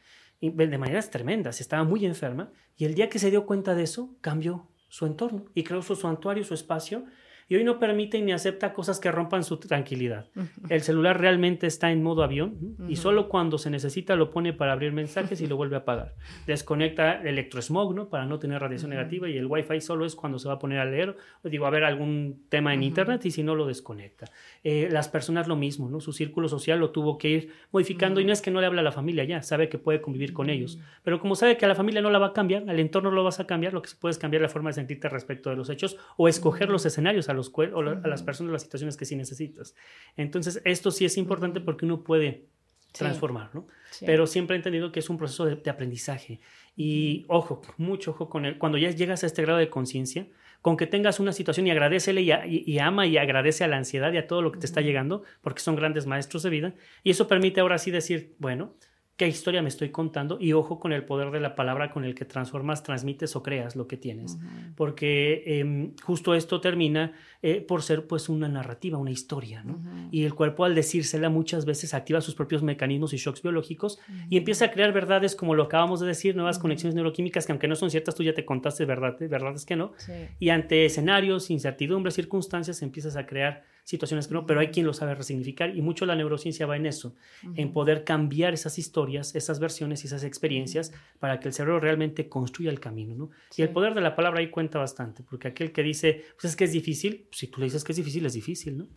y 0.41 0.51
de 0.51 0.79
maneras 0.79 1.11
tremendas, 1.11 1.61
estaba 1.61 1.85
muy 1.85 2.05
enferma, 2.05 2.53
y 2.77 2.85
el 2.85 2.95
día 2.95 3.09
que 3.09 3.19
se 3.19 3.31
dio 3.31 3.47
cuenta 3.47 3.75
de 3.75 3.85
eso, 3.85 4.15
cambió 4.21 4.69
su 4.89 5.07
entorno 5.07 5.47
y 5.55 5.65
creó 5.65 5.83
su 5.83 5.97
santuario, 5.97 6.45
su 6.45 6.55
espacio, 6.55 7.05
y 7.49 7.55
hoy 7.55 7.65
no 7.65 7.79
permite 7.79 8.21
ni 8.21 8.33
acepta 8.33 8.73
cosas 8.73 8.99
que 8.99 9.13
rompan 9.13 9.45
su 9.45 9.59
tranquilidad. 9.59 10.27
El 10.69 10.81
celular 10.81 11.21
realmente 11.21 11.67
está 11.67 11.93
en 11.93 12.03
modo 12.03 12.23
avión 12.23 12.77
y 12.89 12.97
solo 12.97 13.29
cuando 13.29 13.59
se 13.59 13.71
necesita 13.71 14.17
lo 14.17 14.31
pone 14.31 14.53
para 14.53 14.73
abrir 14.73 14.93
mensajes 14.93 15.41
y 15.41 15.47
lo 15.47 15.57
vuelve 15.57 15.77
a 15.77 15.81
apagar. 15.81 16.15
Desconecta 16.47 17.21
el 17.21 17.29
electrosmog 17.29 17.95
¿no? 17.95 18.09
para 18.09 18.27
no 18.27 18.39
tener 18.39 18.61
radiación 18.61 18.91
negativa 18.91 19.29
y 19.29 19.37
el 19.37 19.47
wifi 19.47 19.81
solo 19.81 20.05
es 20.05 20.17
cuando 20.17 20.39
se 20.39 20.49
va 20.49 20.55
a 20.55 20.59
poner 20.59 20.81
a 20.81 20.85
leer 20.85 21.17
o 21.45 21.49
digo 21.49 21.67
a 21.67 21.71
ver 21.71 21.85
algún 21.85 22.43
tema 22.49 22.75
en 22.75 22.83
internet 22.83 23.25
y 23.27 23.31
si 23.31 23.43
no 23.43 23.55
lo 23.55 23.67
desconecta. 23.67 24.27
Eh, 24.65 24.89
las 24.91 25.09
personas 25.09 25.47
lo 25.47 25.57
mismo, 25.57 25.89
¿no? 25.89 26.01
su 26.01 26.13
círculo 26.13 26.49
social 26.49 26.81
lo 26.81 26.91
tuvo 26.91 27.17
que 27.17 27.29
ir 27.29 27.53
modificando 27.71 28.21
y 28.21 28.25
no 28.25 28.33
es 28.33 28.43
que 28.43 28.51
no 28.51 28.61
le 28.61 28.67
habla 28.67 28.81
a 28.81 28.85
la 28.85 28.93
familia 28.93 29.25
ya, 29.25 29.43
sabe 29.43 29.69
que 29.69 29.79
puede 29.79 30.01
convivir 30.01 30.33
con 30.33 30.51
ellos, 30.51 30.81
pero 31.05 31.21
como 31.21 31.37
sabe 31.37 31.57
que 31.57 31.65
a 31.65 31.69
la 31.69 31.75
familia 31.77 32.03
no 32.03 32.11
la 32.11 32.19
va 32.19 32.29
a 32.29 32.33
cambiar, 32.33 32.69
al 32.69 32.81
entorno 32.81 33.11
lo 33.11 33.23
vas 33.23 33.39
a 33.39 33.47
cambiar, 33.47 33.73
lo 33.73 33.83
que 33.83 33.91
se 33.91 33.97
puede 33.97 34.13
es 34.13 34.19
cambiar 34.19 34.43
la 34.43 34.49
forma 34.49 34.71
de 34.71 34.75
sentirte 34.75 35.09
respecto 35.09 35.51
de 35.51 35.57
los 35.57 35.71
hechos 35.71 35.97
o 36.17 36.29
escoger 36.29 36.69
los 36.69 36.85
escenarios 36.85 37.29
a 37.29 37.36
los 37.37 37.53
o 37.55 37.81
a 37.81 38.09
las 38.09 38.23
personas, 38.23 38.53
las 38.53 38.63
situaciones 38.63 38.97
que 38.97 39.05
sí 39.05 39.15
necesitas. 39.17 39.75
Entonces, 40.17 40.61
esto 40.65 40.91
sí 40.91 41.05
es 41.05 41.17
importante 41.17 41.61
porque 41.61 41.85
uno 41.85 42.03
puede 42.03 42.47
transformar, 42.93 43.55
¿no? 43.55 43.67
Pero 44.05 44.27
siempre 44.27 44.57
he 44.57 44.59
entendido 44.59 44.93
que 44.93 45.01
es 45.01 45.11
un 45.11 45.19
proceso 45.19 45.45
de, 45.47 45.71
aprendizaje. 45.71 46.41
Y 46.77 47.25
ojo, 47.29 47.63
mucho 47.77 48.11
ojo 48.11 48.29
con 48.29 48.45
él. 48.45 48.59
Cuando 48.59 48.79
ya 48.79 48.91
llegas 48.91 49.23
a 49.23 49.27
este 49.27 49.43
grado 49.43 49.59
de 49.59 49.71
conciencia, 49.71 50.27
con 50.63 50.77
que 50.77 50.87
tengas 50.87 51.21
una 51.21 51.33
situación 51.33 51.67
y 51.67 51.71
agradecele 51.71 52.23
y, 52.23 52.79
ama 52.79 53.07
y 53.07 53.19
agradece 53.19 53.65
a 53.65 53.69
la 53.69 53.77
ansiedad 53.77 54.13
y 54.13 54.17
a 54.17 54.27
todo 54.27 54.43
lo 54.43 54.51
que 54.53 54.59
te 54.59 54.67
está 54.67 54.81
llegando, 54.81 55.23
porque 55.41 55.61
son 55.61 55.77
grandes 55.77 56.07
maestros 56.07 56.43
de 56.43 56.51
vida. 56.51 56.75
Y 57.05 57.11
eso 57.11 57.29
permite 57.29 57.61
ahora 57.61 57.79
sí 57.79 57.91
decir, 57.91 58.35
bueno, 58.39 58.75
qué 59.17 59.27
historia 59.27 59.63
me 59.63 59.69
estoy 59.69 59.91
contando 59.91 60.37
y 60.39 60.53
ojo 60.53 60.79
con 60.79 60.93
el 60.93 61.05
poder 61.05 61.31
de 61.31 61.41
la 61.41 61.55
palabra 61.55 61.91
con 61.91 62.05
el 62.05 62.15
que 62.15 62.27
transformas, 62.27 62.83
transmites 62.83 63.35
o 63.35 63.43
creas 63.43 63.75
lo 63.75 63.89
que 63.89 63.97
tienes. 63.97 64.37
Porque 64.75 65.43
em, 65.47 65.93
justo 66.03 66.35
esto 66.35 66.61
termina 66.61 67.13
eh, 67.41 67.63
por 67.63 67.83
ser 67.83 68.07
pues 68.07 68.29
una 68.29 68.49
narrativa, 68.49 68.99
una 68.99 69.11
historia, 69.11 69.65
¿no? 69.65 69.81
Y 70.11 70.25
el 70.25 70.35
cuerpo 70.35 70.65
al 70.65 70.75
decírsela 70.75 71.31
muchas 71.31 71.65
veces 71.65 71.95
activa 71.95 72.21
sus 72.21 72.35
propios 72.35 72.63
mecanismos 72.63 73.15
y 73.15 73.17
shocks 73.17 73.41
biológicos 73.41 73.99
y 74.29 74.37
empieza 74.37 74.67
a 74.67 74.71
crear 74.71 74.93
verdades 74.93 75.35
como 75.35 75.55
lo 75.55 75.63
acabamos 75.65 76.01
de 76.01 76.07
decir, 76.07 76.37
nuevas 76.37 76.59
conexiones 76.59 76.95
neuroquímicas 76.95 77.47
que 77.47 77.53
aunque 77.53 77.69
no 77.69 77.77
son 77.77 77.91
ciertas, 77.91 78.15
tú 78.15 78.23
ya 78.23 78.35
te 78.35 78.45
contaste 78.45 78.85
verdad, 78.85 79.17
verdades 79.19 79.65
que 79.65 79.77
no. 79.77 79.93
Y 80.39 80.51
ante 80.51 80.85
escenarios, 80.85 81.51
incertidumbres, 81.51 82.15
circunstancias, 82.15 82.83
empiezas 82.83 83.17
a 83.17 83.25
crear 83.25 83.65
situaciones 83.87 84.27
que 84.27 84.35
no, 84.35 84.47
pero 84.47 84.59
hay 84.59 84.69
quien 84.69 84.85
lo 84.85 84.93
sabe 84.93 85.15
resignificar 85.15 85.75
y 85.77 85.81
mucho 85.81 86.07
la 86.07 86.17
neurociencia 86.17 86.67
va 86.67 86.77
en 86.77 86.87
eso, 86.87 87.15
en 87.55 87.73
poder 87.73 88.03
cambiar 88.03 88.53
esas 88.53 88.81
historias, 88.81 89.37
esas 89.37 89.61
versiones 89.61 90.03
y 90.03 90.09
esas 90.09 90.25
experiencias 90.25 90.93
para 91.21 91.39
que 91.39 91.47
el 91.47 91.55
cerebro 91.55 91.79
realmente 91.79 92.29
construya 92.29 92.71
el 92.71 92.81
camino, 92.81 93.15
¿no? 93.15 93.31
Y 93.57 93.63
el 93.63 93.69
poder 93.69 93.95
de 93.95 94.01
la 94.01 94.17
palabra 94.17 94.41
ahí 94.41 94.51
cuenta 94.51 94.81
bastante, 94.81 95.23
porque 95.23 95.47
aquel 95.47 95.71
que 95.71 95.85
dice, 95.85 96.25
pues 96.35 96.47
es 96.47 96.57
que 96.57 96.65
es 96.65 96.73
difícil, 96.73 97.29
si 97.31 97.47
tú 97.47 97.61
le 97.61 97.67
dices 97.67 97.85
que 97.85 97.93
es 97.93 97.97
difícil, 97.97 98.27
es 98.27 98.33
difícil, 98.33 98.77
¿no? 98.77 98.89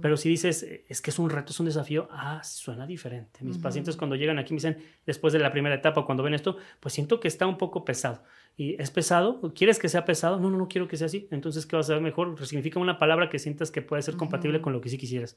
Pero 0.00 0.16
si 0.16 0.30
dices, 0.30 0.66
es 0.88 1.02
que 1.02 1.10
es 1.10 1.18
un 1.18 1.28
reto, 1.28 1.52
es 1.52 1.60
un 1.60 1.66
desafío, 1.66 2.08
ah, 2.10 2.40
suena 2.42 2.86
diferente. 2.86 3.44
Mis 3.44 3.58
pacientes 3.58 3.96
cuando 3.96 4.16
llegan 4.16 4.38
aquí 4.38 4.54
me 4.54 4.56
dicen, 4.56 4.78
después 5.04 5.34
de 5.34 5.40
la 5.40 5.52
primera 5.52 5.74
etapa, 5.74 6.06
cuando 6.06 6.22
ven 6.22 6.32
esto, 6.32 6.56
pues 6.80 6.94
siento 6.94 7.20
que 7.20 7.28
está 7.28 7.46
un 7.46 7.58
poco 7.58 7.84
pesado. 7.84 8.22
¿Y 8.58 8.74
es 8.82 8.90
pesado? 8.90 9.40
¿Quieres 9.54 9.78
que 9.78 9.88
sea 9.88 10.04
pesado? 10.04 10.40
No, 10.40 10.50
no, 10.50 10.58
no 10.58 10.66
quiero 10.66 10.88
que 10.88 10.96
sea 10.96 11.06
así. 11.06 11.28
Entonces, 11.30 11.64
¿qué 11.64 11.76
vas 11.76 11.88
a 11.90 11.92
ver 11.94 12.02
mejor? 12.02 12.38
Resignifica 12.38 12.80
una 12.80 12.98
palabra 12.98 13.30
que 13.30 13.38
sientas 13.38 13.70
que 13.70 13.82
puede 13.82 14.02
ser 14.02 14.16
compatible 14.16 14.60
con 14.60 14.72
lo 14.72 14.80
que 14.80 14.88
sí 14.88 14.98
quisieras. 14.98 15.36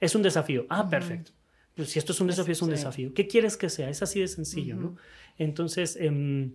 Es 0.00 0.14
un 0.14 0.22
desafío. 0.22 0.66
Ah, 0.68 0.86
perfecto. 0.86 1.32
Pues 1.74 1.88
si 1.88 1.98
esto 1.98 2.12
es 2.12 2.20
un 2.20 2.26
desafío, 2.26 2.52
es 2.52 2.60
un 2.60 2.68
desafío. 2.68 3.14
¿Qué 3.14 3.26
quieres 3.26 3.56
que 3.56 3.70
sea? 3.70 3.88
Es 3.88 4.02
así 4.02 4.20
de 4.20 4.28
sencillo, 4.28 4.76
¿no? 4.76 4.96
Entonces, 5.38 5.96
eh, 5.98 6.50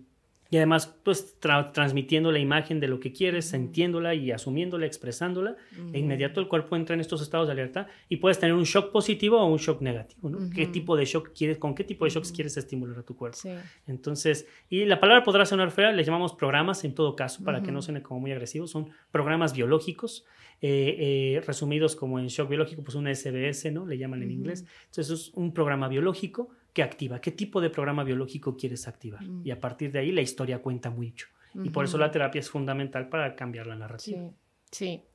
y 0.50 0.56
además, 0.58 0.94
pues 1.02 1.36
transmitiendo 1.40 2.30
la 2.30 2.38
imagen 2.38 2.78
de 2.78 2.86
lo 2.86 3.00
que 3.00 3.12
quieres, 3.12 3.46
sintiéndola 3.46 4.14
y 4.14 4.30
asumiéndola, 4.30 4.86
expresándola, 4.86 5.56
de 5.90 5.98
inmediato 5.98 6.40
el 6.40 6.48
cuerpo 6.48 6.76
entra 6.76 6.94
en 6.94 7.00
estos 7.00 7.22
estados 7.22 7.48
de 7.48 7.52
alerta 7.52 7.88
y 8.08 8.18
puedes 8.18 8.38
tener 8.38 8.54
un 8.54 8.64
shock 8.64 8.92
positivo 8.92 9.40
o 9.40 9.46
un 9.46 9.58
shock 9.58 9.80
negativo, 9.80 10.28
¿no? 10.28 10.50
¿Qué 10.50 10.66
tipo 10.66 10.96
de 10.96 11.06
shock 11.06 11.32
quieres, 11.34 11.58
con 11.58 11.74
qué 11.74 11.82
tipo 11.82 12.04
de 12.04 12.10
shocks 12.12 12.30
quieres 12.30 12.56
estimular 12.56 12.98
a 12.98 13.02
tu 13.02 13.16
cuerpo? 13.16 13.38
Entonces, 13.86 14.46
y 14.68 14.84
la 14.84 15.00
palabra 15.00 15.24
podrá 15.24 15.44
sonar 15.44 15.70
fea, 15.70 15.90
le 15.92 16.04
llamamos 16.04 16.34
programas 16.34 16.84
en 16.84 16.94
todo 16.94 17.16
caso, 17.16 17.42
para 17.42 17.62
que 17.62 17.72
no 17.72 17.82
suene 17.82 18.02
como 18.02 18.20
muy 18.20 18.32
agresivo, 18.32 18.66
son 18.66 18.90
programas 19.10 19.54
biológicos, 19.54 20.24
eh, 20.60 20.96
eh, 21.36 21.42
resumidos 21.44 21.96
como 21.96 22.18
en 22.18 22.28
shock 22.28 22.48
biológico, 22.48 22.82
pues 22.82 22.94
un 22.94 23.12
SBS, 23.12 23.72
¿no? 23.72 23.86
Le 23.86 23.98
llaman 23.98 24.22
en 24.22 24.30
inglés. 24.30 24.64
Entonces, 24.86 25.10
es 25.10 25.30
un 25.34 25.52
programa 25.52 25.88
biológico 25.88 26.50
¿Qué 26.74 26.82
activa, 26.82 27.20
qué 27.20 27.30
tipo 27.30 27.62
de 27.62 27.70
programa 27.70 28.04
biológico 28.04 28.56
quieres 28.56 28.86
activar. 28.86 29.22
Mm. 29.22 29.46
Y 29.46 29.50
a 29.50 29.60
partir 29.60 29.92
de 29.92 30.00
ahí 30.00 30.12
la 30.12 30.20
historia 30.20 30.60
cuenta 30.60 30.90
mucho. 30.90 31.28
Y 31.62 31.70
por 31.70 31.84
eso 31.84 31.98
la 31.98 32.10
terapia 32.10 32.40
es 32.40 32.50
fundamental 32.50 33.08
para 33.08 33.36
cambiar 33.36 33.68
la 33.68 33.76
narrativa. 33.76 34.18
Sí. 34.18 34.34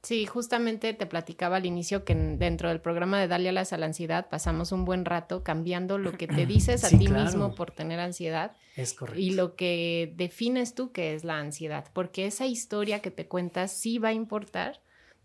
Sí, 0.02 0.26
justamente 0.26 0.94
te 0.94 1.06
platicaba 1.06 1.58
al 1.58 1.66
inicio 1.66 2.06
que 2.06 2.16
dentro 2.16 2.70
del 2.70 2.80
programa 2.80 3.20
de 3.20 3.28
Dale 3.28 3.50
alas 3.50 3.74
a 3.74 3.78
la 3.78 3.88
ansiedad 3.88 4.30
pasamos 4.30 4.72
un 4.72 4.86
buen 4.86 5.04
rato 5.04 5.44
cambiando 5.44 5.98
lo 5.98 6.14
que 6.14 6.28
te 6.28 6.46
dices 6.46 6.86
a 6.86 6.90
ti 6.90 7.10
mismo 7.10 7.56
por 7.56 7.72
tener 7.72 8.00
ansiedad. 8.00 8.54
Es 8.78 8.94
correcto. 8.94 9.20
Y 9.20 9.32
lo 9.32 9.56
que 9.56 10.14
defines 10.16 10.76
tú 10.76 10.94
que 10.94 11.14
es 11.14 11.26
la 11.26 11.40
ansiedad, 11.40 11.86
porque 11.94 12.26
esa 12.26 12.46
historia 12.46 13.02
que 13.02 13.12
te 13.12 13.28
cuentas 13.28 13.74
sí 13.74 13.98
va 13.98 14.10
a 14.10 14.14
importar 14.14 14.80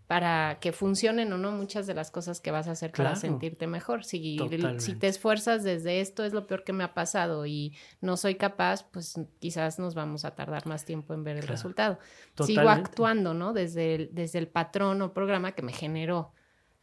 para 0.07 0.59
que 0.61 0.73
funcionen 0.73 1.33
o 1.33 1.39
no 1.39 1.51
muchas 1.53 1.87
de 1.87 1.95
las 1.95 2.11
cosas 2.11 2.41
que 2.41 2.51
vas 2.51 2.69
a 2.69 2.73
hacer 2.73 2.93
para 2.93 3.17
sentirte 3.17 3.67
mejor. 3.67 4.05
Si, 4.05 4.39
si 4.79 4.95
te 4.95 5.09
esfuerzas 5.09 5.65
desde 5.65 6.01
esto 6.01 6.25
es 6.25 6.35
lo 6.35 6.47
peor 6.47 6.63
que 6.63 6.75
me 6.75 6.85
ha 6.85 6.93
pasado 6.93 7.47
y 7.47 7.75
no 8.03 8.19
soy 8.19 8.35
capaz, 8.35 8.85
pues 8.91 9.19
quizás 9.39 9.79
nos 9.79 9.95
vamos 9.95 10.27
a 10.27 10.35
tardar 10.35 10.67
más 10.67 10.85
tiempo 10.85 11.15
en 11.15 11.25
ver 11.25 11.39
el 11.39 11.47
resultado. 11.47 11.99
Sigo 12.45 12.69
actuando, 12.69 13.33
¿no? 13.33 13.55
Desde 13.55 13.95
el, 13.95 14.11
desde 14.13 14.39
el 14.41 14.49
patrón 14.49 15.01
o 15.01 15.15
programa 15.15 15.53
que 15.53 15.63
me 15.63 15.73
generó 15.73 16.33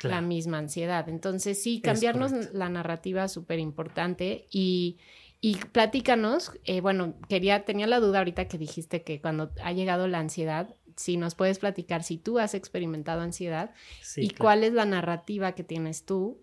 la 0.02 0.22
misma 0.22 0.58
ansiedad. 0.58 1.08
Entonces, 1.08 1.62
sí, 1.62 1.80
cambiarnos 1.80 2.32
la 2.54 2.70
narrativa 2.70 3.26
es 3.26 3.32
súper 3.32 3.60
importante 3.60 4.48
y, 4.50 4.98
y 5.42 5.58
platícanos, 5.58 6.52
eh, 6.66 6.82
bueno, 6.82 7.16
quería, 7.30 7.66
tenía 7.66 7.88
la 7.88 8.00
duda 8.00 8.20
ahorita 8.20 8.48
que 8.48 8.58
dijiste 8.58 9.04
que 9.04 9.22
cuando 9.22 9.52
ha 9.64 9.74
llegado 9.74 10.08
la 10.08 10.20
ansiedad, 10.20 10.76
si 10.96 11.18
nos 11.18 11.36
puedes 11.36 11.60
platicar 11.60 12.04
si 12.04 12.18
tú 12.18 12.39
has 12.39 12.54
experimentado 12.54 13.22
ansiedad 13.22 13.72
y 14.16 14.30
cuál 14.32 14.64
es 14.64 14.74
la 14.74 14.86
narrativa 14.86 15.54
que 15.54 15.64
tienes 15.64 16.06
tú 16.06 16.42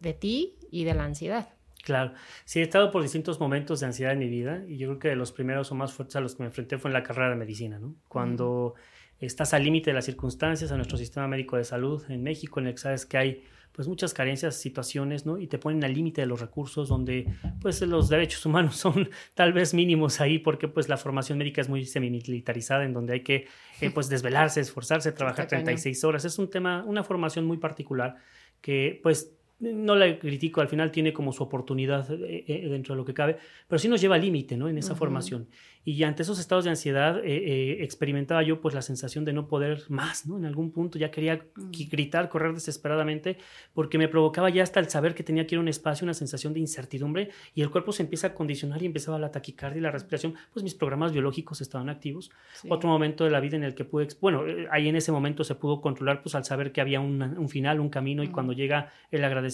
de 0.00 0.14
ti 0.14 0.56
y 0.70 0.84
de 0.84 0.94
la 0.94 1.04
ansiedad. 1.04 1.48
Claro, 1.82 2.12
sí 2.44 2.60
he 2.60 2.62
estado 2.62 2.90
por 2.90 3.02
distintos 3.02 3.40
momentos 3.40 3.80
de 3.80 3.86
ansiedad 3.86 4.12
en 4.12 4.18
mi 4.18 4.28
vida 4.28 4.64
y 4.68 4.76
yo 4.76 4.88
creo 4.88 4.98
que 4.98 5.08
de 5.08 5.16
los 5.16 5.32
primeros 5.32 5.72
o 5.72 5.74
más 5.74 5.92
fuertes 5.92 6.16
a 6.16 6.20
los 6.20 6.34
que 6.34 6.42
me 6.42 6.48
enfrenté 6.48 6.78
fue 6.78 6.90
en 6.90 6.92
la 6.92 7.02
carrera 7.02 7.30
de 7.30 7.36
medicina, 7.36 7.78
¿no? 7.78 7.96
Cuando 8.08 8.74
estás 9.18 9.54
al 9.54 9.64
límite 9.64 9.90
de 9.90 9.94
las 9.94 10.04
circunstancias 10.04 10.72
a 10.72 10.76
nuestro 10.76 10.98
sistema 10.98 11.26
médico 11.26 11.56
de 11.56 11.64
salud 11.64 12.04
en 12.10 12.22
México, 12.22 12.60
en 12.60 12.66
el 12.66 12.74
que 12.74 12.80
sabes 12.80 13.06
que 13.06 13.18
hay 13.18 13.44
pues 13.72 13.88
muchas 13.88 14.14
carencias, 14.14 14.56
situaciones, 14.56 15.26
¿no? 15.26 15.38
Y 15.38 15.46
te 15.46 15.58
ponen 15.58 15.84
al 15.84 15.94
límite 15.94 16.20
de 16.20 16.26
los 16.26 16.40
recursos 16.40 16.88
donde 16.88 17.26
pues 17.60 17.80
los 17.82 18.08
derechos 18.08 18.44
humanos 18.46 18.76
son 18.78 19.10
tal 19.34 19.52
vez 19.52 19.74
mínimos 19.74 20.20
ahí 20.20 20.38
porque 20.38 20.68
pues 20.68 20.88
la 20.88 20.96
formación 20.96 21.38
médica 21.38 21.60
es 21.60 21.68
muy 21.68 21.84
semimilitarizada 21.84 22.84
en 22.84 22.92
donde 22.92 23.14
hay 23.14 23.20
que 23.20 23.46
eh, 23.80 23.90
pues 23.90 24.08
desvelarse, 24.08 24.60
esforzarse, 24.60 25.12
trabajar 25.12 25.46
36 25.46 26.04
horas. 26.04 26.24
Es 26.24 26.38
un 26.38 26.50
tema, 26.50 26.84
una 26.86 27.04
formación 27.04 27.44
muy 27.46 27.58
particular 27.58 28.16
que 28.60 29.00
pues 29.02 29.32
no 29.60 29.94
la 29.94 30.18
critico, 30.18 30.60
al 30.60 30.68
final 30.68 30.90
tiene 30.90 31.12
como 31.12 31.32
su 31.32 31.42
oportunidad 31.42 32.10
eh, 32.12 32.44
eh, 32.46 32.68
dentro 32.68 32.94
de 32.94 32.98
lo 32.98 33.04
que 33.04 33.14
cabe, 33.14 33.36
pero 33.68 33.78
sí 33.78 33.88
nos 33.88 34.00
lleva 34.00 34.16
al 34.16 34.22
límite, 34.22 34.56
¿no? 34.56 34.68
En 34.68 34.78
esa 34.78 34.94
formación. 34.94 35.48
Y 35.82 36.02
ante 36.02 36.22
esos 36.22 36.38
estados 36.38 36.64
de 36.64 36.70
ansiedad 36.70 37.24
eh, 37.24 37.24
eh, 37.24 37.82
experimentaba 37.82 38.42
yo 38.42 38.60
pues 38.60 38.74
la 38.74 38.82
sensación 38.82 39.24
de 39.24 39.32
no 39.32 39.48
poder 39.48 39.84
más, 39.88 40.26
¿no? 40.26 40.36
En 40.36 40.44
algún 40.44 40.72
punto 40.72 40.98
ya 40.98 41.10
quería 41.10 41.42
gritar, 41.90 42.28
correr 42.28 42.52
desesperadamente, 42.52 43.38
porque 43.72 43.96
me 43.96 44.06
provocaba 44.06 44.50
ya 44.50 44.62
hasta 44.62 44.78
el 44.78 44.90
saber 44.90 45.14
que 45.14 45.22
tenía 45.22 45.46
que 45.46 45.54
ir 45.54 45.58
a 45.58 45.62
un 45.62 45.68
espacio, 45.68 46.04
una 46.04 46.12
sensación 46.12 46.52
de 46.52 46.60
incertidumbre, 46.60 47.30
y 47.54 47.62
el 47.62 47.70
cuerpo 47.70 47.92
se 47.92 48.02
empieza 48.02 48.28
a 48.28 48.34
condicionar 48.34 48.82
y 48.82 48.86
empezaba 48.86 49.18
la 49.18 49.30
taquicardia 49.30 49.78
y 49.78 49.82
la 49.82 49.90
respiración, 49.90 50.34
pues 50.52 50.62
mis 50.62 50.74
programas 50.74 51.12
biológicos 51.12 51.62
estaban 51.62 51.88
activos. 51.88 52.30
Otro 52.68 52.90
momento 52.90 53.24
de 53.24 53.30
la 53.30 53.40
vida 53.40 53.56
en 53.56 53.64
el 53.64 53.74
que 53.74 53.84
pude, 53.84 54.08
bueno, 54.20 54.44
ahí 54.70 54.86
en 54.86 54.96
ese 54.96 55.12
momento 55.12 55.44
se 55.44 55.54
pudo 55.54 55.80
controlar, 55.80 56.22
pues 56.22 56.34
al 56.34 56.44
saber 56.44 56.72
que 56.72 56.82
había 56.82 57.00
un 57.00 57.48
final, 57.48 57.80
un 57.80 57.88
camino, 57.88 58.22
y 58.22 58.28
cuando 58.28 58.52
llega 58.52 58.92
el 59.10 59.24
agradecimiento, 59.24 59.49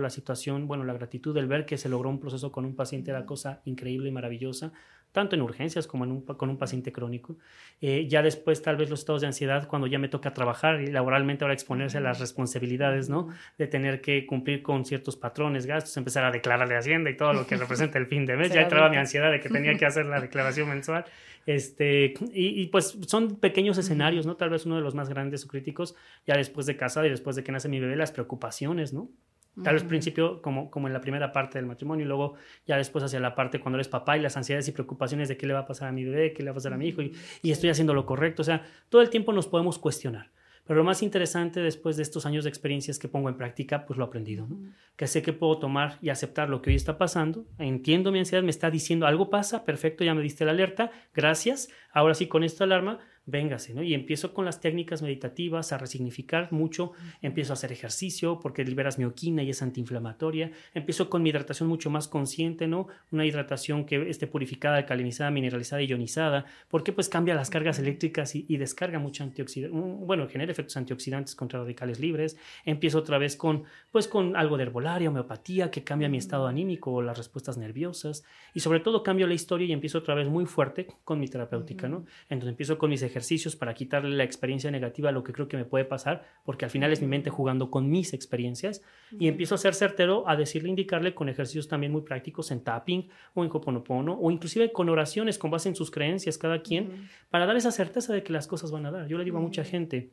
la 0.00 0.10
situación, 0.10 0.66
bueno, 0.66 0.84
la 0.84 0.92
gratitud, 0.92 1.36
el 1.36 1.46
ver 1.46 1.66
que 1.66 1.78
se 1.78 1.88
logró 1.88 2.10
un 2.10 2.20
proceso 2.20 2.52
con 2.52 2.64
un 2.64 2.74
paciente 2.74 3.10
era 3.10 3.26
cosa 3.26 3.60
increíble 3.64 4.08
y 4.08 4.12
maravillosa 4.12 4.72
tanto 5.14 5.36
en 5.36 5.42
urgencias 5.42 5.86
como 5.86 6.02
en 6.04 6.10
un, 6.10 6.22
con 6.22 6.50
un 6.50 6.58
paciente 6.58 6.90
crónico. 6.90 7.36
Eh, 7.80 8.08
ya 8.08 8.20
después 8.20 8.60
tal 8.62 8.76
vez 8.76 8.90
los 8.90 8.98
estados 8.98 9.20
de 9.20 9.28
ansiedad 9.28 9.68
cuando 9.68 9.86
ya 9.86 9.96
me 10.00 10.08
toca 10.08 10.34
trabajar 10.34 10.80
y 10.80 10.88
laboralmente 10.88 11.44
ahora 11.44 11.54
exponerse 11.54 11.98
a 11.98 12.00
las 12.00 12.18
responsabilidades, 12.18 13.08
¿no? 13.08 13.28
De 13.56 13.68
tener 13.68 14.00
que 14.00 14.26
cumplir 14.26 14.64
con 14.64 14.84
ciertos 14.84 15.16
patrones, 15.16 15.66
gastos, 15.66 15.96
empezar 15.96 16.24
a 16.24 16.32
declarar 16.32 16.68
de 16.68 16.76
Hacienda 16.76 17.10
y 17.10 17.16
todo 17.16 17.32
lo 17.32 17.46
que 17.46 17.56
representa 17.56 17.96
el 17.96 18.06
fin 18.06 18.26
de 18.26 18.36
mes. 18.36 18.52
ya 18.52 18.62
entraba 18.62 18.88
mi 18.88 18.96
ansiedad 18.96 19.30
de 19.30 19.38
que 19.38 19.48
tenía 19.48 19.76
que 19.76 19.86
hacer 19.86 20.04
la 20.06 20.20
declaración 20.20 20.68
mensual. 20.68 21.04
Este, 21.46 22.14
y, 22.32 22.62
y, 22.62 22.66
pues 22.66 22.98
son 23.06 23.36
pequeños 23.36 23.78
escenarios, 23.78 24.26
¿no? 24.26 24.34
Tal 24.34 24.50
vez 24.50 24.66
uno 24.66 24.74
de 24.74 24.82
los 24.82 24.96
más 24.96 25.08
grandes 25.08 25.44
o 25.44 25.48
críticos, 25.48 25.94
ya 26.26 26.36
después 26.36 26.66
de 26.66 26.76
casada 26.76 27.06
y 27.06 27.10
después 27.10 27.36
de 27.36 27.44
que 27.44 27.52
nace 27.52 27.68
mi 27.68 27.78
bebé, 27.78 27.94
las 27.94 28.10
preocupaciones, 28.10 28.92
¿no? 28.92 29.10
Tal 29.62 29.74
vez 29.74 29.82
al 29.82 29.88
principio 29.88 30.42
como, 30.42 30.70
como 30.70 30.88
en 30.88 30.92
la 30.92 31.00
primera 31.00 31.30
parte 31.30 31.58
del 31.58 31.66
matrimonio 31.66 32.04
y 32.04 32.08
luego 32.08 32.34
ya 32.66 32.76
después 32.76 33.04
hacia 33.04 33.20
la 33.20 33.34
parte 33.34 33.60
cuando 33.60 33.76
eres 33.76 33.88
papá 33.88 34.16
y 34.16 34.20
las 34.20 34.36
ansiedades 34.36 34.66
y 34.66 34.72
preocupaciones 34.72 35.28
de 35.28 35.36
qué 35.36 35.46
le 35.46 35.54
va 35.54 35.60
a 35.60 35.66
pasar 35.66 35.88
a 35.88 35.92
mi 35.92 36.04
bebé, 36.04 36.32
qué 36.32 36.42
le 36.42 36.50
va 36.50 36.52
a 36.52 36.54
pasar 36.54 36.72
a 36.72 36.76
mi 36.76 36.88
hijo 36.88 37.02
y, 37.02 37.14
y 37.42 37.52
estoy 37.52 37.70
haciendo 37.70 37.94
lo 37.94 38.04
correcto. 38.04 38.42
O 38.42 38.44
sea, 38.44 38.64
todo 38.88 39.00
el 39.00 39.10
tiempo 39.10 39.32
nos 39.32 39.46
podemos 39.46 39.78
cuestionar. 39.78 40.30
Pero 40.66 40.78
lo 40.78 40.84
más 40.84 41.02
interesante 41.02 41.60
después 41.60 41.96
de 41.96 42.02
estos 42.02 42.24
años 42.24 42.44
de 42.44 42.48
experiencias 42.48 42.98
que 42.98 43.06
pongo 43.06 43.28
en 43.28 43.36
práctica, 43.36 43.84
pues 43.84 43.98
lo 43.98 44.04
he 44.04 44.08
aprendido, 44.08 44.46
¿no? 44.46 44.58
Que 44.96 45.06
sé 45.06 45.20
que 45.20 45.34
puedo 45.34 45.58
tomar 45.58 45.98
y 46.00 46.08
aceptar 46.08 46.48
lo 46.48 46.62
que 46.62 46.70
hoy 46.70 46.76
está 46.76 46.96
pasando. 46.96 47.44
Entiendo 47.58 48.10
mi 48.10 48.18
ansiedad, 48.18 48.42
me 48.42 48.50
está 48.50 48.70
diciendo 48.70 49.06
algo 49.06 49.28
pasa, 49.28 49.64
perfecto, 49.64 50.04
ya 50.04 50.14
me 50.14 50.22
diste 50.22 50.46
la 50.46 50.52
alerta, 50.52 50.90
gracias. 51.14 51.68
Ahora 51.92 52.14
sí, 52.14 52.28
con 52.28 52.44
esta 52.44 52.64
alarma 52.64 52.98
véngase, 53.26 53.72
¿no? 53.72 53.82
Y 53.82 53.94
empiezo 53.94 54.34
con 54.34 54.44
las 54.44 54.60
técnicas 54.60 55.00
meditativas 55.00 55.72
a 55.72 55.78
resignificar 55.78 56.52
mucho, 56.52 56.92
empiezo 57.22 57.52
a 57.52 57.54
hacer 57.54 57.72
ejercicio 57.72 58.38
porque 58.40 58.64
liberas 58.64 58.98
mioquina 58.98 59.42
y 59.42 59.50
es 59.50 59.62
antiinflamatoria, 59.62 60.52
empiezo 60.74 61.08
con 61.08 61.22
mi 61.22 61.30
hidratación 61.30 61.68
mucho 61.68 61.88
más 61.88 62.06
consciente, 62.06 62.66
¿no? 62.66 62.88
Una 63.10 63.24
hidratación 63.24 63.86
que 63.86 64.10
esté 64.10 64.26
purificada, 64.26 64.76
alcalinizada, 64.76 65.30
mineralizada 65.30 65.80
y 65.82 65.86
ionizada, 65.86 66.44
porque 66.68 66.92
pues 66.92 67.08
cambia 67.08 67.34
las 67.34 67.48
cargas 67.48 67.78
eléctricas 67.78 68.34
y, 68.34 68.54
descarga 68.54 68.98
mucho 68.98 69.24
antioxidante, 69.24 69.76
bueno, 69.76 70.28
genera 70.28 70.52
efectos 70.52 70.76
antioxidantes 70.76 71.34
contra 71.34 71.60
radicales 71.60 72.00
libres, 72.00 72.36
empiezo 72.64 72.98
otra 72.98 73.18
vez 73.18 73.36
con, 73.36 73.64
pues 73.90 74.06
con 74.06 74.36
algo 74.36 74.56
de 74.56 74.64
herbolaria, 74.64 75.08
homeopatía, 75.08 75.70
que 75.70 75.82
cambia 75.82 76.08
mi 76.08 76.18
estado 76.18 76.46
anímico 76.46 76.92
o 76.92 77.02
las 77.02 77.18
respuestas 77.18 77.56
nerviosas, 77.56 78.24
y 78.52 78.60
sobre 78.60 78.80
todo 78.80 79.02
cambio 79.02 79.26
la 79.26 79.34
historia 79.34 79.66
y 79.66 79.72
empiezo 79.72 79.98
otra 79.98 80.14
vez 80.14 80.28
muy 80.28 80.46
fuerte 80.46 80.86
con 81.04 81.18
mi 81.18 81.28
terapéutica, 81.28 81.88
¿no? 81.88 82.04
Entonces 82.28 82.50
empiezo 82.50 82.78
con 82.78 82.90
mis 82.90 83.02
ejercicios 83.02 83.13
ejercicios 83.14 83.54
para 83.54 83.74
quitarle 83.74 84.16
la 84.16 84.24
experiencia 84.24 84.72
negativa 84.72 85.10
a 85.10 85.12
lo 85.12 85.22
que 85.22 85.32
creo 85.32 85.46
que 85.46 85.56
me 85.56 85.64
puede 85.64 85.84
pasar, 85.84 86.24
porque 86.44 86.64
al 86.64 86.70
final 86.72 86.92
es 86.92 87.00
mi 87.00 87.06
mente 87.06 87.30
jugando 87.30 87.70
con 87.70 87.88
mis 87.88 88.12
experiencias 88.12 88.82
y 89.12 89.28
empiezo 89.28 89.54
a 89.54 89.58
ser 89.58 89.74
certero 89.74 90.28
a 90.28 90.34
decirle, 90.34 90.68
indicarle 90.68 91.14
con 91.14 91.28
ejercicios 91.28 91.68
también 91.68 91.92
muy 91.92 92.02
prácticos 92.02 92.50
en 92.50 92.64
tapping 92.64 93.08
o 93.34 93.44
en 93.44 93.50
hoponopono 93.52 94.18
o 94.20 94.30
inclusive 94.32 94.72
con 94.72 94.88
oraciones 94.88 95.38
con 95.38 95.52
base 95.52 95.68
en 95.68 95.76
sus 95.76 95.92
creencias 95.92 96.38
cada 96.38 96.60
quien 96.60 97.08
para 97.30 97.46
dar 97.46 97.56
esa 97.56 97.70
certeza 97.70 98.12
de 98.12 98.24
que 98.24 98.32
las 98.32 98.48
cosas 98.48 98.72
van 98.72 98.86
a 98.86 98.90
dar. 98.90 99.06
Yo 99.06 99.16
le 99.16 99.24
digo 99.24 99.38
a 99.38 99.42
mucha 99.42 99.62
gente, 99.62 100.10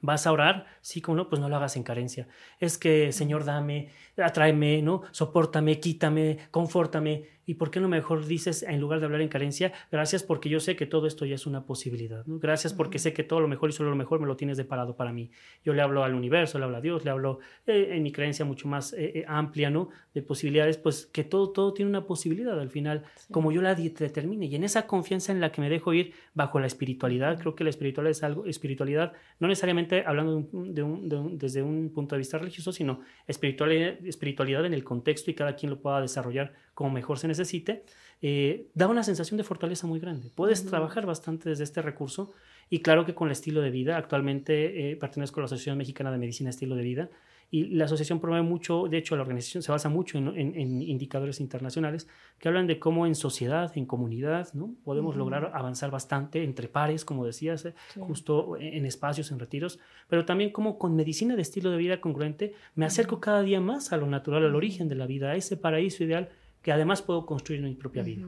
¿Vas 0.00 0.28
a 0.28 0.32
orar? 0.32 0.66
Sí, 0.80 1.00
como 1.00 1.16
no, 1.16 1.28
pues 1.28 1.40
no 1.40 1.48
lo 1.48 1.56
hagas 1.56 1.76
en 1.76 1.82
carencia. 1.82 2.28
Es 2.60 2.78
que, 2.78 3.10
Señor, 3.10 3.44
dame, 3.44 3.90
atráeme, 4.18 4.82
¿no? 4.82 5.02
Sopórtame, 5.12 5.80
quítame, 5.80 6.38
confórtame. 6.50 7.38
¿Y 7.48 7.54
por 7.54 7.70
qué 7.70 7.80
no 7.80 7.88
mejor 7.88 8.26
dices, 8.26 8.62
en 8.62 8.78
lugar 8.78 9.00
de 9.00 9.06
hablar 9.06 9.22
en 9.22 9.28
carencia, 9.28 9.72
gracias 9.90 10.22
porque 10.22 10.50
yo 10.50 10.60
sé 10.60 10.76
que 10.76 10.84
todo 10.84 11.06
esto 11.06 11.24
ya 11.24 11.34
es 11.34 11.46
una 11.46 11.64
posibilidad? 11.64 12.26
¿no? 12.26 12.38
Gracias 12.38 12.74
porque 12.74 12.98
sé 12.98 13.14
que 13.14 13.24
todo 13.24 13.40
lo 13.40 13.48
mejor 13.48 13.70
y 13.70 13.72
solo 13.72 13.88
lo 13.88 13.96
mejor 13.96 14.20
me 14.20 14.26
lo 14.26 14.36
tienes 14.36 14.58
deparado 14.58 14.96
para 14.96 15.14
mí. 15.14 15.30
Yo 15.64 15.72
le 15.72 15.80
hablo 15.80 16.04
al 16.04 16.12
universo, 16.12 16.58
le 16.58 16.66
hablo 16.66 16.76
a 16.76 16.82
Dios, 16.82 17.06
le 17.06 17.10
hablo 17.10 17.38
eh, 17.66 17.88
en 17.92 18.02
mi 18.02 18.12
creencia 18.12 18.44
mucho 18.44 18.68
más 18.68 18.92
eh, 18.92 19.20
eh, 19.20 19.24
amplia, 19.26 19.70
¿no? 19.70 19.88
De 20.12 20.20
posibilidades, 20.20 20.76
pues 20.76 21.06
que 21.06 21.24
todo, 21.24 21.48
todo 21.48 21.72
tiene 21.72 21.88
una 21.88 22.04
posibilidad 22.04 22.60
al 22.60 22.68
final, 22.68 23.04
como 23.32 23.50
yo 23.50 23.62
la 23.62 23.74
determine. 23.74 24.44
Y 24.44 24.54
en 24.54 24.64
esa 24.64 24.86
confianza 24.86 25.32
en 25.32 25.40
la 25.40 25.50
que 25.50 25.62
me 25.62 25.70
dejo 25.70 25.94
ir 25.94 26.12
bajo 26.34 26.60
la 26.60 26.66
espiritualidad, 26.66 27.38
creo 27.40 27.54
que 27.54 27.64
la 27.64 27.70
espiritualidad 27.70 28.10
es 28.10 28.22
algo, 28.24 28.44
espiritualidad, 28.44 29.14
no 29.40 29.48
necesariamente 29.48 30.04
hablando 30.06 30.46
de 30.52 30.82
un, 30.82 31.38
desde 31.38 31.62
un 31.62 31.94
punto 31.94 32.14
de 32.14 32.18
vista 32.18 32.36
religioso, 32.36 32.72
sino 32.72 33.00
espiritualidad, 33.26 33.94
espiritualidad 34.08 34.64
en 34.64 34.74
el 34.74 34.84
contexto 34.84 35.30
y 35.30 35.34
cada 35.34 35.56
quien 35.56 35.70
lo 35.70 35.80
pueda 35.80 36.00
desarrollar 36.00 36.54
como 36.74 36.90
mejor 36.90 37.18
se 37.18 37.28
necesite, 37.28 37.84
eh, 38.20 38.68
da 38.74 38.88
una 38.88 39.02
sensación 39.02 39.36
de 39.36 39.44
fortaleza 39.44 39.86
muy 39.86 40.00
grande. 40.00 40.30
Puedes 40.34 40.64
trabajar 40.64 41.06
bastante 41.06 41.48
desde 41.48 41.64
este 41.64 41.82
recurso 41.82 42.32
y 42.70 42.80
claro 42.80 43.04
que 43.04 43.14
con 43.14 43.28
el 43.28 43.32
estilo 43.32 43.60
de 43.60 43.70
vida, 43.70 43.96
actualmente 43.96 44.90
eh, 44.90 44.96
pertenezco 44.96 45.40
a 45.40 45.42
la 45.42 45.46
Asociación 45.46 45.78
Mexicana 45.78 46.10
de 46.10 46.18
Medicina 46.18 46.50
Estilo 46.50 46.76
de 46.76 46.82
Vida 46.82 47.10
y 47.50 47.66
la 47.68 47.86
asociación 47.86 48.20
promueve 48.20 48.46
mucho, 48.46 48.88
de 48.88 48.98
hecho 48.98 49.16
la 49.16 49.22
organización 49.22 49.62
se 49.62 49.72
basa 49.72 49.88
mucho 49.88 50.18
en, 50.18 50.82
indicadores 50.82 51.40
internacionales 51.40 52.06
que 52.38 52.48
hablan 52.48 52.66
de 52.66 52.78
cómo 52.78 53.06
en 53.06 53.14
sociedad, 53.14 53.72
en 53.76 53.86
comunidad, 53.86 54.52
¿no? 54.52 54.74
podemos 54.84 55.16
lograr 55.16 55.52
avanzar 55.54 55.90
bastante 55.90 56.44
entre 56.44 56.68
pares, 56.68 57.04
como 57.04 57.24
decías, 57.24 57.64
eh, 57.64 57.74
justo 57.98 58.56
en 58.58 58.84
espacios, 58.84 59.32
en 59.32 59.38
retiros, 59.38 59.78
pero 60.08 60.26
también 60.26 60.50
como 60.50 60.78
con 60.78 60.94
medicina 60.94 61.36
de 61.36 61.42
estilo 61.42 61.70
de 61.70 61.78
vida 61.78 62.00
congruente 62.00 62.54
me 62.74 62.84
acerco 62.84 63.20
cada 63.20 63.42
día 63.42 63.60
más 63.60 63.92
a 63.92 63.96
lo 63.96 64.06
natural, 64.06 64.44
al 64.44 64.54
origen 64.54 64.88
de 64.88 64.96
la 64.96 65.06
vida, 65.06 65.30
a 65.30 65.36
ese 65.36 65.56
paraíso 65.56 66.04
ideal 66.04 66.28
que 66.62 66.72
además 66.72 67.00
puedo 67.00 67.24
construir 67.24 67.62
mi 67.62 67.74
propia 67.74 68.02
vida. 68.02 68.26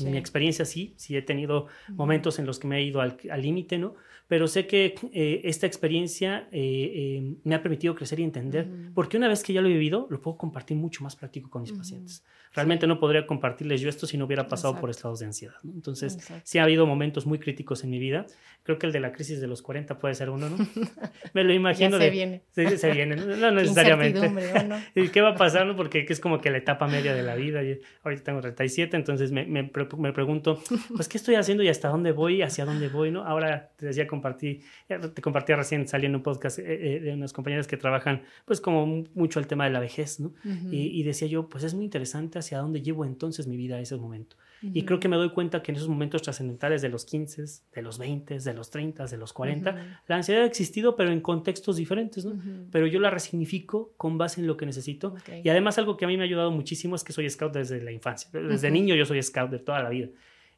En 0.00 0.10
mi 0.10 0.18
experiencia 0.18 0.64
sí, 0.64 0.94
sí 0.96 1.16
he 1.16 1.22
tenido 1.22 1.66
momentos 1.88 2.38
en 2.38 2.46
los 2.46 2.58
que 2.58 2.66
me 2.66 2.78
he 2.78 2.82
ido 2.82 3.00
al 3.00 3.16
límite, 3.40 3.78
¿no? 3.78 3.94
Pero 4.28 4.48
sé 4.48 4.66
que 4.66 4.94
eh, 5.12 5.42
esta 5.44 5.66
experiencia 5.66 6.48
eh, 6.50 7.20
eh, 7.20 7.36
me 7.44 7.54
ha 7.54 7.62
permitido 7.62 7.94
crecer 7.94 8.18
y 8.18 8.24
entender, 8.24 8.68
porque 8.92 9.16
una 9.16 9.28
vez 9.28 9.44
que 9.44 9.52
ya 9.52 9.60
lo 9.60 9.68
he 9.68 9.72
vivido, 9.72 10.08
lo 10.10 10.20
puedo 10.20 10.36
compartir 10.36 10.76
mucho 10.76 11.04
más 11.04 11.14
práctico 11.14 11.48
con 11.48 11.62
mis 11.62 11.72
pacientes. 11.72 12.24
Realmente 12.56 12.86
no 12.86 12.98
podría 12.98 13.26
compartirles 13.26 13.82
yo 13.82 13.90
esto 13.90 14.06
si 14.06 14.16
no 14.16 14.24
hubiera 14.24 14.48
pasado 14.48 14.80
por 14.80 14.88
estados 14.88 15.18
de 15.20 15.26
ansiedad. 15.26 15.56
¿no? 15.62 15.72
Entonces, 15.74 16.18
sí 16.42 16.58
ha 16.58 16.62
habido 16.62 16.86
momentos 16.86 17.26
muy 17.26 17.38
críticos 17.38 17.84
en 17.84 17.90
mi 17.90 17.98
vida. 17.98 18.24
Creo 18.62 18.78
que 18.78 18.86
el 18.86 18.92
de 18.92 19.00
la 19.00 19.12
crisis 19.12 19.42
de 19.42 19.46
los 19.46 19.60
40 19.60 19.98
puede 19.98 20.14
ser 20.14 20.30
uno, 20.30 20.48
¿no? 20.48 20.56
me 21.34 21.44
lo 21.44 21.52
imagino. 21.52 21.98
se 21.98 22.08
viene. 22.08 22.42
Sí, 22.52 22.78
se 22.78 22.90
viene, 22.92 23.14
no, 23.14 23.50
necesariamente. 23.50 24.28
No? 24.30 24.78
¿Y 24.94 25.08
qué 25.08 25.20
va 25.20 25.30
a 25.30 25.34
pasar? 25.34 25.66
No? 25.66 25.76
Porque 25.76 26.06
es 26.08 26.18
como 26.18 26.40
que 26.40 26.50
la 26.50 26.56
etapa 26.56 26.88
media 26.88 27.14
de 27.14 27.22
la 27.22 27.34
vida. 27.34 27.62
Y 27.62 27.78
ahorita 28.02 28.24
tengo 28.24 28.40
37, 28.40 28.96
entonces 28.96 29.32
me, 29.32 29.44
me, 29.44 29.70
me, 29.98 30.12
pregunto, 30.14 30.62
pues, 30.94 31.08
¿qué 31.08 31.18
estoy 31.18 31.34
haciendo 31.34 31.62
y 31.62 31.68
hasta 31.68 31.88
dónde 31.88 32.12
voy? 32.12 32.40
¿Hacia 32.40 32.64
dónde 32.64 32.88
voy? 32.88 33.10
¿no? 33.10 33.22
Ahora 33.22 33.70
te 33.76 33.84
decía, 33.84 34.06
compartí, 34.06 34.62
te 34.88 35.20
compartí 35.20 35.52
recién 35.52 35.86
saliendo 35.86 36.16
un 36.16 36.24
podcast 36.24 36.58
eh, 36.58 36.64
eh, 36.66 37.00
de 37.00 37.12
unas 37.12 37.34
compañeras 37.34 37.66
que 37.66 37.76
trabajan, 37.76 38.22
pues, 38.46 38.62
como 38.62 39.04
mucho 39.14 39.40
el 39.40 39.46
tema 39.46 39.64
de 39.64 39.70
la 39.70 39.80
vejez, 39.80 40.20
¿no? 40.20 40.32
y, 40.70 40.98
y 40.98 41.02
decía 41.02 41.28
yo, 41.28 41.48
pues 41.48 41.62
es 41.64 41.74
muy 41.74 41.84
interesante 41.84 42.38
hacia 42.46 42.58
dónde 42.58 42.82
llevo 42.82 43.04
entonces 43.04 43.46
mi 43.46 43.56
vida 43.56 43.76
a 43.76 43.80
ese 43.80 43.96
momento. 43.96 44.36
Y 44.62 44.84
creo 44.84 44.98
que 44.98 45.08
me 45.08 45.16
doy 45.16 45.30
cuenta 45.30 45.62
que 45.62 45.70
en 45.70 45.76
esos 45.76 45.88
momentos 45.88 46.22
trascendentales 46.22 46.82
de 46.82 46.88
los 46.88 47.04
15, 47.04 47.44
de 47.74 47.82
los 47.82 47.98
20, 47.98 48.38
de 48.38 48.54
los 48.54 48.70
30, 48.70 49.06
de 49.06 49.16
los 49.16 49.32
40, 49.32 50.00
la 50.08 50.16
ansiedad 50.16 50.42
ha 50.42 50.46
existido, 50.46 50.96
pero 50.96 51.10
en 51.10 51.20
contextos 51.20 51.76
diferentes, 51.76 52.24
¿no? 52.24 52.34
Pero 52.72 52.86
yo 52.86 52.98
la 52.98 53.10
resignifico 53.10 53.92
con 53.96 54.18
base 54.18 54.40
en 54.40 54.46
lo 54.46 54.56
que 54.56 54.66
necesito. 54.66 55.14
Y 55.44 55.48
además 55.50 55.78
algo 55.78 55.96
que 55.96 56.04
a 56.06 56.08
mí 56.08 56.16
me 56.16 56.22
ha 56.22 56.26
ayudado 56.26 56.50
muchísimo 56.50 56.96
es 56.96 57.04
que 57.04 57.12
soy 57.12 57.28
scout 57.28 57.52
desde 57.52 57.82
la 57.82 57.92
infancia. 57.92 58.30
Desde 58.32 58.70
niño 58.70 58.94
yo 58.94 59.04
soy 59.04 59.22
scout 59.22 59.50
de 59.50 59.58
toda 59.58 59.82
la 59.82 59.90
vida 59.90 60.08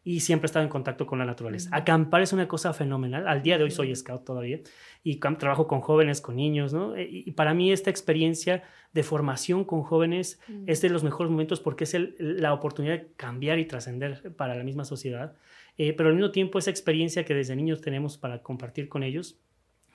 y 0.09 0.21
siempre 0.21 0.47
he 0.47 0.49
estado 0.49 0.65
en 0.65 0.71
contacto 0.71 1.07
con 1.07 1.19
la 1.19 1.27
naturaleza. 1.27 1.69
Acampar 1.71 2.23
es 2.23 2.33
una 2.33 2.49
cosa 2.49 2.73
fenomenal. 2.73 3.29
Al 3.29 3.43
día 3.43 3.59
de 3.59 3.65
hoy 3.65 3.71
soy 3.71 3.95
scout 3.95 4.25
todavía 4.25 4.61
y 5.05 5.19
trabajo 5.19 5.67
con 5.67 5.83
jóvenes, 5.83 6.23
con 6.23 6.37
niños, 6.37 6.73
¿no? 6.73 6.97
E, 6.97 7.07
y 7.11 7.31
para 7.33 7.53
mí 7.53 7.71
esta 7.73 7.91
experiencia 7.91 8.63
de 8.95 9.03
formación 9.03 9.65
con 9.65 9.83
jóvenes 9.83 10.41
es 10.67 10.81
de 10.81 10.89
los 10.89 11.05
mejores 11.05 11.31
momentos 11.31 11.61
porque 11.61 11.85
es 11.85 11.95
la 12.19 12.55
oportunidad 12.55 12.95
de 12.95 13.13
cambiar 13.17 13.59
y 13.59 13.67
trascender 13.67 14.35
para 14.35 14.55
la 14.55 14.65
misma 14.65 14.87
sociedad. 14.87 15.37
Eh, 15.77 15.93
pero 15.93 16.09
al 16.09 16.15
mismo 16.15 16.31
tiempo 16.31 16.59
esa 16.59 16.71
experiencia 16.71 17.27
que 17.27 17.35
desde 17.35 17.55
niños 17.55 17.83
tenemos 17.83 18.17
para 18.17 18.43
compartir 18.43 18.89
con 18.89 19.03
ellos 19.03 19.39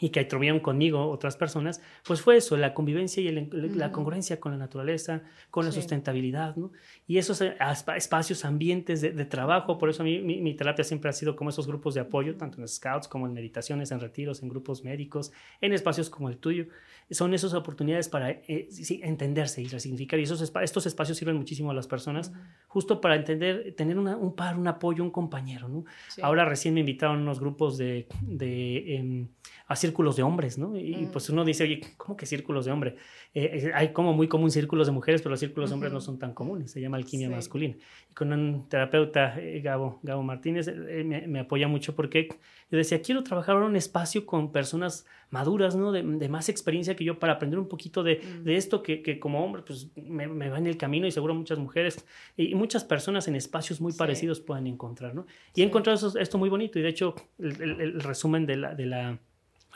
y 0.03 0.09
que 0.09 0.25
tuvieron 0.25 0.59
conmigo 0.59 1.09
otras 1.09 1.37
personas, 1.37 1.81
pues 2.05 2.19
fue 2.19 2.35
eso, 2.35 2.57
la 2.57 2.73
convivencia 2.73 3.23
y 3.23 3.31
la 3.31 3.93
congruencia 3.93 4.37
con 4.37 4.51
la 4.51 4.57
naturaleza, 4.57 5.21
con 5.49 5.63
la 5.63 5.71
sustentabilidad, 5.71 6.57
¿no? 6.57 6.73
Y 7.07 7.19
esos 7.19 7.39
eh, 7.39 7.55
espacios, 7.95 8.43
ambientes 8.43 8.99
de, 8.99 9.23
trabajo, 9.23 9.77
por 9.77 9.89
eso 9.89 10.03
a 10.03 10.05
mí 10.05 10.19
mi, 10.19 10.53
terapia 10.55 10.83
siempre 10.83 11.09
ha 11.09 11.13
sido 11.13 11.37
como 11.37 11.51
esos 11.51 11.67
grupos 11.67 11.93
de 11.93 12.01
apoyo, 12.01 12.35
tanto 12.35 12.59
en 12.59 12.67
scouts 12.67 13.07
como 13.07 13.27
en 13.27 13.33
meditaciones, 13.33 13.91
en 13.91 14.01
retiros, 14.01 14.43
en 14.43 14.49
grupos 14.49 14.83
médicos, 14.83 15.31
en 15.61 15.71
espacios 15.71 16.09
como 16.09 16.27
el 16.27 16.37
tuyo. 16.37 16.65
Son 17.09 17.33
esas 17.33 17.53
oportunidades 17.53 18.09
para 18.09 18.31
eh, 18.31 18.67
entenderse 19.03 19.61
y 19.61 19.67
resignificar. 19.67 20.19
Y 20.19 20.23
esos 20.23 20.41
estos 20.41 20.85
espacios 20.85 21.17
sirven 21.17 21.37
muchísimo 21.37 21.71
a 21.71 21.73
las 21.73 21.87
personas, 21.87 22.33
justo 22.67 22.99
para 22.99 23.15
entender, 23.15 23.73
tener 23.77 23.97
un 23.97 24.35
par, 24.35 24.57
un 24.57 24.67
apoyo, 24.67 25.01
un 25.01 25.11
compañero, 25.11 25.69
¿no? 25.69 25.85
Ahora 26.21 26.43
recién 26.43 26.73
me 26.73 26.81
invitaron 26.81 27.21
unos 27.21 27.39
grupos 27.39 27.77
de... 27.77 28.07
de 28.21 28.95
em, 28.97 29.27
a 29.73 29.75
círculos 29.75 30.15
de 30.15 30.21
hombres, 30.21 30.59
¿no? 30.59 30.77
Y, 30.77 30.95
mm. 30.95 31.11
pues 31.11 31.29
uno 31.31 31.43
dice, 31.43 31.63
oye, 31.63 31.81
¿cómo 31.97 32.15
que 32.15 32.27
círculos 32.27 32.65
de 32.65 32.71
hombres? 32.71 32.93
Eh, 33.33 33.71
hay 33.73 33.91
como 33.91 34.13
muy 34.13 34.27
común 34.27 34.51
círculos 34.51 34.85
de 34.85 34.93
mujeres, 34.93 35.21
pero 35.21 35.31
los 35.31 35.39
círculos 35.39 35.71
de 35.71 35.73
hombres 35.73 35.91
no 35.91 35.99
son 35.99 36.19
tan 36.19 36.33
comunes, 36.33 36.71
se 36.71 36.79
llama 36.79 36.97
alquimia 36.97 37.27
masculina. 37.27 37.75
Y 38.09 38.13
con 38.13 38.31
un 38.31 38.69
terapeuta, 38.69 39.35
eh, 39.39 39.61
Gabo, 39.61 39.99
Gabo 40.03 40.21
Martínez, 40.21 40.67
eh, 40.67 41.25
me, 41.27 41.39
apoya 41.39 41.67
mucho 41.67 41.95
porque 41.95 42.29
yo 42.69 42.77
decía, 42.77 43.01
quiero 43.01 43.23
trabajar 43.23 43.57
en 43.57 43.63
un 43.63 43.75
espacio 43.75 44.27
con 44.27 44.51
personas 44.51 45.07
maduras, 45.31 45.75
¿no? 45.75 45.91
De, 45.91 46.03
más 46.03 46.49
experiencia 46.49 46.95
que 46.95 47.03
yo 47.03 47.17
para 47.17 47.33
aprender 47.33 47.57
un 47.57 47.67
poquito 47.67 48.03
de, 48.03 48.17
mm. 48.21 48.43
de 48.43 48.55
esto 48.55 48.83
que, 48.83 49.01
que, 49.01 49.19
como 49.19 49.43
hombre, 49.43 49.63
pues 49.65 49.89
me, 49.95 50.27
me, 50.27 50.49
va 50.49 50.59
en 50.59 50.67
el 50.67 50.77
camino 50.77 51.07
y 51.07 51.11
seguro 51.11 51.33
muchas 51.33 51.57
mujeres 51.57 52.05
y, 52.37 52.53
muchas 52.53 52.83
personas 52.83 53.27
en 53.27 53.35
espacios 53.35 53.81
muy 53.81 53.93
parecidos 53.93 54.39
pueden 54.39 54.67
encontrar, 54.67 55.15
¿no? 55.15 55.25
Y 55.55 55.63
he 55.63 55.65
encontrado 55.65 56.19
esto 56.19 56.37
muy 56.37 56.49
bonito 56.49 56.77
y 56.77 56.83
de 56.83 56.89
hecho 56.89 57.15
el, 57.39 57.81
el 57.81 58.01
resumen 58.01 58.45
de 58.45 58.57
la, 58.57 58.75
de 58.75 58.85
la 58.85 59.19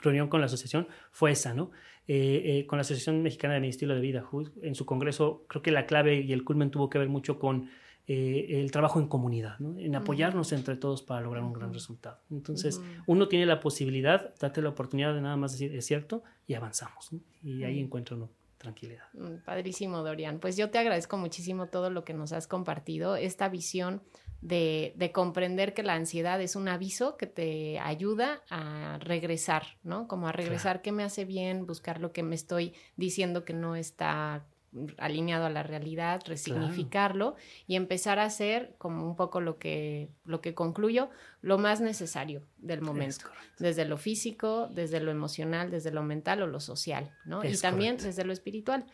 reunión 0.02 0.28
con 0.28 0.39
la 0.39 0.45
asociación 0.45 0.88
fue 1.12 1.32
esa, 1.32 1.54
¿no? 1.54 1.72
Eh, 2.08 2.60
eh, 2.60 2.68
con 2.68 2.78
la 2.78 2.82
Asociación 2.82 3.22
Mexicana 3.22 3.56
de 3.56 3.60
mi 3.60 3.68
estilo 3.68 3.93
de 3.93 4.00
vida. 4.00 4.24
En 4.62 4.76
su 4.76 4.86
congreso, 4.86 5.43
creo 5.50 5.62
que 5.62 5.72
la 5.72 5.86
clave 5.86 6.22
y 6.22 6.32
el 6.32 6.45
culmen 6.45 6.72
tuvo 6.72 6.89
que 6.89 6.98
ver 6.98 7.10
mucho 7.10 7.38
con 7.38 7.70
eh, 8.08 8.62
el 8.62 8.72
trabajo 8.72 9.02
en 9.02 9.08
comunidad, 9.08 9.60
¿no? 9.60 9.78
en 9.78 9.93
apoyarnos 9.93 10.54
entre 10.54 10.78
todos 10.78 11.02
para 11.02 11.20
lograr 11.20 11.43
un 11.43 11.52
gran 11.52 11.74
resultado. 11.74 12.20
Entonces, 12.32 12.82
uno 13.08 13.28
tiene 13.28 13.45
la 13.45 13.60
posibilidad, 13.60 14.34
date 14.39 14.62
la 14.62 14.70
oportunidad 14.70 15.14
de 15.14 15.20
nada 15.20 15.36
más 15.36 15.52
decir, 15.52 15.76
es 15.76 15.86
cierto, 15.86 16.24
y 16.48 16.54
avanzamos. 16.54 17.10
Y 17.43 17.64
ahí 17.66 17.82
encuentro 17.82 18.16
uno 18.16 18.30
tranquilidad. 18.58 19.03
Mm, 19.14 19.43
padrísimo, 19.45 20.03
Dorian. 20.03 20.39
Pues 20.39 20.58
yo 20.58 20.70
te 20.70 20.78
agradezco 20.78 21.18
muchísimo 21.18 21.68
todo 21.68 21.89
lo 21.89 22.03
que 22.03 22.14
nos 22.14 22.34
has 22.34 22.47
compartido, 22.47 23.16
esta 23.16 23.49
visión 23.49 24.01
de, 24.41 24.93
de, 24.95 25.12
comprender 25.12 25.74
que 25.74 25.84
la 25.84 25.93
ansiedad 25.93 26.39
es 26.41 26.55
un 26.55 26.68
aviso 26.68 27.18
que 27.18 27.26
te 27.26 27.80
ayuda 27.80 28.43
a 28.49 28.99
regresar, 28.99 29.64
¿no? 29.84 30.08
Como 30.08 30.28
a 30.28 30.32
regresar 30.32 30.82
qué 30.82 30.91
me 30.91 31.03
hace 31.03 31.26
bien, 31.26 31.66
buscar 31.66 31.99
lo 31.99 32.12
que 32.12 32.22
me 32.24 32.36
estoy 32.36 32.74
diciendo 32.95 33.45
que 33.45 33.53
no 33.53 33.76
está 33.76 34.45
alineado 34.97 35.45
a 35.45 35.49
la 35.49 35.63
realidad, 35.63 36.21
resignificarlo 36.25 37.36
y 37.67 37.75
empezar 37.75 38.19
a 38.19 38.25
hacer 38.25 38.75
como 38.78 39.05
un 39.05 39.15
poco 39.15 39.41
lo 39.41 39.57
que, 39.57 40.09
lo 40.25 40.41
que 40.41 40.53
concluyo, 40.53 41.09
lo 41.41 41.57
más 41.57 41.82
necesario 41.82 42.43
del 42.57 42.82
momento, 42.82 43.30
desde 43.59 43.86
lo 43.86 43.97
físico, 43.97 44.67
desde 44.71 44.99
lo 44.99 45.11
emocional, 45.11 45.71
desde 45.71 45.91
lo 45.91 46.03
mental 46.03 46.41
o 46.41 46.47
lo 46.47 46.59
social, 46.59 47.11
¿no? 47.25 47.43
y 47.43 47.57
también 47.57 47.97
desde 47.97 48.23
lo 48.23 48.34
espiritual. 48.34 48.86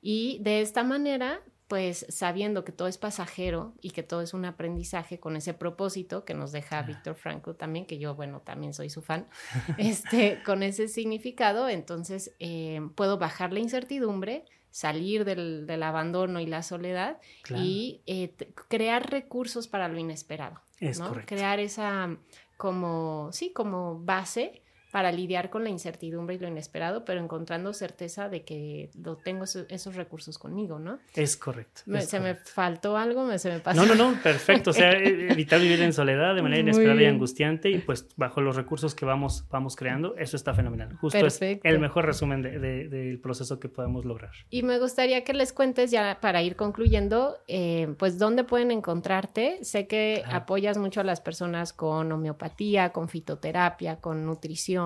Y 0.00 0.38
de 0.42 0.60
esta 0.60 0.84
manera 0.84 1.40
pues 1.68 2.04
sabiendo 2.08 2.64
que 2.64 2.72
todo 2.72 2.88
es 2.88 2.98
pasajero 2.98 3.74
y 3.80 3.90
que 3.90 4.02
todo 4.02 4.20
es 4.20 4.34
un 4.34 4.44
aprendizaje 4.44 5.18
con 5.18 5.36
ese 5.36 5.54
propósito 5.54 6.24
que 6.24 6.34
nos 6.34 6.52
deja 6.52 6.82
Víctor 6.82 7.14
Franco 7.14 7.54
también, 7.54 7.86
que 7.86 7.98
yo, 7.98 8.14
bueno, 8.14 8.40
también 8.40 8.74
soy 8.74 8.90
su 8.90 9.00
fan, 9.00 9.26
este, 9.78 10.42
con 10.44 10.62
ese 10.62 10.88
significado, 10.88 11.68
entonces 11.68 12.32
eh, 12.38 12.80
puedo 12.94 13.18
bajar 13.18 13.52
la 13.52 13.60
incertidumbre, 13.60 14.44
salir 14.74 15.24
del, 15.24 15.82
abandono 15.84 16.40
y 16.40 16.46
la 16.46 16.64
soledad 16.64 17.18
y 17.48 18.00
eh, 18.06 18.34
crear 18.66 19.08
recursos 19.08 19.68
para 19.68 19.86
lo 19.86 20.00
inesperado. 20.00 20.60
Es 20.80 21.00
Crear 21.26 21.60
esa 21.60 22.16
como, 22.56 23.28
sí, 23.30 23.52
como 23.52 24.00
base 24.00 24.63
para 24.94 25.10
lidiar 25.10 25.50
con 25.50 25.64
la 25.64 25.70
incertidumbre 25.70 26.36
y 26.36 26.38
lo 26.38 26.46
inesperado, 26.46 27.04
pero 27.04 27.18
encontrando 27.18 27.72
certeza 27.72 28.28
de 28.28 28.44
que 28.44 28.90
lo 29.02 29.16
tengo 29.16 29.42
esos, 29.42 29.96
recursos 29.96 30.38
conmigo, 30.38 30.78
¿no? 30.78 31.00
Es 31.16 31.36
correcto. 31.36 31.80
¿Se 31.98 32.20
me 32.20 32.36
faltó 32.36 32.96
algo? 32.96 33.36
¿Se 33.36 33.50
me 33.50 33.58
pasó? 33.58 33.84
No, 33.84 33.92
no, 33.92 33.96
no, 33.96 34.22
perfecto. 34.22 34.70
O 34.70 34.72
sea, 34.72 34.92
e, 34.92 35.32
evitar 35.32 35.60
vivir 35.60 35.82
en 35.82 35.92
soledad 35.92 36.36
de 36.36 36.42
manera 36.42 36.60
inesperada 36.60 37.02
y 37.02 37.06
angustiante 37.06 37.70
y 37.70 37.78
pues 37.78 38.06
bajo 38.14 38.40
los 38.40 38.54
recursos 38.54 38.94
que 38.94 39.04
vamos, 39.04 39.44
vamos 39.50 39.74
creando, 39.74 40.14
eso 40.16 40.36
está 40.36 40.54
fenomenal. 40.54 40.96
Justo 40.98 41.26
es 41.26 41.40
el 41.42 41.80
mejor 41.80 42.06
resumen 42.06 42.42
del 42.42 43.18
proceso 43.18 43.58
que 43.58 43.68
podemos 43.68 44.04
lograr. 44.04 44.30
Y 44.48 44.62
me 44.62 44.78
gustaría 44.78 45.24
que 45.24 45.32
les 45.32 45.52
cuentes 45.52 45.90
ya 45.90 46.18
para 46.20 46.40
ir 46.44 46.54
concluyendo, 46.54 47.36
eh, 47.48 47.92
pues 47.98 48.20
dónde 48.20 48.44
pueden 48.44 48.70
encontrarte. 48.70 49.58
Sé 49.64 49.88
que 49.88 50.22
apoyas 50.30 50.78
mucho 50.78 51.00
a 51.00 51.04
las 51.04 51.20
personas 51.20 51.72
con 51.72 52.12
homeopatía, 52.12 52.90
con 52.90 53.08
fitoterapia, 53.08 53.96
con 53.96 54.24
nutrición 54.24 54.83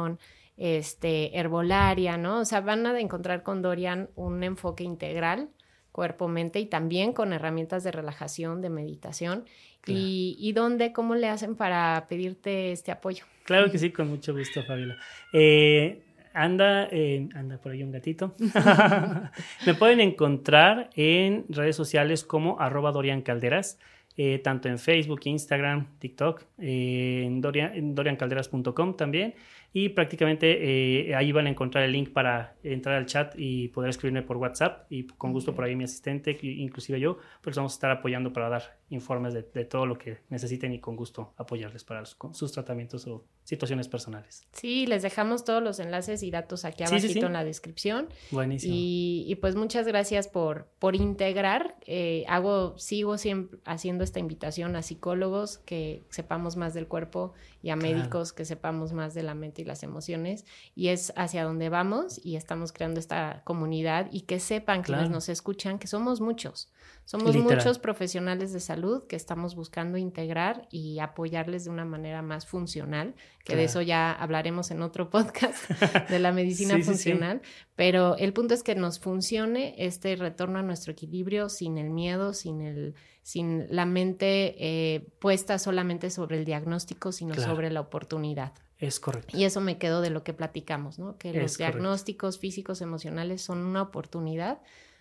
este, 0.56 1.38
herbolaria, 1.38 2.16
¿no? 2.16 2.40
O 2.40 2.44
sea, 2.44 2.60
van 2.60 2.86
a 2.86 2.98
encontrar 3.00 3.42
con 3.42 3.62
Dorian 3.62 4.10
un 4.16 4.42
enfoque 4.42 4.84
integral, 4.84 5.48
cuerpo-mente 5.92 6.58
y 6.60 6.66
también 6.66 7.12
con 7.12 7.32
herramientas 7.32 7.84
de 7.84 7.92
relajación, 7.92 8.60
de 8.60 8.70
meditación. 8.70 9.44
Y, 9.86 10.36
y, 10.38 10.52
dónde, 10.52 10.92
cómo 10.92 11.14
le 11.14 11.28
hacen 11.28 11.54
para 11.54 12.06
pedirte 12.10 12.72
este 12.72 12.92
apoyo? 12.92 13.24
Claro 13.44 13.70
que 13.70 13.78
sí, 13.78 13.90
con 13.90 14.08
mucho 14.08 14.34
gusto, 14.34 14.62
Fabiola. 14.62 14.98
Eh, 15.32 16.02
anda, 16.34 16.90
anda 17.34 17.58
por 17.58 17.72
ahí 17.72 17.82
un 17.82 17.90
gatito. 17.90 18.34
Me 19.66 19.74
pueden 19.74 20.00
encontrar 20.00 20.90
en 20.94 21.46
redes 21.48 21.76
sociales 21.76 22.22
como 22.22 22.60
arroba 22.60 22.92
Dorian 22.92 23.22
Calderas. 23.22 23.78
Eh, 24.20 24.40
tanto 24.40 24.68
en 24.68 24.80
Facebook, 24.80 25.20
Instagram, 25.26 25.96
TikTok, 26.00 26.42
eh, 26.58 27.22
en, 27.24 27.40
en 27.54 27.94
doriancalderas.com 27.94 28.96
también 28.96 29.34
y 29.80 29.90
prácticamente 29.90 31.08
eh, 31.08 31.14
ahí 31.14 31.30
van 31.30 31.46
a 31.46 31.50
encontrar 31.50 31.84
el 31.84 31.92
link 31.92 32.10
para 32.10 32.56
entrar 32.64 32.96
al 32.96 33.06
chat 33.06 33.34
y 33.36 33.68
poder 33.68 33.90
escribirme 33.90 34.22
por 34.22 34.36
WhatsApp 34.36 34.90
y 34.90 35.06
con 35.06 35.32
gusto 35.32 35.54
por 35.54 35.64
ahí 35.64 35.76
mi 35.76 35.84
asistente, 35.84 36.36
inclusive 36.42 36.98
yo, 36.98 37.18
pues 37.42 37.54
vamos 37.54 37.74
a 37.74 37.76
estar 37.76 37.90
apoyando 37.92 38.32
para 38.32 38.48
dar 38.48 38.77
informes 38.90 39.34
de, 39.34 39.42
todo 39.64 39.86
lo 39.86 39.98
que 39.98 40.18
necesiten 40.30 40.72
y 40.72 40.80
con 40.80 40.96
gusto 40.96 41.34
apoyarles 41.36 41.84
para 41.84 42.04
sus 42.04 42.52
tratamientos 42.52 43.06
o 43.06 43.24
situaciones 43.44 43.88
personales. 43.88 44.46
Sí, 44.52 44.86
les 44.86 45.02
dejamos 45.02 45.44
todos 45.44 45.62
los 45.62 45.78
enlaces 45.78 46.22
y 46.22 46.30
datos 46.30 46.64
aquí 46.64 46.84
abajo 46.84 47.04
en 47.04 47.32
la 47.32 47.44
descripción. 47.44 48.08
Buenísimo. 48.30 48.74
Y, 48.76 49.36
pues 49.40 49.56
muchas 49.56 49.86
gracias 49.86 50.28
por, 50.28 50.68
por 50.78 50.94
integrar. 50.96 51.76
Eh, 51.86 52.24
hago, 52.28 52.76
sigo 52.78 53.18
siempre 53.18 53.58
haciendo 53.64 54.04
esta 54.04 54.20
invitación 54.20 54.76
a 54.76 54.82
psicólogos 54.82 55.58
que 55.58 56.04
sepamos 56.10 56.56
más 56.56 56.74
del 56.74 56.88
cuerpo 56.88 57.32
y 57.62 57.70
a 57.70 57.76
médicos 57.76 58.32
que 58.32 58.44
sepamos 58.44 58.92
más 58.92 59.14
de 59.14 59.22
la 59.22 59.34
mente 59.34 59.62
y 59.62 59.64
las 59.64 59.82
emociones. 59.82 60.46
Y 60.74 60.88
es 60.88 61.12
hacia 61.16 61.44
donde 61.44 61.68
vamos 61.68 62.20
y 62.24 62.36
estamos 62.36 62.72
creando 62.72 63.00
esta 63.00 63.42
comunidad 63.44 64.08
y 64.12 64.22
que 64.22 64.40
sepan 64.40 64.82
quienes 64.82 65.10
nos 65.10 65.28
escuchan 65.28 65.78
que 65.78 65.86
somos 65.86 66.20
muchos. 66.20 66.70
Somos 67.04 67.34
muchos 67.36 67.78
profesionales 67.78 68.52
de 68.52 68.60
salud 68.60 68.77
que 69.06 69.16
estamos 69.16 69.54
buscando 69.54 69.98
integrar 69.98 70.68
y 70.70 70.98
apoyarles 70.98 71.64
de 71.64 71.70
una 71.70 71.84
manera 71.84 72.22
más 72.22 72.46
funcional, 72.46 73.14
que 73.44 73.56
de 73.56 73.64
eso 73.64 73.82
ya 73.82 74.12
hablaremos 74.12 74.70
en 74.70 74.82
otro 74.82 75.10
podcast 75.10 75.68
de 76.08 76.18
la 76.18 76.32
medicina 76.32 76.78
funcional, 76.82 77.42
pero 77.76 78.16
el 78.16 78.32
punto 78.32 78.54
es 78.54 78.62
que 78.62 78.74
nos 78.74 78.98
funcione 78.98 79.74
este 79.78 80.16
retorno 80.16 80.58
a 80.58 80.62
nuestro 80.62 80.92
equilibrio 80.92 81.48
sin 81.48 81.78
el 81.78 81.90
miedo, 81.90 82.32
sin 82.32 82.60
el 82.60 82.94
sin 83.22 83.66
la 83.68 83.84
mente 83.84 84.54
eh, 84.58 85.06
puesta 85.18 85.58
solamente 85.58 86.08
sobre 86.08 86.38
el 86.38 86.46
diagnóstico, 86.46 87.12
sino 87.12 87.34
sobre 87.34 87.70
la 87.70 87.82
oportunidad. 87.82 88.54
Es 88.78 89.00
correcto. 89.00 89.36
Y 89.36 89.44
eso 89.44 89.60
me 89.60 89.76
quedó 89.76 90.00
de 90.00 90.08
lo 90.08 90.24
que 90.24 90.32
platicamos, 90.32 90.98
¿no? 90.98 91.18
Que 91.18 91.34
los 91.34 91.58
diagnósticos 91.58 92.38
físicos, 92.38 92.80
emocionales 92.80 93.42
son 93.42 93.58
una 93.58 93.82
oportunidad 93.82 94.60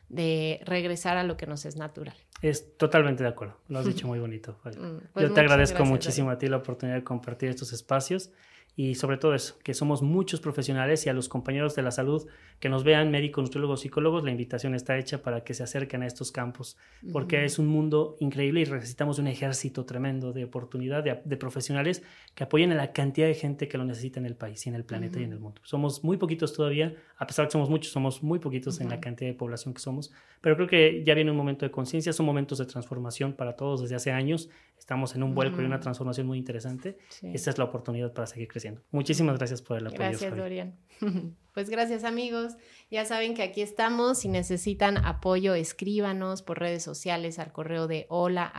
de 0.10 0.62
regresar 0.66 1.18
a 1.18 1.24
lo 1.24 1.38
que 1.38 1.48
nos 1.48 1.66
es 1.66 1.76
natural. 1.76 2.16
Es 2.42 2.78
totalmente 2.78 3.24
de 3.24 3.30
acuerdo, 3.30 3.58
lo 3.68 3.80
has 3.80 3.86
dicho 3.86 4.08
muy 4.08 4.20
bonito. 4.20 4.60
Mm, 4.68 4.98
pues 5.14 5.28
Yo 5.28 5.34
te 5.34 5.40
agradezco 5.40 5.86
muchísimo 5.86 6.30
a 6.30 6.38
ti 6.38 6.48
la 6.48 6.58
oportunidad 6.58 6.98
de 6.98 7.04
compartir 7.04 7.50
estos 7.50 7.74
espacios 7.74 8.32
y 8.80 8.94
sobre 8.94 9.18
todo 9.18 9.34
eso, 9.34 9.58
que 9.64 9.74
somos 9.74 10.04
muchos 10.04 10.40
profesionales 10.40 11.04
y 11.08 11.10
a 11.10 11.14
los 11.14 11.30
compañeros 11.30 11.74
de 11.74 11.82
la 11.82 11.90
salud 11.90 12.28
que 12.60 12.70
nos 12.70 12.84
vean, 12.84 13.10
médicos, 13.10 13.44
nutriólogos, 13.44 13.82
psicólogos, 13.82 14.24
la 14.24 14.30
invitación 14.30 14.76
está 14.76 15.00
hecha 15.00 15.24
para 15.24 15.44
que 15.44 15.56
se 15.56 15.64
acerquen 15.64 16.04
a 16.04 16.06
estos 16.06 16.32
campos, 16.32 16.78
porque 17.12 17.44
es 17.44 17.58
un 17.58 17.66
mundo 17.66 18.16
increíble 18.20 18.62
y 18.62 18.66
necesitamos 18.66 19.18
un 19.18 19.26
ejército 19.26 19.84
tremendo 19.86 20.32
de 20.32 20.44
oportunidad, 20.44 21.04
de, 21.04 21.38
profesionales 21.38 22.04
que 22.36 22.44
apoyen 22.44 22.72
a 22.72 22.76
la 22.76 22.94
cantidad 22.94 23.26
de 23.26 23.34
gente 23.34 23.68
que 23.68 23.80
lo 23.80 23.84
necesita 23.84 24.20
en 24.20 24.28
el 24.28 24.36
país 24.36 24.64
y 24.68 24.70
en 24.70 24.76
el 24.76 24.86
planeta 24.86 25.20
y 25.20 25.24
en 25.24 25.32
el 25.32 25.40
mundo. 25.40 25.60
Somos 25.64 26.04
muy 26.04 26.18
poquitos 26.18 26.54
todavía, 26.54 26.96
a 27.18 27.26
pesar 27.26 27.46
de 27.46 27.48
que 27.48 27.54
somos 27.54 27.72
muchos, 27.72 27.92
somos 27.92 28.22
muy 28.22 28.38
poquitos 28.38 28.80
en 28.80 28.90
la 28.90 29.00
cantidad 29.00 29.32
de 29.32 29.36
población 29.36 29.74
que 29.74 29.82
somos, 29.82 30.12
pero 30.40 30.56
creo 30.56 30.68
que 30.68 31.04
ya 31.04 31.16
viene 31.16 31.32
un 31.32 31.38
momento 31.38 31.66
de 31.66 31.72
conciencia, 31.72 32.14
son 32.14 32.28
momentos 32.28 32.60
de 32.60 32.66
transformación 32.66 33.34
para 33.34 33.56
todos 33.56 33.82
desde 33.82 33.96
hace 33.96 34.12
años, 34.12 34.50
estamos 34.78 35.16
en 35.16 35.24
un 35.24 35.34
vuelco 35.34 35.64
y 35.64 35.66
una 35.66 35.80
transformación 35.80 36.28
muy 36.28 36.38
interesante. 36.38 36.98
Esta 37.24 37.50
es 37.50 37.58
la 37.58 37.64
oportunidad 37.64 38.14
para 38.14 38.28
seguir 38.28 38.48
creciendo. 38.48 38.67
Muchísimas 38.92 39.38
gracias 39.38 39.62
por 39.62 39.78
el 39.78 39.88
apoyo. 39.88 40.00
Gracias, 40.00 40.36
Dorian. 40.36 40.78
Pues 41.58 41.72
gracias 41.72 42.04
amigos. 42.04 42.54
Ya 42.92 43.04
saben 43.06 43.34
que 43.34 43.42
aquí 43.42 43.64
estamos. 43.64 44.20
Si 44.20 44.28
necesitan 44.28 45.04
apoyo, 45.04 45.56
escríbanos 45.56 46.44
por 46.44 46.60
redes 46.60 46.84
sociales 46.84 47.40
al 47.40 47.52
correo 47.52 47.88
de 47.88 48.06
hola 48.10 48.54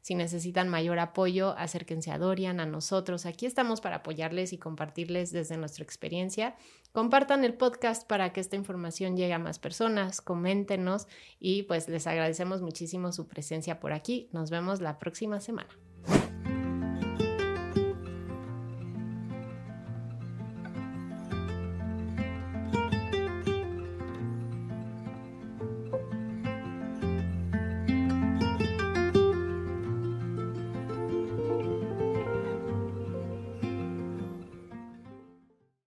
Si 0.00 0.14
necesitan 0.16 0.68
mayor 0.68 0.98
apoyo, 0.98 1.54
acérquense 1.56 2.10
a 2.10 2.18
Dorian, 2.18 2.58
a 2.58 2.66
nosotros. 2.66 3.24
Aquí 3.24 3.46
estamos 3.46 3.80
para 3.80 3.98
apoyarles 3.98 4.52
y 4.52 4.58
compartirles 4.58 5.30
desde 5.30 5.56
nuestra 5.58 5.84
experiencia. 5.84 6.56
Compartan 6.90 7.44
el 7.44 7.54
podcast 7.54 8.04
para 8.04 8.32
que 8.32 8.40
esta 8.40 8.56
información 8.56 9.16
llegue 9.16 9.34
a 9.34 9.38
más 9.38 9.60
personas, 9.60 10.20
coméntenos 10.22 11.06
y 11.38 11.62
pues 11.62 11.88
les 11.88 12.08
agradecemos 12.08 12.62
muchísimo 12.62 13.12
su 13.12 13.28
presencia 13.28 13.78
por 13.78 13.92
aquí. 13.92 14.28
Nos 14.32 14.50
vemos 14.50 14.80
la 14.80 14.98
próxima 14.98 15.38
semana. 15.38 15.70